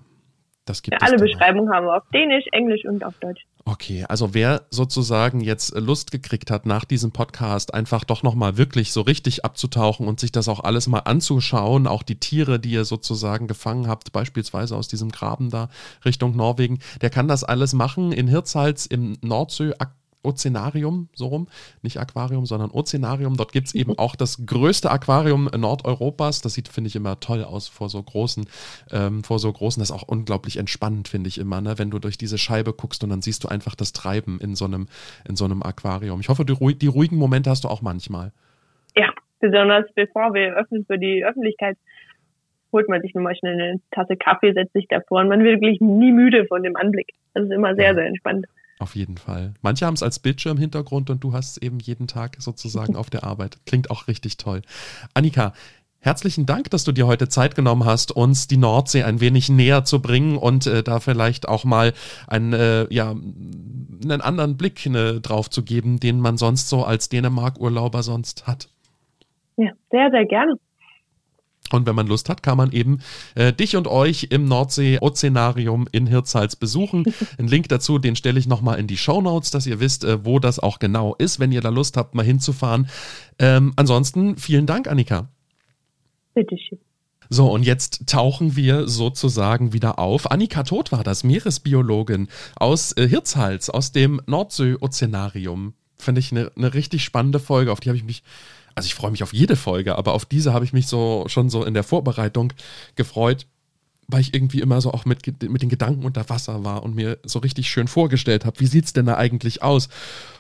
Das 0.66 0.82
gibt 0.82 1.02
ja, 1.02 1.06
alle 1.06 1.18
Beschreibungen 1.18 1.74
haben 1.74 1.86
wir 1.86 1.98
auf 1.98 2.04
Dänisch, 2.14 2.46
Englisch 2.54 2.86
und 2.86 3.04
auf 3.04 3.16
Deutsch. 3.20 3.46
Okay, 3.66 4.06
also 4.08 4.34
wer 4.34 4.62
sozusagen 4.70 5.42
jetzt 5.42 5.78
Lust 5.78 6.12
gekriegt 6.12 6.52
hat, 6.52 6.66
nach 6.66 6.86
diesem 6.86 7.12
Podcast 7.12 7.74
einfach 7.74 8.06
doch 8.06 8.24
nochmal 8.24 8.58
wirklich 8.58 8.94
so 8.94 9.02
richtig 9.02 9.44
abzutauchen 9.44 10.08
und 10.08 10.22
sich 10.22 10.32
das 10.32 10.48
auch 10.48 10.62
alles 10.62 10.88
mal 10.88 11.00
anzuschauen, 11.00 11.86
auch 11.86 12.02
die 12.04 12.20
Tiere, 12.20 12.60
die 12.60 12.72
ihr 12.72 12.86
sozusagen 12.86 13.48
gefangen 13.48 13.88
habt, 13.88 14.14
beispielsweise 14.14 14.78
aus 14.78 14.88
diesem 14.88 15.12
Graben 15.12 15.50
da 15.50 15.68
Richtung 16.06 16.36
Norwegen, 16.36 16.80
der 17.02 17.10
kann 17.10 17.28
das 17.28 17.44
alles 17.44 17.74
machen 17.74 18.14
in 18.14 18.30
Hirtshals 18.30 18.86
im 18.86 19.18
Nordsee 19.22 19.74
Ozeanarium, 20.24 21.10
so 21.14 21.28
rum, 21.28 21.48
nicht 21.82 22.00
Aquarium, 22.00 22.46
sondern 22.46 22.72
Ozeanarium. 22.72 23.38
Dort 23.38 23.52
gibt 23.52 23.68
es 23.68 23.76
eben 23.76 23.98
auch 23.98 24.16
das 24.16 24.46
größte 24.46 24.90
Aquarium 24.92 25.50
Nordeuropas. 25.56 26.42
Das 26.42 26.54
sieht, 26.54 26.68
finde 26.68 26.88
ich, 26.88 26.96
immer 26.96 27.20
toll 27.20 27.44
aus 27.44 27.68
vor 27.68 27.90
so 27.90 28.02
großen, 28.02 28.46
ähm, 28.92 29.24
vor 29.24 29.40
so 29.40 29.52
großen. 29.52 29.82
Das 29.82 29.90
ist 29.90 29.96
auch 29.96 30.08
unglaublich 30.08 30.58
entspannend, 30.58 31.08
finde 31.08 31.28
ich 31.28 31.38
immer, 31.38 31.62
ne? 31.62 31.78
wenn 31.78 31.92
du 31.92 32.00
durch 32.00 32.18
diese 32.18 32.38
Scheibe 32.38 32.74
guckst 32.74 33.04
und 33.04 33.10
dann 33.10 33.22
siehst 33.22 33.44
du 33.44 33.48
einfach 33.48 33.76
das 33.76 33.94
Treiben 33.94 34.40
in 34.42 34.56
so 34.56 34.66
einem, 34.66 34.88
in 35.28 35.36
so 35.36 35.46
einem 35.46 35.62
Aquarium. 35.64 36.20
Ich 36.20 36.30
hoffe, 36.30 36.46
die, 36.46 36.76
die 36.76 36.88
ruhigen 36.88 37.18
Momente 37.18 37.50
hast 37.50 37.64
du 37.64 37.68
auch 37.68 37.82
manchmal. 37.82 38.32
Ja, 38.96 39.10
besonders 39.40 39.86
bevor 39.96 40.34
wir 40.34 40.56
öffnen 40.56 40.86
für 40.86 40.98
die 40.98 41.26
Öffentlichkeit 41.26 41.78
holt 42.74 42.90
man 42.90 43.02
sich 43.02 43.14
nur 43.14 43.24
mal 43.24 43.36
schnell 43.36 43.54
eine 43.54 43.80
Tasse 43.92 44.18
Kaffee, 44.18 44.52
setzt 44.52 44.74
sich 44.74 44.88
davor 44.88 45.22
und 45.22 45.30
man 45.30 45.44
wird 45.44 45.62
wirklich 45.62 45.80
nie 45.80 46.12
müde 46.12 46.46
von 46.46 46.64
dem 46.64 46.76
Anblick. 46.76 47.14
Das 47.34 47.46
ist 47.46 47.52
immer 47.52 47.76
sehr, 47.76 47.94
sehr 47.94 48.08
entspannt. 48.08 48.48
Auf 48.80 48.96
jeden 48.96 49.18
Fall. 49.18 49.54
Manche 49.62 49.86
haben 49.86 49.94
es 49.94 50.04
als 50.04 50.20
Bildschirmhintergrund 50.20 51.10
und 51.10 51.24
du 51.24 51.34
hast 51.34 51.52
es 51.52 51.58
eben 51.58 51.80
jeden 51.80 52.08
Tag 52.08 52.38
sozusagen 52.40 52.96
auf 52.96 53.10
der 53.10 53.24
Arbeit. 53.24 53.58
Klingt 53.66 53.92
auch 53.92 54.08
richtig 54.08 54.38
toll. 54.38 54.62
Annika, 55.14 55.54
Herzlichen 56.04 56.46
Dank, 56.46 56.70
dass 56.70 56.84
du 56.84 56.92
dir 56.92 57.08
heute 57.08 57.30
Zeit 57.30 57.56
genommen 57.56 57.86
hast, 57.86 58.14
uns 58.14 58.50
die 58.50 58.58
Nordsee 58.58 59.04
ein 59.04 59.22
wenig 59.22 59.48
näher 59.48 59.86
zu 59.86 60.02
bringen 60.02 60.36
und 60.36 60.68
äh, 60.68 60.84
da 60.84 61.00
vielleicht 61.00 61.48
auch 61.48 61.64
mal 61.64 61.94
einen, 62.28 62.52
äh, 62.52 62.94
ja, 62.94 63.12
einen 63.12 64.20
anderen 64.20 64.58
Blick 64.58 64.86
ne, 64.86 65.22
drauf 65.22 65.50
zu 65.50 65.64
geben, 65.64 66.02
den 66.02 66.20
man 66.20 66.36
sonst 66.36 66.68
so 66.68 66.84
als 66.84 67.08
Dänemark-Urlauber 67.08 68.04
sonst 68.04 68.48
hat. 68.48 68.68
Ja, 69.56 69.72
sehr, 69.92 70.12
sehr 70.12 70.26
gerne. 70.26 70.56
Und 71.74 71.88
wenn 71.88 71.96
man 71.96 72.08
Lust 72.08 72.30
hat, 72.30 72.44
kann 72.44 72.58
man 72.58 72.72
eben 72.72 73.00
äh, 73.34 73.52
dich 73.52 73.76
und 73.76 73.88
euch 73.88 74.28
im 74.30 74.46
Nordsee-Ozeanarium 74.46 75.88
in 75.92 76.06
Hirtshals 76.06 76.56
besuchen. 76.56 77.04
Einen 77.40 77.48
Link 77.48 77.68
dazu, 77.70 77.98
den 77.98 78.16
stelle 78.16 78.40
ich 78.40 78.48
nochmal 78.48 78.80
in 78.80 78.86
die 78.86 78.98
Show 78.98 79.22
Notes, 79.22 79.50
dass 79.50 79.66
ihr 79.66 79.80
wisst, 79.80 80.04
äh, 80.04 80.24
wo 80.24 80.38
das 80.38 80.60
auch 80.60 80.78
genau 80.78 81.16
ist, 81.16 81.40
wenn 81.40 81.52
ihr 81.52 81.62
da 81.62 81.70
Lust 81.70 81.98
habt, 81.98 82.14
mal 82.14 82.24
hinzufahren. 82.24 82.88
Ähm, 83.40 83.74
ansonsten 83.76 84.38
vielen 84.38 84.68
Dank, 84.68 84.88
Annika. 84.88 85.30
Bitteschön. 86.36 86.78
So, 87.30 87.52
und 87.52 87.64
jetzt 87.64 88.06
tauchen 88.06 88.56
wir 88.56 88.88
sozusagen 88.88 89.74
wieder 89.74 89.98
auf. 89.98 90.30
Annika 90.30 90.62
Todt 90.62 90.92
war 90.92 91.04
das, 91.04 91.24
Meeresbiologin 91.24 92.28
aus 92.56 92.96
äh, 92.98 93.08
Hirtshals, 93.08 93.72
aus 93.72 93.92
dem 93.92 94.22
Nordsee-Ozeanarium. 94.28 95.74
Finde 95.98 96.20
ich 96.20 96.32
eine 96.32 96.52
ne 96.56 96.74
richtig 96.76 97.04
spannende 97.04 97.40
Folge, 97.40 97.72
auf 97.72 97.80
die 97.80 97.90
habe 97.90 97.98
ich 97.98 98.04
mich 98.04 98.22
also 98.76 98.88
ich 98.88 98.96
freue 98.96 99.12
mich 99.12 99.24
auf 99.24 99.34
jede 99.34 99.56
Folge, 99.56 99.98
aber 99.98 100.14
auf 100.14 100.26
diese 100.26 100.54
habe 100.54 100.66
ich 100.66 100.74
mich 100.74 100.88
so 100.88 101.26
schon 101.28 101.50
so 101.50 101.64
in 101.64 101.74
der 101.74 101.84
Vorbereitung 101.84 102.54
gefreut, 102.96 103.46
weil 104.08 104.22
ich 104.22 104.34
irgendwie 104.34 104.62
immer 104.62 104.82
so 104.82 104.92
auch 104.92 105.06
mit, 105.06 105.26
mit 105.44 105.62
den 105.62 105.70
Gedanken 105.70 106.06
unter 106.06 106.30
Wasser 106.30 106.64
war 106.64 106.84
und 106.84 106.96
mir 106.96 107.20
so 107.24 107.40
richtig 107.40 107.70
schön 107.70 107.88
vorgestellt 107.88 108.46
habe, 108.46 108.60
wie 108.60 108.68
sieht 108.68 108.86
es 108.86 108.94
denn 108.94 109.06
da 109.06 109.18
eigentlich 109.18 109.64
aus? 109.64 109.90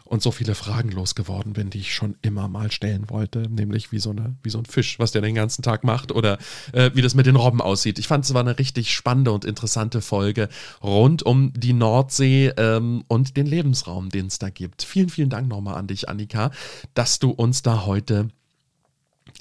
Und 0.05 0.21
so 0.21 0.31
viele 0.31 0.53
Fragen 0.53 0.91
losgeworden 0.91 1.53
bin, 1.53 1.69
die 1.69 1.79
ich 1.79 1.95
schon 1.95 2.15
immer 2.21 2.47
mal 2.47 2.71
stellen 2.71 3.09
wollte, 3.09 3.49
nämlich 3.49 3.91
wie 3.91 3.99
so, 3.99 4.11
eine, 4.11 4.35
wie 4.43 4.49
so 4.49 4.57
ein 4.57 4.65
Fisch, 4.65 4.99
was 4.99 5.11
der 5.11 5.21
den 5.21 5.33
ganzen 5.33 5.61
Tag 5.61 5.83
macht 5.83 6.11
oder 6.11 6.37
äh, 6.73 6.91
wie 6.93 7.01
das 7.01 7.15
mit 7.15 7.25
den 7.25 7.35
Robben 7.35 7.61
aussieht. 7.61 7.99
Ich 7.99 8.07
fand 8.07 8.25
es 8.25 8.33
war 8.33 8.41
eine 8.41 8.59
richtig 8.59 8.93
spannende 8.93 9.31
und 9.31 9.45
interessante 9.45 10.01
Folge 10.01 10.49
rund 10.83 11.23
um 11.23 11.53
die 11.53 11.73
Nordsee 11.73 12.53
ähm, 12.57 13.03
und 13.07 13.37
den 13.37 13.45
Lebensraum, 13.45 14.09
den 14.09 14.27
es 14.27 14.39
da 14.39 14.49
gibt. 14.49 14.83
Vielen, 14.83 15.09
vielen 15.09 15.29
Dank 15.29 15.47
nochmal 15.47 15.75
an 15.75 15.87
dich, 15.87 16.09
Annika, 16.09 16.51
dass 16.93 17.19
du 17.19 17.31
uns 17.31 17.61
da 17.61 17.85
heute 17.85 18.29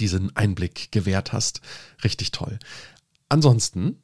diesen 0.00 0.34
Einblick 0.36 0.92
gewährt 0.92 1.32
hast. 1.32 1.60
Richtig 2.04 2.30
toll. 2.30 2.58
Ansonsten 3.28 3.96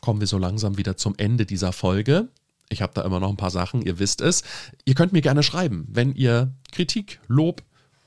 kommen 0.00 0.20
wir 0.20 0.26
so 0.26 0.38
langsam 0.38 0.76
wieder 0.76 0.96
zum 0.96 1.14
Ende 1.16 1.46
dieser 1.46 1.72
Folge. 1.72 2.28
Ich 2.68 2.82
habe 2.82 2.92
da 2.94 3.02
immer 3.02 3.20
noch 3.20 3.30
ein 3.30 3.36
paar 3.36 3.50
Sachen, 3.50 3.82
ihr 3.82 3.98
wisst 3.98 4.20
es. 4.20 4.42
Ihr 4.84 4.94
könnt 4.94 5.12
mir 5.12 5.22
gerne 5.22 5.42
schreiben, 5.42 5.86
wenn 5.88 6.14
ihr 6.14 6.52
Kritik, 6.72 7.20
Lob, 7.28 7.62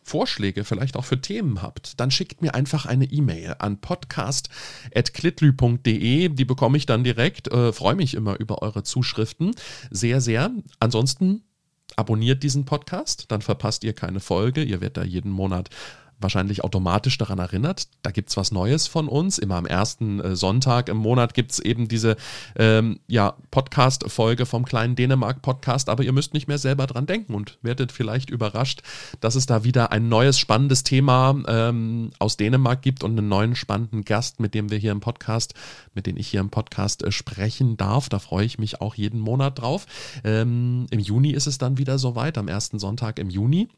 Vorschläge, 0.08 0.64
vielleicht 0.64 0.96
auch 0.96 1.06
für 1.06 1.20
Themen 1.20 1.62
habt, 1.62 2.00
dann 2.00 2.12
schickt 2.12 2.42
mir 2.42 2.56
einfach 2.56 2.86
eine 2.86 3.04
E-Mail 3.06 3.56
an 3.60 3.82
podcast.klitlü.de. 3.82 6.30
Die 6.30 6.46
bekomme 6.46 6.78
ich 6.78 6.86
dann 6.86 7.04
direkt. 7.04 7.50
Äh, 7.50 7.74
Freue 7.74 7.96
mich 7.96 8.14
immer 8.14 8.40
über 8.40 8.62
eure 8.62 8.84
Zuschriften. 8.84 9.52
Sehr, 9.92 10.22
sehr. 10.22 10.52
Ansonsten 10.80 11.44
abonniert 11.98 12.44
diesen 12.44 12.64
Podcast, 12.66 13.26
dann 13.30 13.42
verpasst 13.42 13.84
ihr 13.84 13.92
keine 13.94 14.22
Folge. 14.22 14.64
Ihr 14.64 14.82
werdet 14.82 14.98
da 14.98 15.04
jeden 15.04 15.32
Monat 15.32 15.70
wahrscheinlich 16.20 16.64
automatisch 16.64 17.18
daran 17.18 17.40
erinnert, 17.40 17.88
da 18.02 18.12
gibt 18.12 18.30
es 18.30 18.38
was 18.38 18.52
Neues 18.52 18.88
von 18.88 19.08
uns. 19.08 19.38
Immer 19.38 19.56
am 19.56 19.66
ersten 19.66 20.20
äh, 20.20 20.36
Sonntag 20.36 20.90
im 20.90 20.98
Monat 20.98 21.34
gibt 21.34 21.52
es 21.52 21.60
eben 21.60 21.88
diese 21.88 22.18
ähm, 22.56 23.00
ja, 23.08 23.36
Podcast-Folge 23.52 24.46
vom 24.46 24.66
kleinen 24.66 24.96
Dänemark-Podcast, 24.96 25.90
aber 25.90 26.04
ihr 26.04 26.14
müsst 26.14 26.34
nicht 26.34 26.48
mehr 26.48 26.58
selber 26.58 26.88
dran 26.88 27.06
denken 27.06 27.34
und 27.34 27.58
werdet 27.62 27.92
vielleicht 27.92 28.30
überrascht, 28.30 28.82
dass 29.20 29.36
es 29.36 29.46
da 29.46 29.64
wieder 29.64 29.92
ein 29.92 30.10
neues 30.10 30.40
spannendes 30.40 30.84
Thema 30.84 31.36
ähm, 31.48 32.12
aus 32.20 32.38
Dänemark 32.38 32.82
gibt 32.82 33.04
und 33.04 33.12
einen 33.12 33.28
neuen 33.28 33.56
spannenden 33.56 34.04
Gast, 34.04 34.40
mit 34.40 34.54
dem 34.54 34.72
wir 34.72 34.78
hier 34.78 34.92
im 34.92 35.00
Podcast, 35.00 35.54
mit 35.94 36.08
dem 36.08 36.18
ich 36.18 36.28
hier 36.28 36.40
im 36.40 36.50
Podcast 36.50 37.04
äh, 37.04 37.12
sprechen 37.12 37.78
darf. 37.78 38.10
Da 38.10 38.20
freue 38.20 38.46
ich 38.46 38.58
mich 38.58 38.82
auch 38.82 38.96
jeden 38.96 39.20
Monat 39.20 39.60
drauf. 39.60 39.86
Ähm, 40.24 40.88
Im 40.90 41.00
Juni 41.00 41.32
ist 41.32 41.48
es 41.48 41.58
dann 41.58 41.78
wieder 41.78 42.00
soweit, 42.00 42.38
am 42.38 42.48
ersten 42.48 42.80
Sonntag 42.80 43.20
im 43.20 43.30
Juni. 43.30 43.70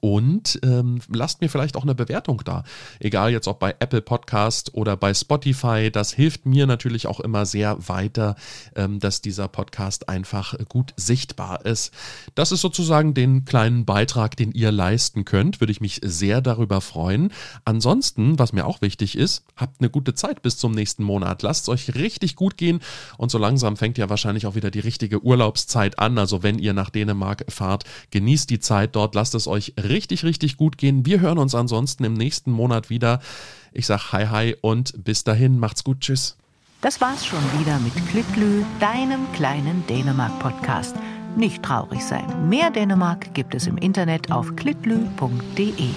Und 0.00 0.58
ähm, 0.62 1.00
lasst 1.08 1.40
mir 1.40 1.48
vielleicht 1.48 1.76
auch 1.76 1.82
eine 1.82 1.94
Bewertung 1.94 2.42
da. 2.44 2.64
Egal 3.00 3.32
jetzt 3.32 3.48
ob 3.48 3.58
bei 3.58 3.74
Apple 3.80 4.02
Podcast 4.02 4.74
oder 4.74 4.96
bei 4.96 5.12
Spotify. 5.12 5.90
Das 5.90 6.12
hilft 6.12 6.46
mir 6.46 6.66
natürlich 6.66 7.06
auch 7.06 7.20
immer 7.20 7.46
sehr 7.46 7.88
weiter, 7.88 8.36
ähm, 8.76 9.00
dass 9.00 9.20
dieser 9.20 9.48
Podcast 9.48 10.08
einfach 10.08 10.54
gut 10.68 10.94
sichtbar 10.96 11.66
ist. 11.66 11.92
Das 12.34 12.52
ist 12.52 12.60
sozusagen 12.60 13.14
den 13.14 13.44
kleinen 13.44 13.84
Beitrag, 13.84 14.36
den 14.36 14.52
ihr 14.52 14.72
leisten 14.72 15.24
könnt. 15.24 15.60
Würde 15.60 15.72
ich 15.72 15.80
mich 15.80 16.00
sehr 16.04 16.40
darüber 16.40 16.80
freuen. 16.80 17.32
Ansonsten, 17.64 18.38
was 18.38 18.52
mir 18.52 18.66
auch 18.66 18.80
wichtig 18.80 19.16
ist, 19.16 19.44
habt 19.56 19.80
eine 19.80 19.90
gute 19.90 20.14
Zeit 20.14 20.42
bis 20.42 20.56
zum 20.56 20.72
nächsten 20.72 21.02
Monat. 21.02 21.42
Lasst 21.42 21.64
es 21.64 21.68
euch 21.68 21.94
richtig 21.94 22.36
gut 22.36 22.56
gehen. 22.56 22.80
Und 23.18 23.30
so 23.30 23.38
langsam 23.38 23.76
fängt 23.76 23.98
ja 23.98 24.08
wahrscheinlich 24.08 24.46
auch 24.46 24.54
wieder 24.54 24.70
die 24.70 24.80
richtige 24.80 25.22
Urlaubszeit 25.22 25.98
an. 25.98 26.18
Also 26.18 26.42
wenn 26.42 26.58
ihr 26.58 26.72
nach 26.72 26.90
Dänemark 26.90 27.44
fahrt, 27.48 27.84
genießt 28.10 28.50
die 28.50 28.60
Zeit 28.60 28.96
dort. 28.96 29.14
Lasst 29.14 29.34
es 29.34 29.46
euch 29.46 29.74
richtig, 29.84 30.24
richtig 30.24 30.56
gut 30.56 30.78
gehen. 30.78 31.06
Wir 31.06 31.20
hören 31.20 31.38
uns 31.38 31.54
ansonsten 31.54 32.04
im 32.04 32.14
nächsten 32.14 32.50
Monat 32.50 32.90
wieder. 32.90 33.20
Ich 33.72 33.86
sage 33.86 34.12
Hi, 34.12 34.26
Hi 34.26 34.56
und 34.60 35.04
bis 35.04 35.24
dahin. 35.24 35.58
Macht's 35.58 35.84
gut. 35.84 36.00
Tschüss. 36.00 36.36
Das 36.80 37.00
war's 37.00 37.26
schon 37.26 37.42
wieder 37.60 37.78
mit 37.80 37.94
Klitlü, 38.08 38.64
deinem 38.80 39.30
kleinen 39.32 39.86
Dänemark-Podcast. 39.86 40.96
Nicht 41.36 41.62
traurig 41.62 42.02
sein. 42.02 42.48
Mehr 42.48 42.70
Dänemark 42.70 43.34
gibt 43.34 43.54
es 43.54 43.66
im 43.66 43.76
Internet 43.76 44.32
auf 44.32 44.56
klitlü.de. 44.56 45.90